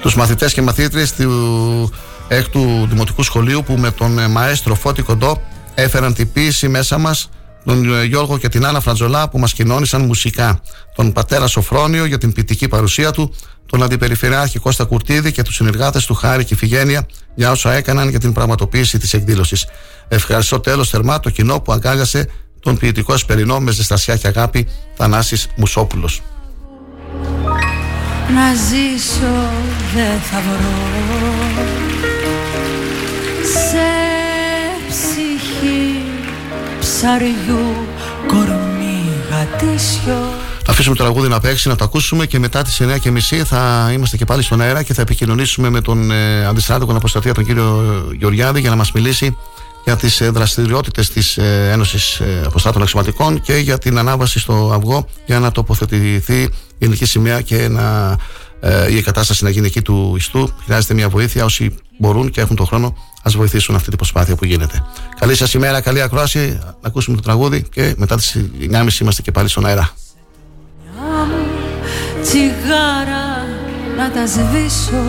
[0.00, 1.90] τους μαθητές και μαθήτριες του
[2.28, 5.42] έκτου Δημοτικού Σχολείου που με τον ε, μαέστρο Φώτη Κοντό
[5.74, 7.28] έφεραν την ποίηση μέσα μας
[7.66, 10.60] τον ε, Γιώργο και την Άννα Φραντζολά που μας κοινώνησαν μουσικά,
[10.94, 13.34] τον πατέρα Σοφρόνιο για την ποιητική παρουσία του,
[13.66, 18.20] τον Αντιπεριφερειάρχη Κώστα Κουρτίδη και τους συνεργάτες του Χάρη και Ιφιγένεια για όσα έκαναν για
[18.20, 19.66] την πραγματοποίηση της εκδήλωσης.
[20.08, 22.28] Ευχαριστώ τέλος θερμά το κοινό που αγκάλιασε
[22.60, 26.22] τον ποιητικό εσπερινό με ζεστασιά και αγάπη Θανάσης Μουσόπουλος.
[28.34, 29.50] Να ζήσω
[29.94, 30.76] δεν θα βρω
[37.06, 37.76] ψαριού
[38.26, 39.00] κορμί
[39.30, 40.18] γατήσιο
[40.64, 44.16] θα αφήσουμε το τραγούδι να παίξει, να το ακούσουμε και μετά τις 9.30 θα είμαστε
[44.16, 48.60] και πάλι στον αέρα και θα επικοινωνήσουμε με τον ε, αντιστράτηγο αποστατεία τον κύριο Γεωργιάδη
[48.60, 49.36] για να μας μιλήσει
[49.84, 54.72] για τις ε, δραστηριότητες της ε, Ένωσης ε, Αποστάτων Αξιωματικών και για την ανάβαση στο
[54.74, 58.16] αυγό για να τοποθετηθεί η ελληνική σημαία και να,
[58.60, 60.50] ε, η εγκατάσταση να γίνει εκεί του ιστού.
[60.64, 61.44] Χρειάζεται μια βοήθεια.
[61.44, 62.96] Όσοι μπορούν και έχουν τον χρόνο,
[63.26, 64.84] ας βοηθήσουν αυτή την προσπάθεια που γίνεται.
[65.18, 66.58] Καλή σας ημέρα, καλή ακρόαση.
[66.62, 68.36] Να ακούσουμε το τραγούδι και μετά τις
[68.70, 69.90] 9.30 είμαστε και πάλι στον αέρα.
[72.22, 73.46] Τσιγάρα
[73.96, 75.04] να τα σβήσω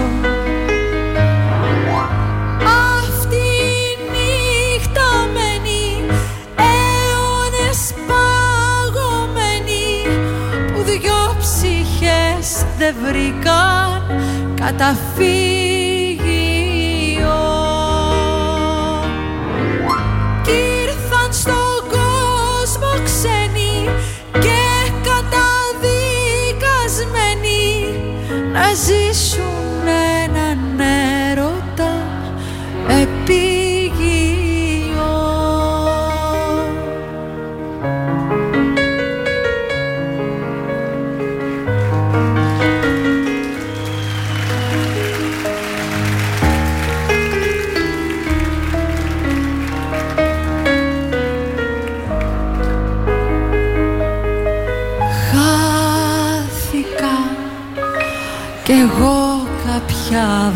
[12.78, 14.04] δεν βρήκαν
[14.56, 15.67] καταφύγιο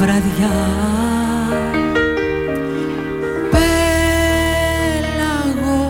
[0.02, 0.57] βραδιά.
[4.72, 5.82] Πέλαγο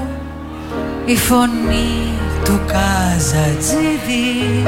[1.05, 1.93] η φωνή
[2.43, 4.63] του Καζατζίδη.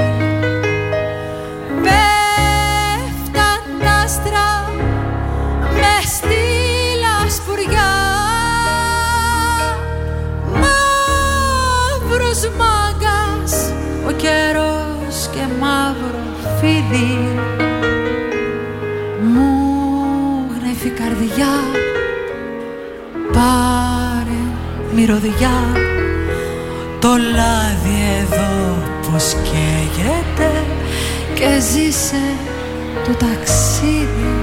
[1.84, 3.66] Πέφταν
[4.04, 4.50] άστρα
[5.74, 6.44] μες στη
[7.04, 7.94] λασπουριά.
[10.62, 13.54] Μαύρος μάγκας
[14.08, 16.24] ο καιρός και μαύρο
[16.60, 17.23] φίδι.
[25.06, 25.58] Μυρωδιά.
[27.00, 28.78] Το λάδι εδώ
[29.12, 30.52] πως καίγεται
[31.34, 32.24] Και ζήσε
[33.04, 34.34] το ταξίδι.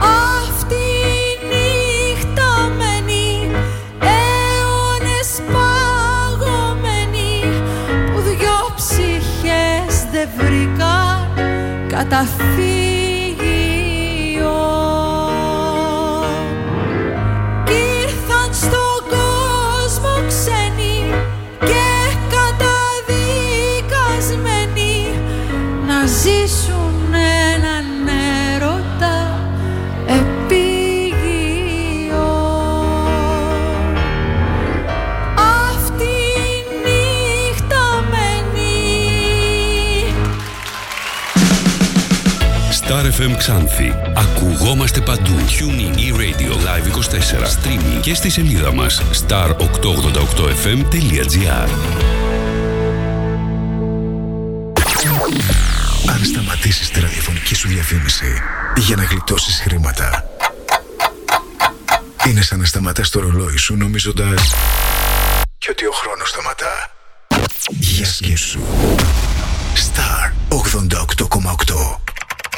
[0.00, 3.50] Αυτή η νύχτα μένει
[4.00, 7.62] αιώνες παγωμένη
[8.12, 11.28] που δυο ψυχές δεν βρήκαν
[11.88, 12.47] καταφύγιο
[43.18, 43.94] FM Ξάνθη.
[44.16, 45.34] Ακουγόμαστε παντού.
[45.38, 47.46] Tuning e-radio live 24.
[47.46, 51.68] Streaming και στη σελίδα μας star888fm.gr
[56.08, 58.42] Αν σταματήσεις τη ραδιοφωνική σου διαφήμιση
[58.76, 60.24] για να γλιτώσεις χρήματα,
[62.28, 64.54] είναι σαν να σταματάς το ρολόι σου νομίζοντας
[65.58, 66.90] και ότι ο χρόνος σταματά.
[67.70, 68.60] Για σκέψου.
[69.74, 72.07] Star 88,8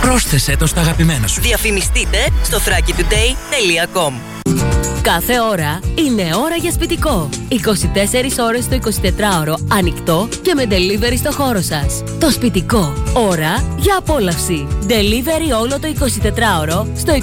[0.00, 1.40] Πρόσθεσέ το στα αγαπημένα σου.
[1.40, 4.12] Διαφημιστείτε στο thrakitoday.com
[5.02, 7.28] Κάθε ώρα είναι ώρα για σπιτικό.
[7.50, 7.54] 24
[8.40, 12.02] ώρες το 24ωρο ανοιχτό και με delivery στο χώρο σας.
[12.20, 12.94] Το σπιτικό.
[13.14, 14.66] Ώρα για απόλαυση.
[14.88, 17.16] Delivery όλο το 24ωρο στο 25410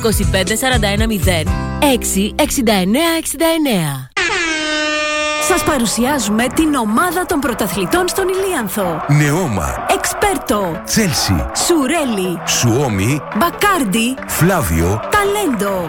[1.80, 4.15] 66969.
[5.48, 9.04] Σας παρουσιάζουμε την ομάδα των πρωταθλητών στον Ηλίανθο.
[9.08, 15.86] Νεώμα, Εξπέρτο, Τσέλσι, Σουρέλι, Σουόμι, Μπακάρντι, Φλάβιο, Ταλέντο.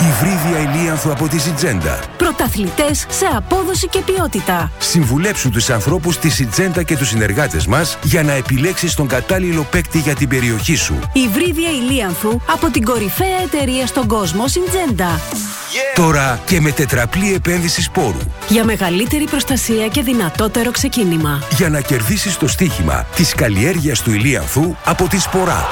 [0.00, 1.98] Υβρίδια Ηλίανθου από τη Σιτζέντα.
[2.16, 4.70] Πρωταθλητές σε απόδοση και ποιότητα.
[4.78, 9.98] Συμβουλέψου τους ανθρώπους της Σιτζέντα και τους συνεργάτες μας για να επιλέξεις τον κατάλληλο παίκτη
[9.98, 10.98] για την περιοχή σου.
[11.12, 15.20] Υβρίδια Ηλίανθου από την κορυφαία εταιρεία στον κόσμο Συντζέντα.
[15.94, 18.18] Τώρα και με τετραπλή επένδυση σπόρου.
[18.48, 21.42] Για μεγαλύτερη προστασία και δυνατότερο ξεκίνημα.
[21.56, 25.66] Για να κερδίσεις το στοίχημα της καλλιέργειας του Ηλίανθου από τη Σπορά.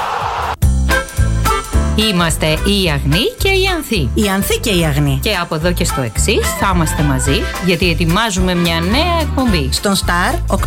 [1.95, 4.09] Είμαστε η Αγνή και η Ανθή.
[4.13, 5.19] Η Ανθή και η Αγνή.
[5.21, 9.69] Και από εδώ και στο εξής θα είμαστε μαζί γιατί ετοιμάζουμε μια νέα εκπομπή.
[9.71, 10.57] Στον Star 888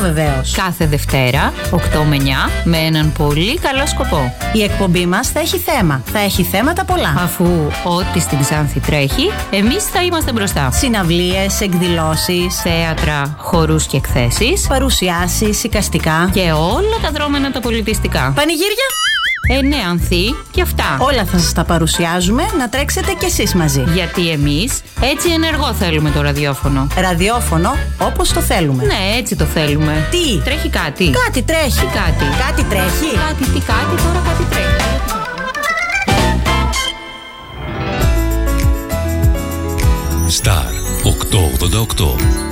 [0.00, 0.52] βεβαίως.
[0.52, 4.34] Κάθε Δευτέρα, 8 με 9, με έναν πολύ καλό σκοπό.
[4.52, 6.02] Η εκπομπή μας θα έχει θέμα.
[6.04, 7.14] Θα έχει θέματα πολλά.
[7.18, 7.44] Αφού
[7.84, 10.70] ό,τι στην Ξάνθη τρέχει, εμείς θα είμαστε μπροστά.
[10.70, 18.32] Συναυλίες, εκδηλώσεις, θέατρα, χορούς και εκθέσεις, παρουσιάσεις, οικαστικά και όλα τα δρόμενα τα πολιτιστικά.
[18.36, 19.00] Πανηγύρια!
[19.48, 20.96] Ε, ναι, Ανθή, και αυτά.
[21.00, 23.84] Όλα θα σας τα παρουσιάζουμε, να τρέξετε κι εσείς μαζί.
[23.94, 26.86] Γιατί εμείς έτσι ενεργό θέλουμε το ραδιόφωνο.
[26.96, 28.84] Ραδιόφωνο όπως το θέλουμε.
[28.84, 30.08] Ναι, έτσι το θέλουμε.
[30.10, 31.10] Τι; Τρέχει κάτι.
[31.24, 31.80] Κάτι τρέχει.
[31.80, 33.16] Τι κάτι; Κάτι τρέχει.
[33.28, 34.68] Κάτι, τι κάτι, τώρα κάτι τρέχει.
[40.42, 40.72] Star
[41.02, 42.49] 888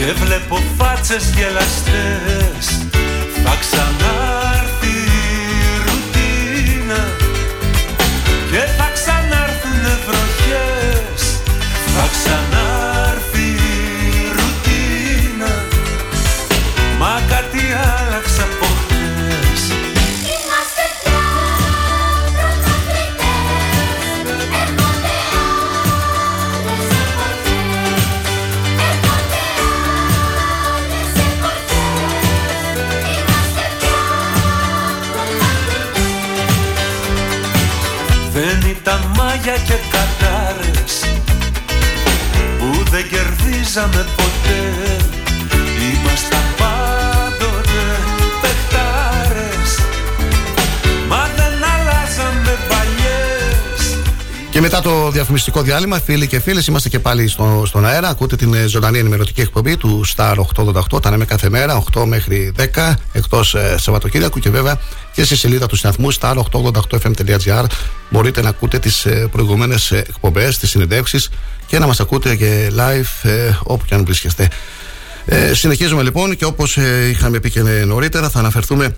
[0.00, 2.86] Και βλέπω φάτσες γελαστές
[3.44, 7.06] Θα ξανάρθει η ρουτίνα.
[8.50, 11.40] Και θα ξανάρθουν βροχές.
[11.96, 12.59] Θα ξανάρθει
[43.00, 44.99] δεν κερδίζαμε ποτέ
[54.60, 58.08] Και μετά το διαφημιστικό διάλειμμα, φίλοι και φίλες, είμαστε και πάλι στο, στον αέρα.
[58.08, 60.34] Ακούτε την ε, ζωντανή ενημερωτική εκπομπή του Star
[60.94, 61.02] 888.
[61.02, 64.80] Τα λέμε κάθε μέρα, 8 μέχρι 10, εκτός ε, Σαββατοκύριακου και βέβαια
[65.12, 67.64] και στη σελίδα του σταθμού star888fm.gr
[68.10, 71.30] μπορείτε να ακούτε τις ε, προηγούμενες εκπομπές, τις συνεντεύξεις
[71.66, 74.48] και να μας ακούτε και live ε, όπου και αν βρίσκεστε.
[75.24, 78.96] Ε, συνεχίζουμε λοιπόν και όπως ε, είχαμε πει και νωρίτερα, θα αναφερθούμε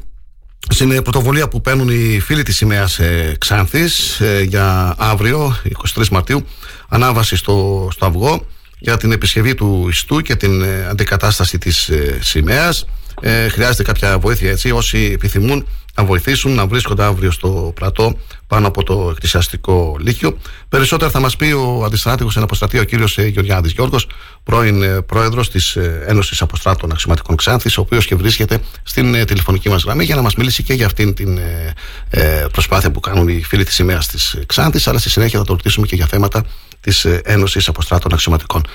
[0.69, 5.57] στην πρωτοβουλία που παίρνουν οι φίλοι της σημαίας ε, Ξάνθης ε, για αύριο,
[5.97, 6.47] 23 Μαρτίου,
[6.89, 8.47] ανάβαση στο, στο Αυγό
[8.79, 12.87] για την επισκευή του ιστού και την ε, αντικατάσταση της ε, σημαίας.
[13.21, 18.17] Ε, χρειάζεται κάποια βοήθεια έτσι, όσοι επιθυμούν να βοηθήσουν να βρίσκονται αύριο στο πλατό
[18.47, 20.39] πάνω από το εκκλησιαστικό λύκειο.
[20.69, 24.07] Περισσότερα θα μας πει ο αντιστράτηγος εν αποστρατεία, ο κύριος Γεωργιάδης Γιώργος,
[24.45, 29.25] πρώην ε, πρόεδρος της ε, Ένωσης Αποστράτων Αξιωματικών Ξάνθης, ο οποίος και βρίσκεται στην ε,
[29.25, 31.73] τηλεφωνική μας γραμμή για να μας μιλήσει και για αυτήν την ε,
[32.11, 35.53] ε, προσπάθεια που κάνουν οι φίλοι της σημαίας της Ξάνθης, αλλά στη συνέχεια θα το
[35.53, 36.45] ρωτήσουμε και για θέματα
[36.81, 38.67] της Ένωσης Αποστράτων Αξιωματικών.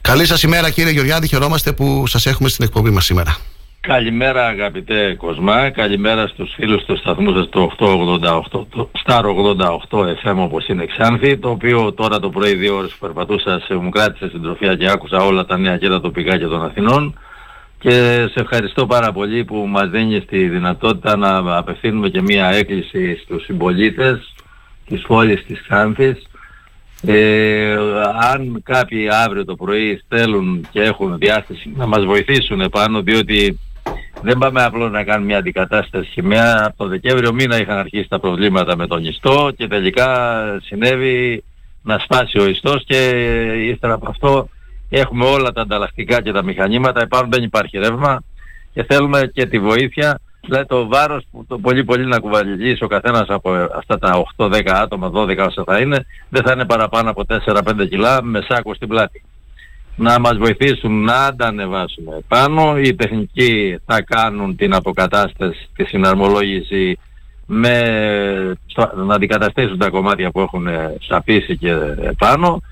[0.00, 1.28] Καλή σας ημέρα, κύριε Γεωργιάδη.
[1.28, 3.36] Χαιρόμαστε που σας έχουμε στην εκπομπή μας σήμερα.
[3.86, 9.22] Καλημέρα αγαπητέ Κοσμά, καλημέρα στους φίλους του σταθμού σας το 888, το Star
[9.90, 13.74] 88 FM όπως είναι Ξάνθη, το οποίο τώρα το πρωί δύο ώρες που περπατούσα σε
[13.74, 17.18] μου κράτησε συντροφιά και άκουσα όλα τα νέα και τα τοπικά και των Αθηνών.
[17.78, 17.90] Και
[18.30, 23.44] σε ευχαριστώ πάρα πολύ που μας δίνεις τη δυνατότητα να απευθύνουμε και μία έκκληση στους
[23.44, 24.34] συμπολίτες
[24.86, 26.26] της πόλης της Ξάνθης.
[27.02, 27.76] Ε,
[28.32, 33.58] αν κάποιοι αύριο το πρωί στέλνουν και έχουν διάθεση να μας βοηθήσουν επάνω διότι
[34.22, 36.64] δεν πάμε απλώς να κάνουμε μια αντικατάσταση χημαία.
[36.66, 41.44] Από το Δεκέμβριο μήνα είχαν αρχίσει τα προβλήματα με τον ιστό και τελικά συνέβη
[41.82, 43.10] να σπάσει ο ιστός και
[43.72, 44.48] ύστερα από αυτό
[44.88, 47.00] έχουμε όλα τα ανταλλακτικά και τα μηχανήματα.
[47.00, 48.22] Επάνω δεν υπάρχει ρεύμα
[48.72, 50.20] και θέλουμε και τη βοήθεια.
[50.40, 54.62] Δηλαδή το βάρος που το πολύ πολύ να κουβαλήσει ο καθένας από αυτά τα 8-10
[54.66, 58.88] άτομα, 12 όσα θα είναι, δεν θα είναι παραπάνω από 4-5 κιλά με σάκο στην
[58.88, 59.22] πλάτη
[59.96, 62.78] να μας βοηθήσουν να αντανεβάσουμε πάνω.
[62.78, 66.98] Οι τεχνικοί θα κάνουν την αποκατάσταση, τη συναρμολόγηση
[67.46, 67.80] με,
[69.06, 70.66] να αντικαταστήσουν τα κομμάτια που έχουν
[71.08, 71.74] σαπίσει και
[72.18, 72.62] πάνω.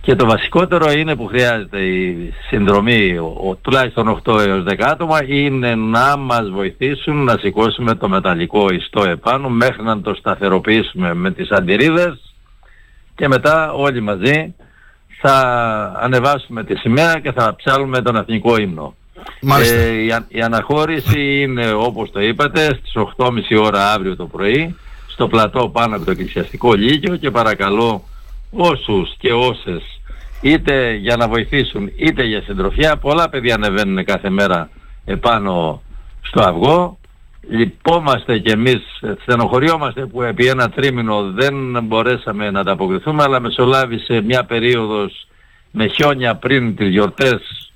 [0.00, 5.74] Και το βασικότερο είναι που χρειάζεται η συνδρομή, ο, τουλάχιστον 8 έως 10 άτομα, είναι
[5.74, 11.50] να μας βοηθήσουν να σηκώσουμε το μεταλλικό ιστό επάνω μέχρι να το σταθεροποιήσουμε με τις
[11.50, 12.34] αντιρρίδες
[13.14, 14.54] και μετά όλοι μαζί
[15.26, 18.94] θα ανεβάσουμε τη σημαία και θα ψάλουμε τον εθνικό ύμνο.
[19.62, 23.30] Ε, η, η αναχώρηση είναι όπως το είπατε στις 8.30
[23.62, 24.76] ώρα αύριο το πρωί
[25.06, 28.04] στο πλατό πάνω από το εκκλησιαστικό λύκειο και παρακαλώ
[28.50, 29.82] όσους και όσες
[30.40, 34.70] είτε για να βοηθήσουν είτε για συντροφιά πολλά παιδιά ανεβαίνουν κάθε μέρα
[35.04, 35.82] επάνω
[36.20, 36.98] στο αυγό
[37.48, 38.82] λυπόμαστε κι εμείς,
[39.22, 45.26] στενοχωριόμαστε που επί ένα τρίμηνο δεν μπορέσαμε να ανταποκριθούμε, αλλά μεσολάβησε μια περίοδος
[45.70, 47.70] με χιόνια πριν τις γιορτές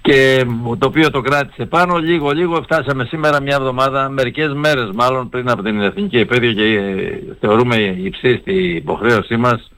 [0.00, 0.46] και
[0.78, 1.96] το οποίο το κράτησε πάνω.
[1.96, 6.62] Λίγο λίγο φτάσαμε σήμερα μια εβδομάδα, μερικές μέρες μάλλον πριν από την Εθνική Επέτειο και
[6.62, 9.70] ε, θεωρούμε υψίστη υποχρέωσή μας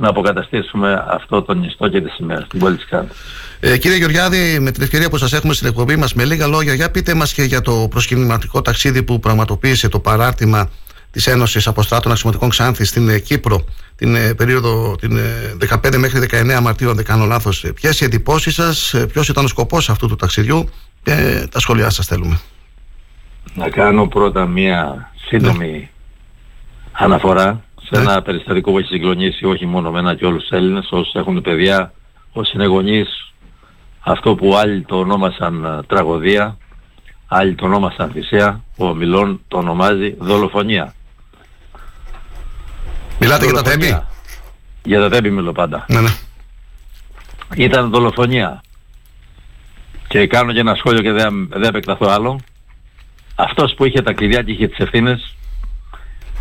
[0.00, 3.12] να αποκαταστήσουμε αυτό το νηστό και τη σημαία στην πόλη της Κάνης.
[3.60, 6.74] Ε, κύριε Γεωργιάδη, με την ευκαιρία που σας έχουμε στην εκπομπή μας, με λίγα λόγια,
[6.74, 10.70] για πείτε μας και για το προσκυνηματικό ταξίδι που πραγματοποίησε το παράρτημα
[11.10, 13.64] της Ένωσης Αποστράτων Αξιωματικών Ξάνθης στην ε, Κύπρο
[13.96, 15.18] την ε, περίοδο την,
[15.82, 17.64] 15 μέχρι 19 Μαρτίου, αν δεν κάνω λάθος.
[17.74, 20.68] Ποιες οι εντυπώσεις σας, ποιος ήταν ο σκοπός αυτού του ταξιδιού
[21.02, 22.40] και τα σχόλιά σας θέλουμε.
[23.54, 25.88] Να κάνω πρώτα μία σύντομη ναι.
[26.92, 28.10] αναφορά σε ναι.
[28.10, 31.92] ένα περιστατικό που έχει συγκλονίσει όχι μόνο εμένα και όλους τους Έλληνες όσοι έχουν παιδιά,
[32.32, 33.30] όσοι είναι γονείς
[34.00, 36.56] αυτό που άλλοι το ονόμασαν ε, τραγωδία,
[37.26, 40.94] άλλοι το ονόμασαν θυσία, ο Μιλών το ονομάζει δολοφονία.
[43.20, 44.02] Μιλάτε για τα τέμπη.
[44.82, 45.84] Για τα τέμπη μιλώ πάντα.
[45.88, 46.08] Ναι, ναι.
[47.56, 48.62] Ήταν δολοφονία.
[50.08, 52.40] Και κάνω και ένα σχόλιο και δεν, δεν επεκταθώ άλλο.
[53.34, 55.34] Αυτός που είχε τα κλειδιά και είχε τις ευθύνες,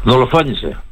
[0.03, 0.83] δολοφόνησε.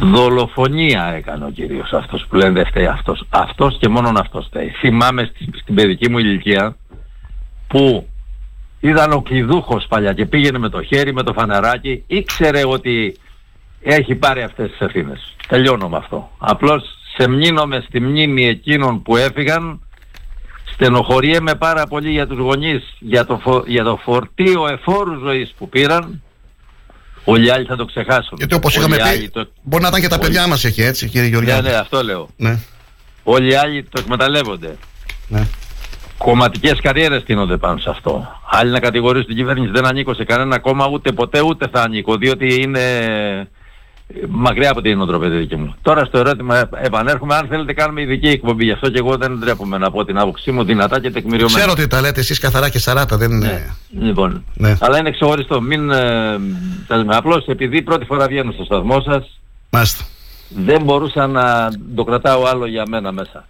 [0.00, 3.24] Δολοφονία έκανε ο κύριος αυτός που λένε δεν φταίει αυτός.
[3.28, 4.68] Αυτός και μόνον αυτός φταίει.
[4.68, 6.76] Θυμάμαι στην παιδική μου ηλικία
[7.66, 8.08] που
[8.80, 13.16] ήταν ο κλειδούχος παλιά και πήγαινε με το χέρι, με το φανεράκι, ήξερε ότι
[13.82, 15.34] έχει πάρει αυτές τις ευθύνες.
[15.48, 16.30] Τελειώνω με αυτό.
[16.38, 16.82] Απλώς
[17.16, 19.80] σε μνήνομαι στη μνήμη εκείνων που έφυγαν,
[20.64, 26.22] στενοχωριέμαι πάρα πολύ για τους γονείς, για το, για το φορτίο εφόρου ζωής που πήραν,
[27.28, 28.38] Όλοι οι άλλοι θα το ξεχάσουν.
[28.38, 29.48] Γιατί όπως είχαμε πει, το...
[29.62, 30.24] μπορεί να ήταν και τα Όλοι...
[30.24, 31.62] παιδιά μας εκεί, έτσι, κύριε Γεωργιάδη.
[31.62, 32.28] Ναι, ναι, αυτό λέω.
[32.36, 32.58] Ναι.
[33.22, 34.76] Όλοι οι άλλοι το εκμεταλλεύονται.
[35.28, 35.46] Ναι.
[36.18, 38.40] Κομματικές καριέρες τίνονται πάνω σε αυτό.
[38.50, 42.16] Άλλοι να κατηγορήσουν την κυβέρνηση δεν ανήκω σε κανένα κόμμα ούτε ποτέ ούτε θα ανήκω,
[42.16, 42.80] διότι είναι
[44.28, 45.74] μακριά από την οτροπέδη δική μου.
[45.82, 49.38] Τώρα στο ερώτημα ε, επανέρχομαι, αν θέλετε κάνουμε ειδική εκπομπή, γι' αυτό και εγώ δεν
[49.38, 51.58] ντρέπομαι να πω την άποψή μου δυνατά και τεκμηριωμένα.
[51.58, 53.76] Ξέρω ότι τα λέτε εσείς καθαρά και σαράτα, δεν είναι...
[54.00, 54.76] Λοιπόν, Ναι.
[54.80, 55.60] αλλά είναι ξεχωριστό.
[55.60, 56.38] Μην, ε,
[56.86, 57.16] τα λέμε.
[57.16, 60.04] απλώς επειδή πρώτη φορά βγαίνω στο σταθμό σας, Μάλιστα.
[60.48, 63.46] δεν μπορούσα να το κρατάω άλλο για μένα μέσα.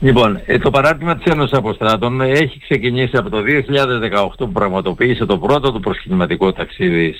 [0.00, 5.38] Λοιπόν, ε, το παράρτημα της Ένωσης Αποστράτων έχει ξεκινήσει από το 2018 που πραγματοποίησε το
[5.38, 7.14] πρώτο του προσκυνηματικό ταξίδι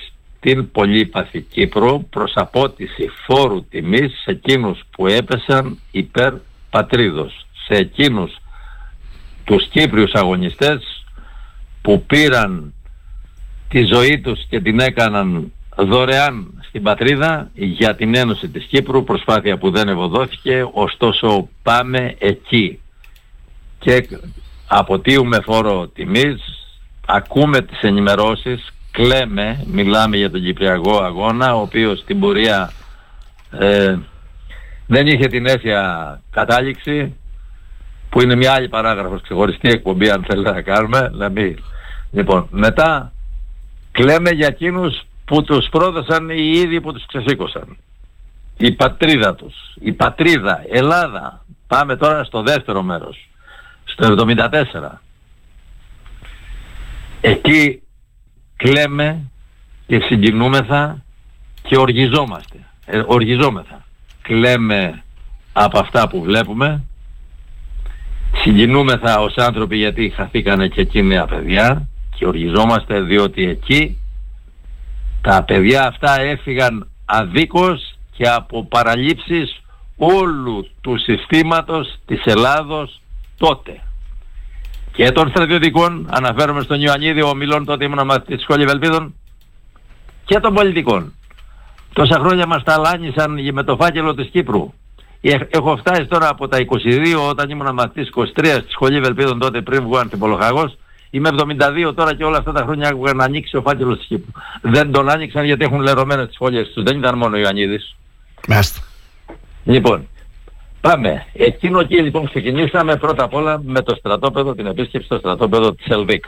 [0.45, 6.33] στην πολύπαθη Κύπρο προς απότηση φόρου τιμής σε εκείνους που έπεσαν υπέρ
[6.71, 8.37] πατρίδος, σε εκείνους
[9.45, 11.05] τους Κύπριους αγωνιστές
[11.83, 12.75] που πήραν
[13.69, 19.59] τη ζωή τους και την έκαναν δωρεάν στην πατρίδα για την Ένωση της Κύπρου, προσπάθεια
[19.59, 22.81] που δεν ευωδόθηκε, ωστόσο πάμε εκεί.
[23.79, 24.09] Και
[24.67, 26.43] αποτείουμε φόρο τιμής,
[27.07, 32.73] ακούμε τις ενημερώσεις, κλαίμε, μιλάμε για τον Κυπριακό αγώνα, ο οποίος στην πορεία
[33.51, 33.97] ε,
[34.87, 37.17] δεν είχε την αίσια κατάληξη,
[38.09, 41.59] που είναι μια άλλη παράγραφος ξεχωριστή εκπομπή αν θέλετε να κάνουμε, να μην.
[42.11, 43.13] Λοιπόν, μετά
[43.93, 47.77] κλαίμε για εκείνους που τους πρόδωσαν οι ίδιοι που τους ξεσήκωσαν.
[48.57, 51.45] Η πατρίδα τους, η πατρίδα, Ελλάδα.
[51.67, 53.29] Πάμε τώρα στο δεύτερο μέρος,
[53.85, 55.01] στο 74.
[57.21, 57.83] Εκεί
[58.63, 59.31] κλαίμε
[59.87, 61.03] και συγκινούμεθα
[61.63, 62.59] και οργιζόμαστε.
[62.87, 63.85] Ε, οργιζόμεθα.
[64.23, 65.03] Κλαίμε
[65.53, 66.85] από αυτά που βλέπουμε,
[68.35, 73.99] συγκινούμεθα ως άνθρωποι γιατί χαθήκανε και εκεί νέα παιδιά και οργιζόμαστε διότι εκεί
[75.21, 79.63] τα παιδιά αυτά έφυγαν αδίκως και από παραλήψεις
[79.97, 83.01] όλου του συστήματος της Ελλάδος
[83.39, 83.81] τότε.
[84.93, 89.15] Και των στρατιωτικών, αναφέρομαι στον Ιωαννίδη, ο Μιλών τότε ήμουν μαθητής της σχολής Βελπίδων,
[90.25, 91.13] και των πολιτικών.
[91.93, 94.73] Τόσα χρόνια μας ταλάνισαν με το φάκελο της Κύπρου.
[95.21, 99.61] Ε, Έχω φτάσει τώρα από τα 22 όταν ήμουν μαθητής 23 στη σχολή Βελπίδων τότε
[99.61, 100.77] πριν βγω αντιπολοχάγος.
[101.11, 101.31] Είμαι
[101.89, 104.31] 72 τώρα και όλα αυτά τα χρόνια άκουγα να ανοίξει ο φάκελος της Κύπρου.
[104.61, 106.83] Δεν τον άνοιξαν γιατί έχουν λερωμένες τις φωλιές τους.
[106.83, 107.97] Δεν ήταν μόνο ο Ιωαννίδης.
[108.49, 108.81] Μάλιστα.
[109.65, 110.09] Λοιπόν,
[110.83, 111.27] πάμε.
[111.33, 115.87] Εκείνο εκεί λοιπόν ξεκινήσαμε πρώτα απ' όλα με το στρατόπεδο, την επίσκεψη στο στρατόπεδο της
[115.87, 116.25] Ελβίκ.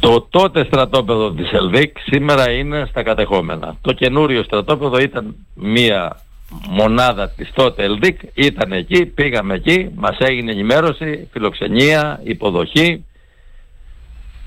[0.00, 3.76] Το τότε στρατόπεδο της Ελβίκ σήμερα είναι στα κατεχόμενα.
[3.80, 6.20] Το καινούριο στρατόπεδο ήταν μία
[6.68, 13.04] μονάδα της τότε Ελβίκ, ήταν εκεί, πήγαμε εκεί, μας έγινε ενημέρωση, φιλοξενία, υποδοχή.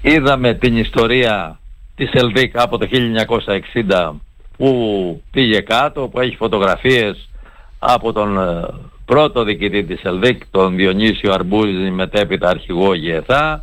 [0.01, 1.59] Είδαμε την ιστορία
[1.95, 2.87] της Ελβίκ από το
[3.73, 4.11] 1960
[4.57, 7.29] που πήγε κάτω, που έχει φωτογραφίες
[7.79, 8.67] από τον ε,
[9.05, 13.61] πρώτο διοικητή της Ελβίκ, τον Διονύσιο Αρμπούζη, μετέπειτα αρχηγό ΓΕΘΑ,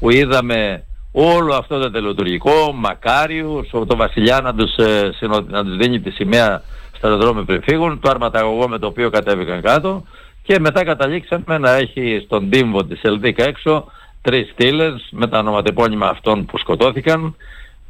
[0.00, 0.82] που είδαμε
[1.12, 6.00] όλο αυτό το τελετουργικό, Μακάριους, ο- το Βασιλιά να τους, ε, συνο- να τους δίνει
[6.00, 6.62] τη σημαία
[6.96, 10.02] στα αεροδρόμια πριν φύγουν, το αρματαγωγό με το οποίο κατέβηκαν κάτω
[10.42, 13.84] και μετά καταλήξαμε να έχει στον τύμβο της Ελβίκ έξω
[14.22, 17.36] τρεις στήλες με τα ονοματεπώνυμα αυτών που σκοτώθηκαν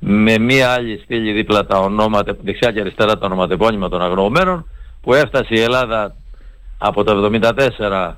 [0.00, 4.70] με μία άλλη στήλη δίπλα τα ονόματα, δεξιά και αριστερά τα ονοματεπώνυμα των αγνοωμένων
[5.02, 6.14] που έφτασε η Ελλάδα
[6.78, 7.30] από το
[7.78, 8.14] 1974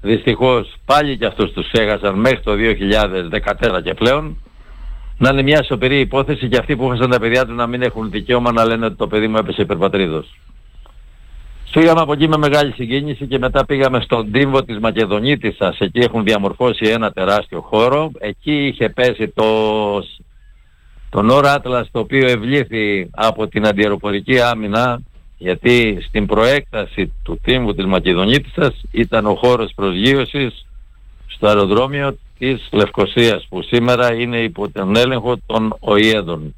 [0.00, 4.36] δυστυχώς πάλι και αυτούς τους έχασαν μέχρι το 2014 και πλέον
[5.18, 8.10] να είναι μια σοπηρή υπόθεση και αυτοί που έχασαν τα παιδιά τους να μην έχουν
[8.10, 10.38] δικαίωμα να λένε ότι το παιδί μου έπεσε υπερπατρίδος.
[11.64, 15.78] Φύγαμε από εκεί με μεγάλη συγκίνηση και μετά πήγαμε στον τύμβο της Μακεδονίτισσας.
[15.78, 18.10] Εκεί έχουν διαμορφώσει ένα τεράστιο χώρο.
[18.18, 19.44] Εκεί είχε πέσει το,
[21.14, 25.00] το Νόρα Άτλας το οποίο ευλήθη από την αντιεροπορική άμυνα
[25.38, 30.66] γιατί στην προέκταση του τύμβου της Μακεδονίτισσας ήταν ο χώρος προσγείωσης
[31.26, 36.54] στο αεροδρόμιο της Λευκοσίας που σήμερα είναι υπό τον έλεγχο των ΟΗΕΔων.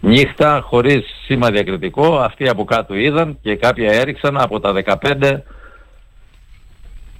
[0.00, 4.72] Νύχτα χωρίς σήμα διακριτικό αυτοί από κάτω είδαν και κάποιοι έριξαν από τα
[5.02, 5.40] 15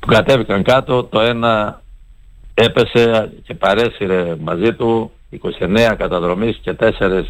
[0.00, 1.82] που κατέβηκαν κάτω το ένα
[2.54, 7.24] έπεσε και παρέσυρε μαζί του 29 καταδρομής και 4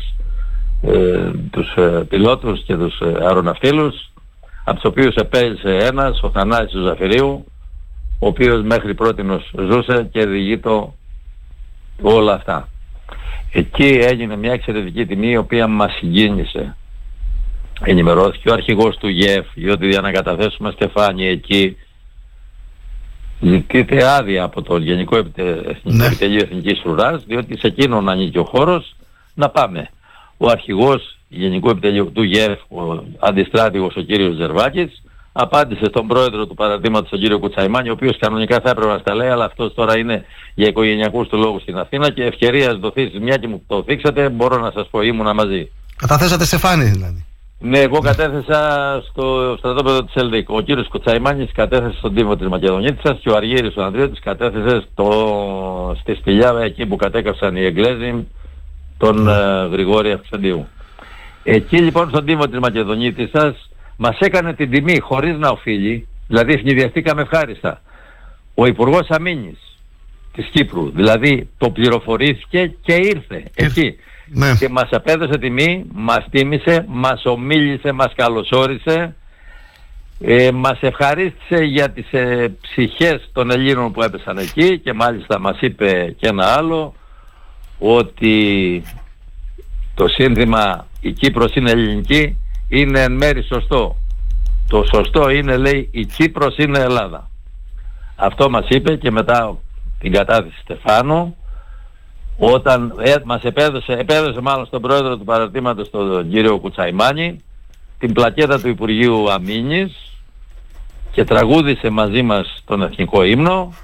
[0.82, 4.10] ε, τους ε, πιλότους και τους ε, αεροναυτήλους
[4.64, 7.44] από τους οποίους επέλυσε ένας, ο Θανάσης του Ζαφυρίου
[8.18, 10.94] ο οποίος μέχρι πρότινος ζούσε και διηγείτο
[12.02, 12.68] όλα αυτά.
[13.52, 16.76] Εκεί έγινε μια εξαιρετική τιμή η οποία μας συγκίνησε.
[17.84, 21.76] Ενημερώθηκε ο αρχηγός του ΓΕΦ διότι για να καταθέσουμε στεφάνι εκεί
[23.40, 28.44] ζητείται άδεια από το Γενικό Επιτε- Εθνικό Επιτελείο Εθνικής Φρουράς διότι σε εκείνον ανήκει ο
[28.44, 28.94] χώρος
[29.34, 29.88] να πάμε.
[30.36, 35.02] Ο αρχηγός Γενικού Επιτελείου του ΓΕΦ, ο αντιστράτηγος ο κύριος Ζερβάκης,
[35.32, 39.14] απάντησε στον πρόεδρο του παραδείγματος, τον κύριο Κουτσαϊμάνη, ο οποίος κανονικά θα έπρεπε να στα
[39.14, 43.36] λέει, αλλά αυτός τώρα είναι για οικογενειακούς του λόγους στην Αθήνα και ευκαιρία δοθείς, μια
[43.36, 45.70] και μου το θίξατε, μπορώ να σας πω, ήμουνα μαζί.
[45.96, 47.24] Καταθέσατε Στεφάνη δηλαδή.
[47.62, 48.60] Ναι, εγώ κατέθεσα
[49.10, 50.50] στο στρατόπεδο της ΕΛΔΙΚ.
[50.50, 55.96] Ο κύριος Κουτσαϊμάνης κατέθεσε στον τύπο της Μακεδονίτσας και ο Αργύρης ο Ανδρέωτης κατέθεσε στο,
[56.00, 58.26] στη σπηλιά εκεί που κατέκαψαν οι Εγγλέζοι
[58.98, 60.66] τον ε, Γρηγόρη Αυξαντίου.
[61.42, 67.22] Εκεί λοιπόν στον τύπο της Μακεδονίτισσας μας έκανε την τιμή χωρίς να οφείλει, δηλαδή ευνηδιαστήκαμε
[67.22, 67.80] ευχάριστα.
[68.54, 69.78] Ο Υπουργός Αμήνης
[70.32, 73.96] της Κύπρου, δηλαδή το πληροφορήθηκε και ήρθε εκεί.
[74.32, 74.54] Ναι.
[74.58, 79.14] Και μας απέδωσε τιμή, μας τίμησε, μας ομίλησε, μας καλωσόρισε,
[80.20, 85.56] ε, μας ευχαρίστησε για τις ε, ψυχές των Ελλήνων που έπεσαν εκεί και μάλιστα μας
[85.60, 86.94] είπε και ένα άλλο
[87.78, 88.82] ότι
[89.94, 92.38] το σύνθημα «Η Κύπρος είναι ελληνική»
[92.68, 93.96] είναι εν μέρη σωστό.
[94.68, 97.30] Το σωστό είναι λέει «Η Κύπρος είναι Ελλάδα».
[98.16, 99.58] Αυτό μας είπε και μετά
[99.98, 101.36] την κατάθεση Στεφάνου
[102.42, 107.40] όταν ε, μας επέδωσε, επέδωσε μάλλον στον πρόεδρο του παραρτήματος τον κύριο Κουτσαϊμάνη
[107.98, 109.92] την πλακέτα του Υπουργείου Αμήνης
[111.12, 113.74] και τραγούδισε μαζί μας τον εθνικό ύμνο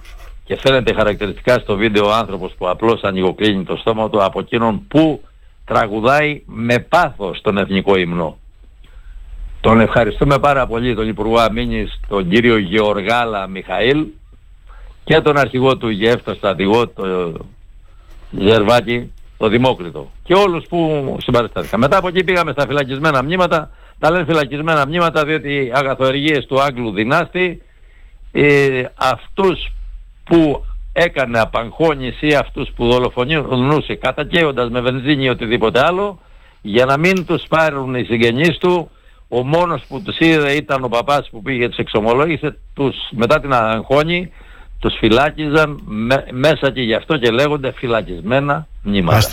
[0.44, 4.86] και φαίνεται χαρακτηριστικά στο βίντεο ο άνθρωπος που απλώς ανοιγοκλίνει το στόμα του από εκείνον
[4.88, 5.22] που
[5.64, 8.38] τραγουδάει με πάθος τον εθνικό ύμνο.
[9.60, 14.06] Τον ευχαριστούμε πάρα πολύ τον Υπουργό Αμήνης, τον κύριο Γεωργάλα Μιχαήλ
[15.04, 17.46] και τον αρχηγό του ΙΕΦ, τον στρατηγό, τον
[18.30, 21.80] Ζερβάκη, τον Δημόκριτο και όλους που συμπαραστάθηκαν.
[21.80, 26.92] Μετά από εκεί πήγαμε στα φυλακισμένα μνήματα, τα λένε φυλακισμένα μνήματα διότι αγαθοεργίες του Άγγλου
[26.92, 27.62] δυνάστη
[28.32, 29.72] ε, αυτούς
[30.24, 36.18] που έκανε απαγχώνηση αυτούς που δολοφονούσε κατακαίοντας με βενζίνη ή οτιδήποτε άλλο
[36.62, 38.90] για να μην τους πάρουν οι συγγενείς του
[39.28, 43.52] ο μόνος που τους είδε ήταν ο παπάς που πήγε τους εξομολόγησε τους, μετά την
[43.52, 44.32] αγχώνη
[44.78, 49.28] τους φυλάκιζαν με- μέσα και γι' αυτό και λέγονται φυλακισμένα μνήματα.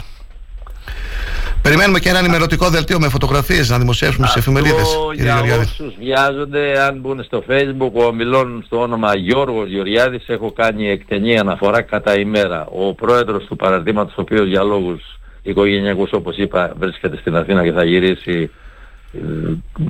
[1.62, 4.82] Περιμένουμε και ένα ενημερωτικό δελτίο με φωτογραφίες να δημοσιεύσουμε στις εφημερίδες.
[4.82, 5.62] Αυτό κύριε για Γεωργιάδη.
[5.64, 11.40] όσους βιάζονται, αν μπουν στο facebook, ο μιλών στο όνομα Γιώργος Γεωργιάδης, έχω κάνει εκτενή
[11.40, 12.66] αναφορά κατά ημέρα.
[12.72, 15.02] Ο πρόεδρος του παραρτήματος, ο οποίος για λόγους
[15.42, 18.60] οικογενειακούς, όπως είπα, βρίσκεται στην Αθήνα και θα γυρίσει ε,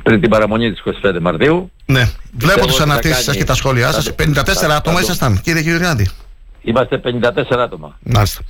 [0.04, 1.72] πριν την παραμονή της 25 Μαρτίου.
[1.86, 4.04] Ναι, βλέπω Πιστεύω τις ότι θα αναρτήσεις σας κάνει- και τα σχόλιά σας.
[4.04, 6.10] θα- 54 θα- άτομα θα- ήσασταν, κύριε Γεωργιάδη.
[6.62, 7.98] Είμαστε 54 άτομα.
[8.04, 8.42] Μάλιστα.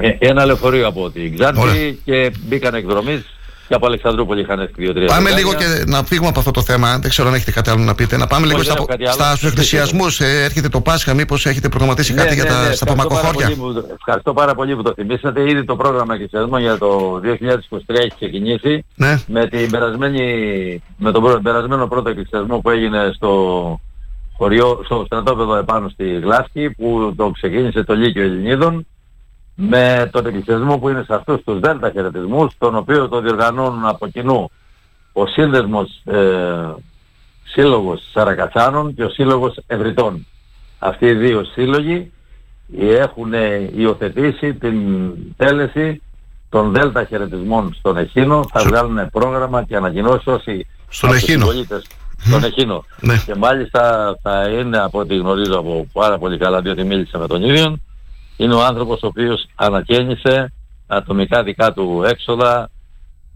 [0.00, 1.90] Ε, ένα λεωφορείο από την Ξάνθη Ωραία.
[2.04, 3.24] και μπήκαν εκδρομής
[3.68, 5.06] και από Αλεξανδρούπολη είχαν έρθει δύο-τρία.
[5.06, 5.58] Πάμε ζευγάρια.
[5.60, 6.98] λίγο και να φύγουμε από αυτό το θέμα.
[6.98, 8.16] Δεν ξέρω αν έχετε κάτι άλλο να πείτε.
[8.16, 9.12] Να πάμε Όχι, λίγο δεν στα, έχω κάτι άλλο.
[9.12, 10.20] στα, στους εκκλησιασμούς.
[10.20, 13.46] Ε, έρχεται το Πάσχα, μήπως έχετε προγραμματίσει κάτι για τα, στα ευχαριστώ πάρα παπακοχώρια.
[13.56, 15.50] πολύ που- Ευχαριστώ πάρα πολύ που το θυμήσατε.
[15.50, 18.84] Ήδη το πρόγραμμα εκκλησιασμού για το 2023 έχει ξεκινήσει.
[18.94, 19.18] Ναι.
[19.26, 20.24] Με, την περασμένη,
[20.98, 23.30] με τον προ- περασμένο πρώτο εκκλησιασμό που έγινε στο,
[24.36, 28.86] χωριό, στο στρατόπεδο επάνω στη Γλάσκη που το ξεκίνησε το Λύκειο Ελληνίδων
[29.56, 34.06] με τον εκκλησιασμό που είναι σε αυτούς τους δέλτα χαιρετισμούς τον οποίο το διοργανώνουν από
[34.06, 34.50] κοινού
[35.12, 36.74] ο σύνδεσμος ε,
[37.44, 40.26] σύλλογος Σαρακατσάνων και ο σύλλογος Ευρυτών.
[40.78, 42.12] Αυτοί οι δύο σύλλογοι
[42.78, 44.76] έχουν ε, υιοθετήσει την
[45.36, 46.02] τέλεση
[46.48, 48.44] των Δέλτα χαιρετισμών στον Εχίνο.
[48.52, 51.44] Θα βγάλουν πρόγραμμα και ανακοινώσεις όσοι Στον από τους Εχίνο.
[51.46, 51.86] συμπολίτες
[52.18, 52.84] Στον Εχίνο.
[53.00, 53.22] Ναι.
[53.26, 57.42] Και μάλιστα θα είναι από ό,τι γνωρίζω από πάρα πολύ καλά διότι μίλησε με τον
[57.42, 57.78] ίδιο.
[58.36, 60.52] Είναι ο άνθρωπος ο οποίος ανακαίνισε
[60.86, 62.70] ατομικά δικά του έξοδα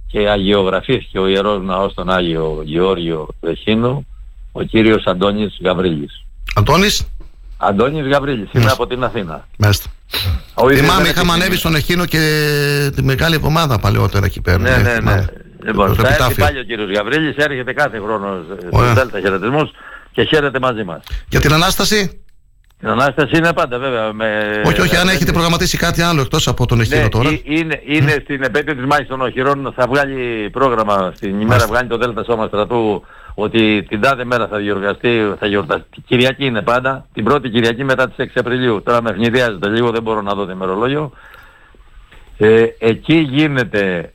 [0.06, 4.06] και αγιογραφήθηκε ο Ιερός Ναός στον Άγιο Γεώργιο του Εχίνου,
[4.52, 6.24] ο κύριος Αντώνης Γαβρίλης.
[6.54, 7.06] Αντώνης,
[7.56, 9.46] Αντώνης Γαβρίλης, είναι από την Αθήνα.
[9.58, 9.90] μάλιστα.
[10.54, 12.20] Ο ίδιος Θυμάμαι, δεν είχαμε έχει ανέβει στον Εχίνο και
[12.96, 14.58] τη μεγάλη εβδομάδα παλαιότερα εκεί πέρα.
[14.58, 14.90] Ναι, ναι, ναι.
[14.94, 15.32] θυμάμαι.
[15.64, 16.44] Λοιπόν, Το θα έρθει επιτάφιο.
[16.44, 18.90] πάλι ο κύριος Γαβρίλης, έρχεται κάθε χρόνος Ωραία.
[18.90, 19.70] στους Δέλτα χαιρετισμούς
[20.12, 21.00] και χαίρεται μαζί μας.
[21.28, 22.20] Για την Ανάσταση,
[22.82, 24.12] Η Ανάσταση είναι πάντα βέβαια.
[24.12, 24.26] Με...
[24.66, 27.28] όχι, όχι, αν έχετε προγραμματίσει κάτι άλλο εκτός από τον Εχίνο Ναι, τώρα.
[27.28, 31.66] ε- είναι, είναι στην επέτειο της Μάχης των Οχυρών θα βγάλει πρόγραμμα στην ημέρα Μάλιστα.
[31.68, 33.04] βγάλει το Δέλτα Σώμα Στρατού
[33.34, 36.00] ότι την τάδε μέρα θα διοργαστεί, θα γιορταστεί.
[36.06, 38.82] Κυριακή είναι πάντα, την πρώτη Κυριακή μετά τις 6 Απριλίου.
[38.84, 41.12] Τώρα με ευνηδιάζεται λίγο, δεν μπορώ να δω το ημερολόγιο.
[42.38, 44.12] Ε, εκεί γίνεται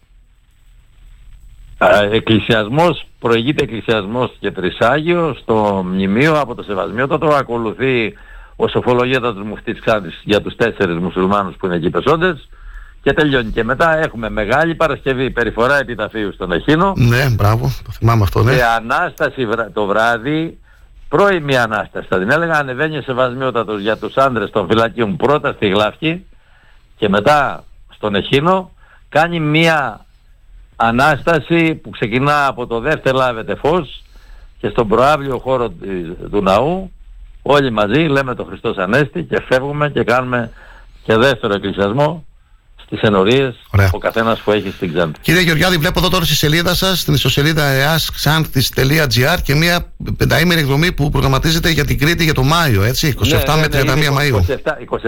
[1.78, 8.14] α, εκκλησιασμός, προηγείται εκκλησιασμός και τρισάγιο στο μνημείο από το Σεβασμιότατο, ακολουθεί
[8.56, 12.50] ο σοφολογέτατος μουφτής Ξάνθης για τους τέσσερις μουσουλμάνους που είναι εκεί πεσόντες.
[13.02, 13.52] Και τελειώνει.
[13.52, 18.56] Και μετά έχουμε Μεγάλη Παρασκευή, περιφορά επιταφείου στον Εχίνο Ναι, μπράβο, το θυμάμαι αυτό, ναι.
[18.56, 20.58] και Ανάσταση βρα- το βράδυ,
[21.10, 25.68] πρώιμη Ανάσταση θα την έλεγα, ανεβαίνει ο Σεβασμιότατος για τους άντρες των φυλακίων πρώτα στη
[25.68, 26.26] Γλάφκη
[26.98, 27.64] και μετά
[27.96, 28.72] στον Εχίνο
[29.10, 30.06] κάνει μία
[30.76, 34.04] Ανάσταση που ξεκινά από το δεύτερο λάβετε φως
[34.58, 36.92] και στον προάβλιο χώρο της- του ναού
[37.48, 40.52] όλοι μαζί λέμε το Χριστός Ανέστη και φεύγουμε και κάνουμε
[41.04, 42.26] και δεύτερο εκκλησιασμό
[42.86, 43.56] στις ενορίες
[43.92, 45.20] ο καθένας που έχει στην Ξάνθη.
[45.22, 50.92] Κύριε Γεωργιάδη, βλέπω εδώ τώρα στη σελίδα σας, στην ιστοσελίδα easxanthis.gr και μια πενταήμερη εκδρομή
[50.92, 54.52] που προγραμματίζεται για την Κρήτη για το Μάιο, έτσι, 27 Ναι, με 31 είναι Μαΐου.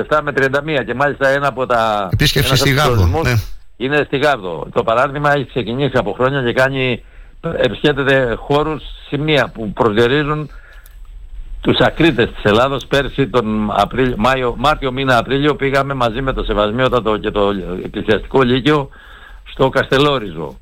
[0.07, 2.09] 27, 27 με 31 και μάλιστα ένα από τα...
[2.11, 3.41] Επίσκεψη ένας στη από τους Γάρδο, προορισμούς ναι.
[3.77, 4.67] Είναι στη Γάρδο.
[4.73, 7.03] Το παράδειγμα έχει ξεκινήσει από χρόνια και κάνει,
[7.57, 10.49] επισκέπτεται χώρους, σημεία που προσδιορίζουν
[11.61, 16.43] τους ακρίτες της Ελλάδος πέρσι τον Απρίλιο, Μάιο, Μάρτιο μήνα Απρίλιο πήγαμε μαζί με το
[16.43, 17.51] Σεβασμιότατο και το
[17.85, 18.89] Εκκλησιαστικό Λύκειο
[19.51, 20.59] στο Καστελόριζο.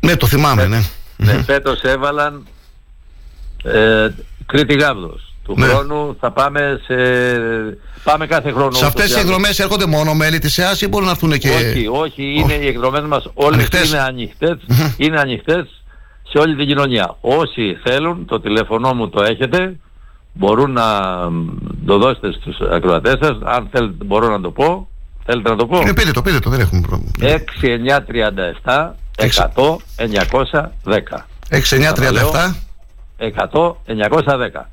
[0.00, 0.80] Ναι, το θυμάμαι, ναι.
[1.16, 2.46] Ναι, φέτος έβαλαν
[3.64, 4.08] ε,
[4.46, 5.34] Κρήτη Γάβδος.
[5.44, 5.66] Του Ναι.
[5.66, 6.94] χρόνου θα πάμε σε...
[8.04, 8.70] Πάμε κάθε χρόνο.
[8.72, 9.24] Σε αυτές ούτως τι ή άλλως.
[9.30, 11.48] εκδρομές έρχονται μόνο μέλη της ΕΑΣ ή μπορούν να έρθουν και.
[11.50, 13.88] Όχι, όχι, είναι οι εκδρομές μας όλες Ανοιχτές.
[13.88, 14.56] είναι ανοιχτές,
[14.96, 15.82] είναι ανοιχτές
[16.30, 17.16] σε όλη την κοινωνία.
[17.20, 19.76] Όσοι θέλουν, το τηλέφωνο μου το έχετε,
[20.32, 20.86] μπορούν να
[21.30, 21.46] μ,
[21.86, 24.88] το δώσετε στους ακροατές σας, αν θέλετε μπορώ να το πω,
[25.24, 27.12] θέλετε να το πω; Ναι, πείτε το, πείτε το, δεν έχουμε πρόβλημα.
[28.64, 29.76] 6937 100
[30.86, 31.24] 910.
[31.50, 32.54] 6937
[33.18, 34.66] 100 910.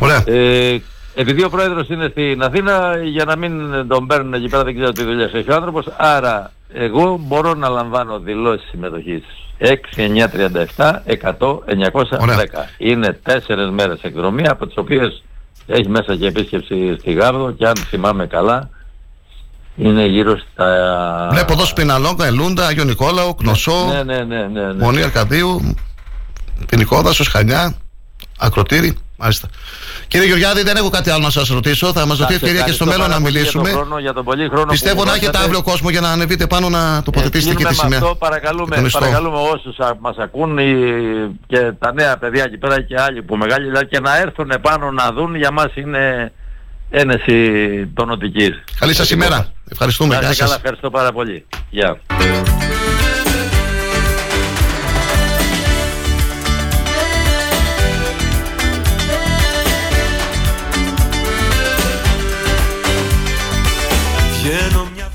[0.00, 0.22] Ωραία.
[0.26, 0.80] Ε,
[1.14, 3.52] επειδή ο πρόεδρος είναι στην Αθήνα, για να μην
[3.88, 7.68] τον παίρνουν εκεί πέρα δεν ξέρω τι δουλειά έχει ο άνθρωπος, άρα εγώ μπορώ να
[7.68, 9.24] λαμβάνω δηλώσεις συμμετοχής.
[9.64, 10.28] 6, 9,
[10.76, 12.68] 37, 100, 910.
[12.78, 15.22] Είναι τέσσερες μέρες εκδρομή, από τις οποίες
[15.66, 18.68] έχει μέσα και επίσκεψη στη Γάρδο και αν θυμάμαι καλά,
[19.76, 21.28] είναι γύρω στα...
[21.30, 24.84] Βλέπω εδώ Σπιναλόγκα, Ελούντα, Άγιο Νικόλαο, Κνωσό, Ναι, ναι, ναι, ναι, ναι.
[24.84, 25.74] Μονή Αρκαδίου,
[26.66, 27.74] Ποινικόδασος, Χανιά,
[28.38, 28.96] Ακροτήρι.
[29.16, 29.48] Μάλιστα.
[30.08, 31.92] Κύριε Γεωργιάδη, δεν έχω κάτι άλλο να σας ρωτήσω.
[31.92, 33.68] Θα μας δοθεί Σας ευκαιρία και στο ευχαριστώ μέλλον πάρα να πολύ μιλήσουμε.
[33.68, 35.44] Για τον, χρόνο, για τον πολύ χρόνο Πιστεύω που να μου έχετε δώσατε.
[35.44, 37.98] αύριο κόσμο για να ανεβείτε πάνω να τοποθετήσετε και Κλείνουμε τη με σημαία.
[37.98, 38.98] αυτό, παρακαλούμε, Τον ιστό.
[38.98, 43.36] παρακαλούμε όσους α, μας ακούν οι- και τα νέα παιδιά εκεί πέρα και άλλοι που
[43.36, 46.32] μεγάλοι δηλαδή, και να έρθουν επάνω να δουν για μας είναι
[46.90, 47.36] ένεση
[47.94, 48.62] τονοτικής.
[48.78, 49.52] Καλή σας ημέρα.
[49.70, 50.14] Ευχαριστούμε.
[50.14, 50.46] Να Γεια είστε σας.
[50.50, 51.46] καλά, ευχαριστώ πάρα πολύ.
[51.70, 51.98] Γεια.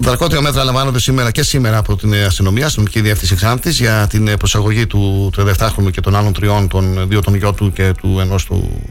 [0.09, 4.27] Δρακότια μέτρα λαμβάνονται σήμερα και σήμερα από την ε, αστυνομία, αστυνομική διεύθυνση Ξάνθης, για την
[4.27, 8.17] ε, προσαγωγή του 37χρονου και των άλλων τριών, των δύο των γιο του και του
[8.19, 8.81] ενός του.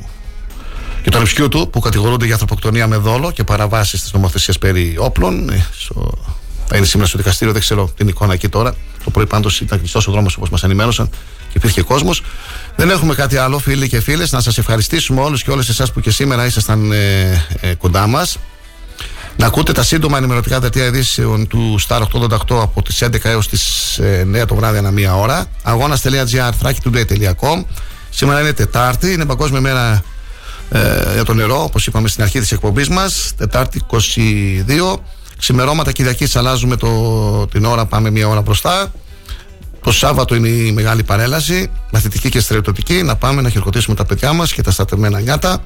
[1.03, 4.97] και του ρεψιού του, που κατηγορούνται για ανθρωποκτονία με δόλο και παραβάσεις της νομοθεσίας περί
[4.99, 5.51] όπλων.
[5.51, 6.19] Ε, στο-
[6.66, 8.74] Θα είναι σήμερα στο δικαστήριο, δεν ξέρω την εικόνα εκεί τώρα.
[9.05, 11.09] Το πρωί πάντως ήταν κλειστός ο δρόμος όπως μας ενημέρωσαν
[11.49, 12.23] και υπήρχε κόσμος.
[12.77, 14.32] Δεν έχουμε κάτι άλλο, φίλοι και φίλες.
[14.32, 18.36] Να σας ευχαριστήσουμε όλους και όλες εσάς που και σήμερα ήσασταν ε, ε, κοντά μας.
[19.40, 23.98] Να ακούτε τα σύντομα ενημερωτικά δελτία ειδήσεων του Star 888 από τις 11 έως τις
[23.98, 25.47] ε, 9 το βράδυ ανά μία ώρα.
[25.62, 27.65] Αγώνας.gr, thrakitoday.com.
[28.10, 30.02] Σήμερα είναι Τετάρτη, είναι Παγκόσμια Μέρα
[30.70, 33.32] ε, για το νερό, όπως είπαμε στην αρχή της εκπομπής μας.
[33.36, 34.97] Τετάρτη 22.
[35.39, 38.93] Ξημερώματα Κυριακής αλλάζουμε το, την ώρα, πάμε μία ώρα μπροστά.
[39.82, 43.02] Το Σάββατο είναι η μεγάλη παρέλαση, μαθητική και στρατιωτική.
[43.02, 45.59] Να πάμε να χειροκροτήσουμε τα παιδιά μας και τα στατευμένα νιάτα.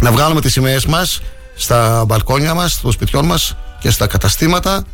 [0.00, 1.20] Να βγάλουμε τις σημαίες μας
[1.60, 4.84] στα μπαλκόνια μας, των σπιτιών μας και στα καταστήματα.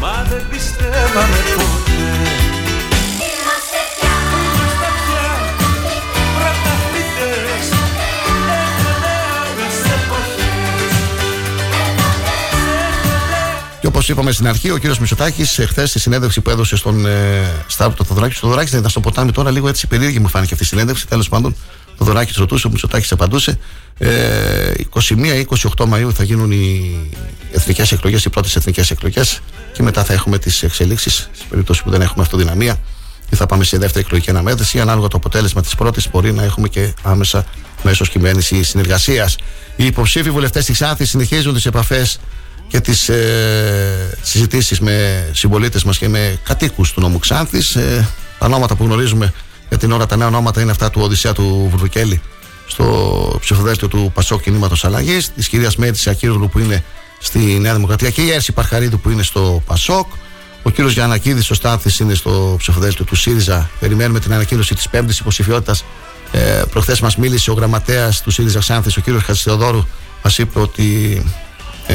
[0.00, 1.92] Μα δεν πιστεύαμε ποτέ.
[3.28, 4.14] Είμαστε πια.
[6.36, 7.66] Πρωταθλητές.
[8.54, 10.92] Εκπαιδεύες εποχές.
[13.80, 17.50] Και όπως είπαμε στην αρχή, ο κύριος Μητσοτάκης, εχθέ στη συνέντευξη που έδωσε στον ε,
[17.66, 20.52] Σταύρο το Θοδωράκη, το Θοδωράκη δεν ήταν στο ποτάμι τώρα, λίγο έτσι περίεργη μου φάνηκε
[20.52, 21.06] αυτή η συνέντευξη.
[21.06, 23.58] Τέλος πάντων, το Θοδωράκης ρωτούσε, ο Μητσοτάκης απαντούσε.
[23.98, 25.44] Ε, 21
[25.76, 26.96] 28 Μαου θα γίνουν οι
[27.52, 29.40] εθνικές εκλογές, οι πρώτες εθνικές εκλογές.
[29.72, 32.76] Και μετά θα έχουμε τις εξελίξεις, σε περίπτωση που δεν έχουμε αυτοδυναμία.
[33.30, 34.80] Ή θα πάμε σε δεύτερη εκλογική αναμέτρηση.
[34.80, 37.44] Ανάλογα το αποτέλεσμα της πρώτης, μπορεί να έχουμε και άμεσα
[37.82, 39.36] μέσω κυβέρνηση συνεργασίας.
[39.76, 42.18] Οι υποψήφοι βουλευτές της Ξάνθη συνεχίζουν τις επαφές
[42.68, 48.08] και τις ε, συζητήσεις με συμπολίτες μας και με κατοίκους του νόμου Ξάνθης ε,
[48.38, 49.32] τα ονόματα που γνωρίζουμε
[49.72, 52.20] για την ώρα τα νέα ονόματα είναι αυτά του Οδυσσέα του Βουρβικέλη
[52.66, 56.84] στο ψηφοδέλτιο του Πασόκ Κινήματος Αλλαγής της κυρίας Μέρης Ακύρουλου που είναι
[57.18, 60.06] στη Νέα Δημοκρατία και η Έρση Παρχαρίδου που είναι στο Πασόκ
[60.62, 65.18] ο κύριος Γιανακίδης ο Στάθης είναι στο ψηφοδέλτιο του ΣΥΡΙΖΑ περιμένουμε την ανακοίνωση της πέμπτης
[65.18, 65.84] υποψηφιότητας
[66.32, 69.86] ε, προχθές μας μίλησε ο γραμματέας του ΣΥΡΙΖΑ Ξάνθης ο κύριος Χατζηθεοδόρου
[70.22, 71.22] μας είπε ότι
[71.86, 71.94] ε,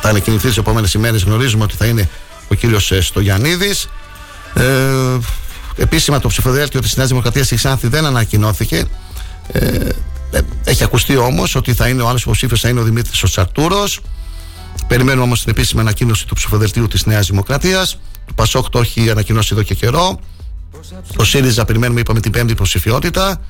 [0.00, 1.22] θα ανακοινωθεί τις επόμενες ημέρες.
[1.22, 2.08] Γνωρίζουμε ότι θα είναι
[2.48, 3.74] ο κύριος Στογιανίδη.
[4.54, 5.18] Ε,
[5.78, 8.84] επίσημα το ψηφοδέλτιο της Νέας Δημοκρατίας στη Ξάνθη δεν ανακοινώθηκε.
[9.52, 9.88] Ε,
[10.30, 13.26] ε, έχει ακουστεί όμως ότι θα είναι ο άλλος υποψήφιος θα είναι ο Δημήτρης ο
[13.26, 13.84] Τσαρτούρο.
[14.86, 17.98] Περιμένουμε όμως την επίσημη ανακοίνωση του ψηφοδελτίου της Νέας Δημοκρατίας.
[18.26, 20.18] Το Πασόκ το έχει ανακοινώσει εδώ και καιρό.
[21.16, 23.40] Το ΣΥΡΙΖΑ περιμένουμε, είπαμε, την πέμπτη υποψηφιότητα.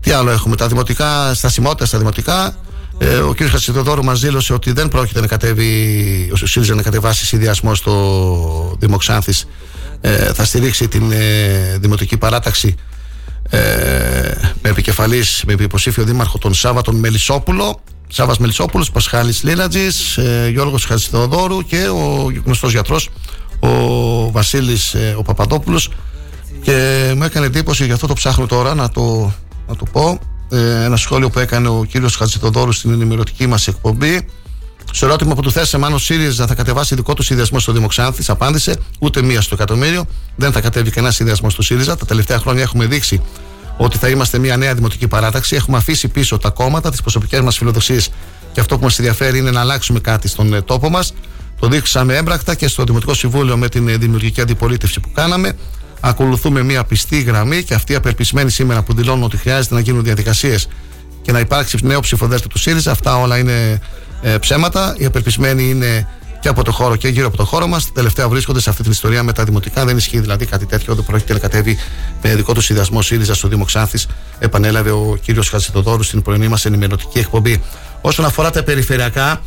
[0.00, 2.56] Τι άλλο έχουμε, τα δημοτικά, στασιμότητα στα δημοτικά.
[2.98, 3.42] Ε, ο κ.
[3.42, 8.96] Χασιδοδόρου μας δήλωσε ότι δεν πρόκειται να κατέβει, ο ΣΥΡΙΖΑ να κατεβάσει συνδυασμό στο Δήμο
[8.96, 9.46] Ξάνθης.
[10.04, 12.74] Ε, θα στηρίξει την ε, δημοτική παράταξη
[13.50, 13.58] ε,
[14.62, 17.80] με επικεφαλής, με υποψήφιο δήμαρχο τον Σάββατον Μελισσόπουλο.
[18.08, 23.08] Σάββας Μελισσόπουλος, Πασχάλης Λίλατζης, ε, Γιώργος Χασιδοδόρου και ο γνωστός γιατρός
[23.60, 25.90] ο Βασίλης ε, ο Παπαδόπουλος
[26.62, 29.32] και μου έκανε εντύπωση, γι' αυτό το ψάχνω τώρα να το,
[29.68, 30.18] να το πω.
[30.50, 34.26] Ε, ένα σχόλιο που έκανε ο κύριος Χατζητοδόρου στην ενημερωτική μας εκπομπή.
[34.90, 38.22] Στο ερώτημα που του θέσαμε αν ο ΣΥΡΙΖΑ θα κατεβάσει δικό του συνδυασμό στο Δημοξάνθη,
[38.26, 40.04] απάντησε ούτε μία στο εκατομμύριο.
[40.36, 41.96] Δεν θα κατέβει κανένα συνδυασμό στο ΣΥΡΙΖΑ.
[41.96, 43.22] Τα τελευταία χρόνια έχουμε δείξει
[43.76, 45.56] ότι θα είμαστε μια νέα δημοτική παράταξη.
[45.56, 48.10] Έχουμε αφήσει πίσω τα κόμματα, τις προσωπικές μας φιλοδοξίες
[48.52, 51.14] και αυτό που μας ενδιαφέρει είναι να αλλάξουμε κάτι στον ε, τόπο μας.
[51.60, 55.56] Το δείξαμε έμπρακτα και στο Δημοτικό Συμβούλιο με την ε, δημιουργική αντιπολίτευση που κάναμε
[56.04, 60.68] ακολουθούμε μια πιστή γραμμή και αυτοί απελπισμένοι σήμερα που δηλώνουν ότι χρειάζεται να γίνουν διαδικασίες
[61.22, 63.80] και να υπάρξει νέο ψηφοδέλτιο του ΣΥΡΙΖΑ, αυτά όλα είναι
[64.22, 64.94] ε, ψέματα.
[64.98, 66.08] Οι απελπισμένοι είναι
[66.40, 67.92] και από το χώρο και γύρω από το χώρο μας.
[67.92, 69.84] Τελευταία βρίσκονται σε αυτή την ιστορία με τα δημοτικά.
[69.84, 70.94] Δεν ισχύει δηλαδή κάτι τέτοιο.
[70.94, 71.78] Δεν πρόκειται να κατέβει
[72.22, 74.06] με δικό του συνδυασμό ΣΥΡΙΖΑ στο Δήμο Ξάνθης.
[74.38, 77.62] Επανέλαβε ο κύριος Χατζητοδόρου στην πρωινή μας ενημερωτική εκπομπή.
[78.00, 79.40] Όσον αφορά τα περιφερειακά,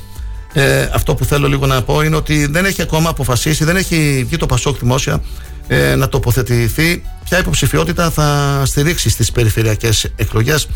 [0.54, 4.24] ε, αυτό που θέλω λίγο να πω είναι ότι δεν έχει ακόμα αποφασίσει, δεν έχει
[4.28, 5.22] βγει το Πασόκ δημόσια
[5.68, 10.68] ε, να τοποθετηθεί ποια υποψηφιότητα θα στηρίξει στις περιφερειακές εκλογές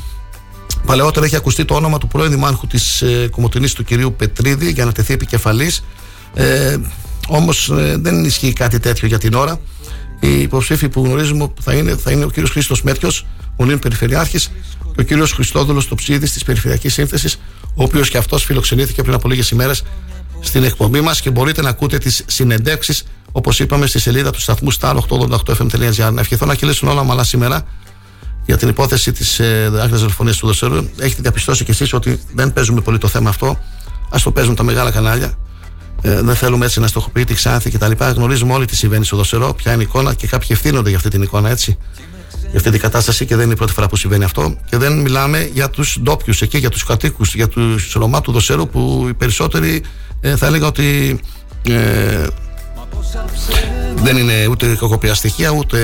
[0.86, 4.86] Παλαιότερα έχει ακουστεί το όνομα του πρώην δημάρχου της ε, Κομωτινής του κυρίου Πετρίδη για
[4.86, 5.84] να τεθεί επικεφαλής.
[6.34, 6.78] Ε,
[7.28, 9.60] όμως ε, δεν ισχύει κάτι τέτοιο για την ώρα.
[10.20, 13.26] Οι υποψήφοι που γνωρίζουμε που θα είναι, θα είναι ο κύριος Χρήστος Μέτριος
[13.56, 14.52] ο νέο Περιφερειάρχης
[14.96, 17.40] και ο κύριος Χριστόδουλος Τοψίδης της Περιφερειακής Σύνθεσης
[17.76, 19.84] ο οποίος και αυτός φιλοξενήθηκε πριν από λίγες ημέρες
[20.40, 24.74] στην εκπομπή μας και μπορείτε να ακούτε τις συνεντεύξεις Όπως είπαμε στη σελίδα του σταθμού
[24.80, 26.12] star888fm.gr.
[26.14, 27.66] Να ευχηθώ να κυλήσουν όλα ομαλά σήμερα
[28.50, 30.76] για την υπόθεση της ε, άκρης δολοφονίας του Δοσερού.
[31.00, 33.48] Έχετε διαπιστώσει κι εσείς ότι δεν παίζουμε πολύ το θέμα αυτό.
[34.10, 35.34] Α το παίζουν τα μεγάλα κανάλια.
[36.02, 37.92] Ε, δεν θέλουμε έτσι να στοχοποιεί τη Ξάνθη κτλ.
[38.16, 41.10] Γνωρίζουμε όλοι τι συμβαίνει στο Δοσερό, ποια είναι η εικόνα και κάποιοι ευθύνονται για αυτή
[41.10, 41.78] την εικόνα έτσι.
[42.50, 44.56] Για αυτή την κατάσταση και δεν είναι η πρώτη φορά που συμβαίνει αυτό.
[44.70, 48.68] Και δεν μιλάμε για τους ντόπιους εκεί, για τους κατοίκους, για τους Ρωμά του Δοσερού
[48.68, 49.84] που οι περισσότεροι
[50.22, 51.20] ε, θα έλεγα ότι
[51.64, 52.28] ε,
[53.96, 55.80] δεν είναι ούτε κακοπιά στοιχεία ούτε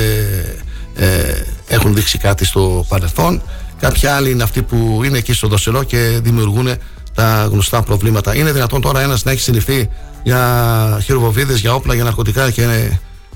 [0.96, 3.42] ε, έχουν δείξει κάτι στο παρελθόν.
[3.80, 6.68] Κάποιοι άλλοι είναι αυτοί που είναι εκεί στο δοσερό και δημιουργούν
[7.14, 8.36] τα γνωστά προβλήματα.
[8.36, 9.90] Είναι δυνατόν τώρα ένας να έχει συλληφθεί
[10.24, 12.90] για χειροβοβίδες, για όπλα, για ναρκωτικά και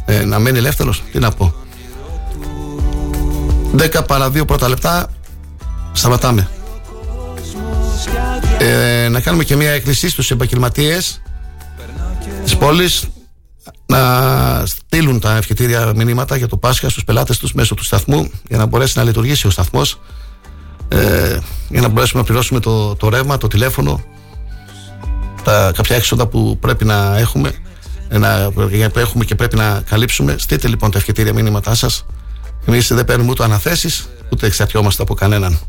[0.05, 1.53] ε, να μένει ελεύθερος; Τι να πω.
[3.77, 5.07] 10 παρα 2 πρώτα λεπτά.
[5.91, 6.47] Σταματάμε.
[8.59, 11.21] Ε, να κάνουμε και μια έκκληση στους επαγγελματίες
[12.43, 13.07] της πόλης
[13.85, 18.57] να στείλουν τα ευχητήρια μηνύματα για το Πάσχα στους πελάτες τους μέσω του σταθμού για
[18.57, 19.99] να μπορέσει να λειτουργήσει ο σταθμός
[20.87, 21.37] ε,
[21.69, 24.03] για να μπορέσουμε να πληρώσουμε το, το ρεύμα, το τηλέφωνο
[25.43, 27.53] τα κάποια έξοδα που πρέπει να έχουμε
[28.09, 30.35] να, που έχουμε και πρέπει να καλύψουμε.
[30.37, 32.05] Στείλτε λοιπόν τα ευχητήρια μήνυματά σας.
[32.65, 35.59] Εμείς δεν παίρνουμε ούτε αναθέσεις ούτε εξαρτιόμαστε από κανέναν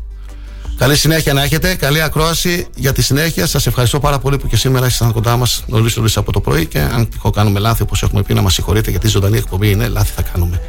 [0.81, 1.75] Καλή συνέχεια να έχετε.
[1.75, 3.47] Καλή ακρόαση για τη συνέχεια.
[3.47, 6.65] Σας ευχαριστώ πάρα πολύ που και σήμερα ήσασταν κοντά μας νωρίς νωρίς από το πρωί.
[6.65, 9.69] Και αν τυχό κάνουμε λάθη, όπως έχουμε πει, να μας συγχωρείτε, γιατί η ζωντανή εκπομπή
[9.71, 10.61] είναι, λάθη θα κάνουμε.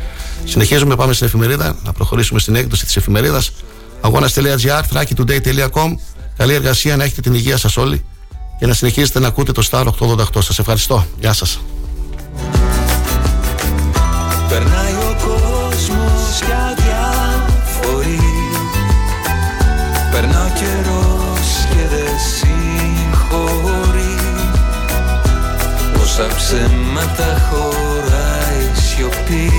[0.45, 3.51] Συνεχίζουμε, πάμε στην εφημερίδα, να προχωρήσουμε στην έκδοση της εφημερίδας.
[4.01, 5.95] αγώνα.gr, thrakitoday.com.
[6.37, 8.05] Καλή εργασία, να έχετε την υγεία σας όλοι
[8.59, 10.43] και να συνεχίζετε να ακούτε το Star 888.
[10.43, 11.07] Σας ευχαριστώ.
[11.21, 11.61] Γεια σας.
[14.49, 18.32] Περνάει ο κόσμος και αδιαφορεί
[20.23, 24.17] Περνά ο καιρός και δεν συγχωρεί.
[25.93, 29.51] Πόσα ψέματα χωράει η σιωπή.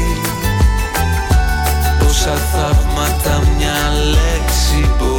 [2.00, 3.80] Πόσα θαύματα μια
[4.10, 5.13] λέξη μπορεί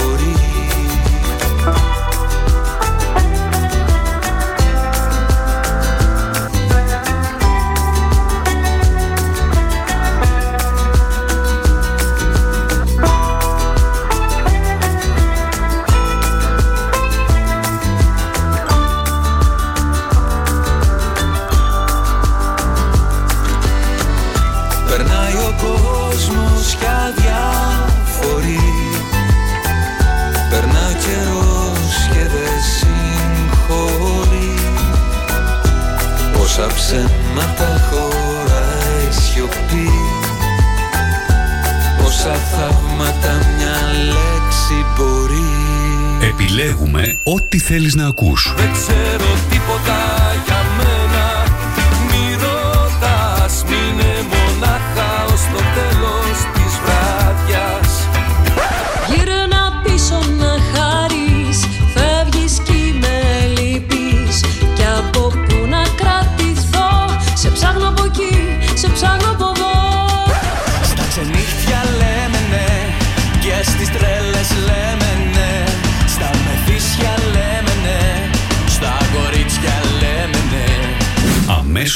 [46.56, 48.54] Επιλέγουμε ό,τι θέλεις να ακούς.
[48.56, 49.33] Δεν ξέρω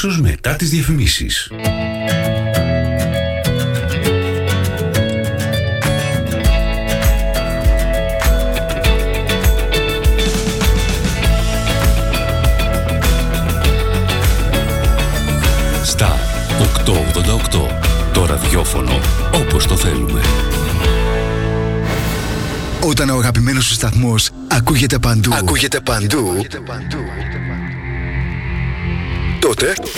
[0.03, 1.51] Αμέσως μετά τις διαφημίσεις.
[15.95, 16.17] Star
[16.61, 17.67] 888.
[18.13, 18.99] Το ραδιόφωνο
[19.33, 20.21] όπως το θέλουμε.
[22.79, 26.45] Όταν ο αγαπημένος σου σταθμός ακούγεται παντού, ακούγεται παντού,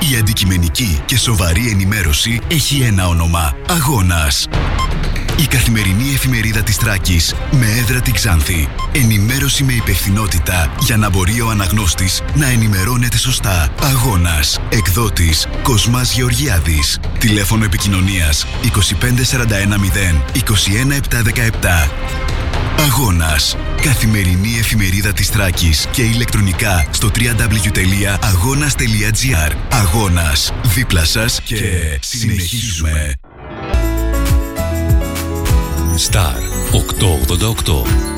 [0.00, 3.56] Η αντικειμενική και σοβαρή ενημέρωση έχει ένα όνομα.
[3.68, 4.48] Αγώνας.
[5.40, 8.68] Η καθημερινή εφημερίδα της Τράκης με έδρα την Ξάνθη.
[8.92, 13.68] Ενημέρωση με υπευθυνότητα για να μπορεί ο αναγνώστης να ενημερώνεται σωστά.
[13.82, 14.58] Αγώνας.
[14.68, 16.98] Εκδότης Κοσμάς Γεωργιάδης.
[17.18, 21.90] Τηλέφωνο επικοινωνίας 25410 21717.
[22.78, 23.56] Αγώνας.
[23.82, 30.52] Καθημερινή εφημερίδα της Τράκης και ηλεκτρονικά στο www.agonas.gr Αγώνας.
[30.74, 31.56] Δίπλα σας και
[32.00, 33.14] συνεχίζουμε.
[36.10, 36.34] Star
[36.72, 38.17] 888